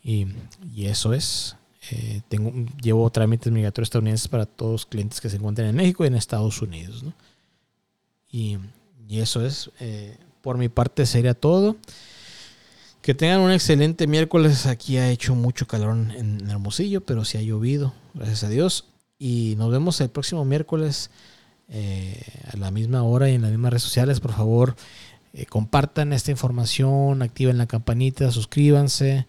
y, 0.03 0.27
eso 0.77 1.13
es. 1.13 1.57
Eh, 1.91 2.21
tengo 2.29 2.51
llevo 2.81 3.09
trámites 3.09 3.51
migratorios 3.51 3.87
estadounidenses 3.87 4.27
para 4.27 4.45
todos 4.45 4.71
los 4.71 4.85
clientes 4.85 5.21
que 5.21 5.29
se 5.29 5.37
encuentran 5.37 5.67
en 5.67 5.75
México 5.75 6.03
y 6.03 6.07
en 6.07 6.15
Estados 6.15 6.61
Unidos 6.61 7.05
y, 8.31 8.57
eso 9.09 9.45
es 9.45 9.69
eh, 9.79 10.17
por 10.41 10.57
mi 10.57 10.67
parte 10.67 11.05
sería 11.05 11.35
todo 11.35 11.77
que 13.05 13.13
tengan 13.13 13.39
un 13.39 13.51
excelente 13.51 14.07
miércoles 14.07 14.65
aquí 14.65 14.97
ha 14.97 15.09
hecho 15.09 15.35
mucho 15.35 15.67
calor 15.67 15.95
en 15.95 16.49
Hermosillo 16.49 17.01
pero 17.05 17.23
sí 17.23 17.37
ha 17.37 17.41
llovido 17.41 17.93
gracias 18.15 18.43
a 18.43 18.49
Dios 18.49 18.85
y 19.17 19.55
nos 19.57 19.71
vemos 19.71 20.01
el 20.01 20.09
próximo 20.09 20.43
miércoles 20.43 21.09
eh, 21.67 22.21
a 22.53 22.57
la 22.57 22.69
misma 22.69 23.03
hora 23.03 23.29
y 23.29 23.33
en 23.33 23.41
las 23.41 23.51
mismas 23.51 23.71
redes 23.71 23.83
sociales. 23.83 24.19
Por 24.19 24.33
favor, 24.33 24.75
eh, 25.33 25.45
compartan 25.45 26.13
esta 26.13 26.31
información, 26.31 27.21
activen 27.21 27.57
la 27.57 27.67
campanita, 27.67 28.31
suscríbanse. 28.31 29.25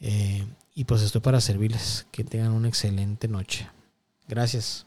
Eh, 0.00 0.44
y 0.74 0.84
pues 0.84 1.02
estoy 1.02 1.20
para 1.20 1.40
servirles. 1.40 2.06
Que 2.10 2.24
tengan 2.24 2.52
una 2.52 2.68
excelente 2.68 3.28
noche. 3.28 3.68
Gracias. 4.28 4.86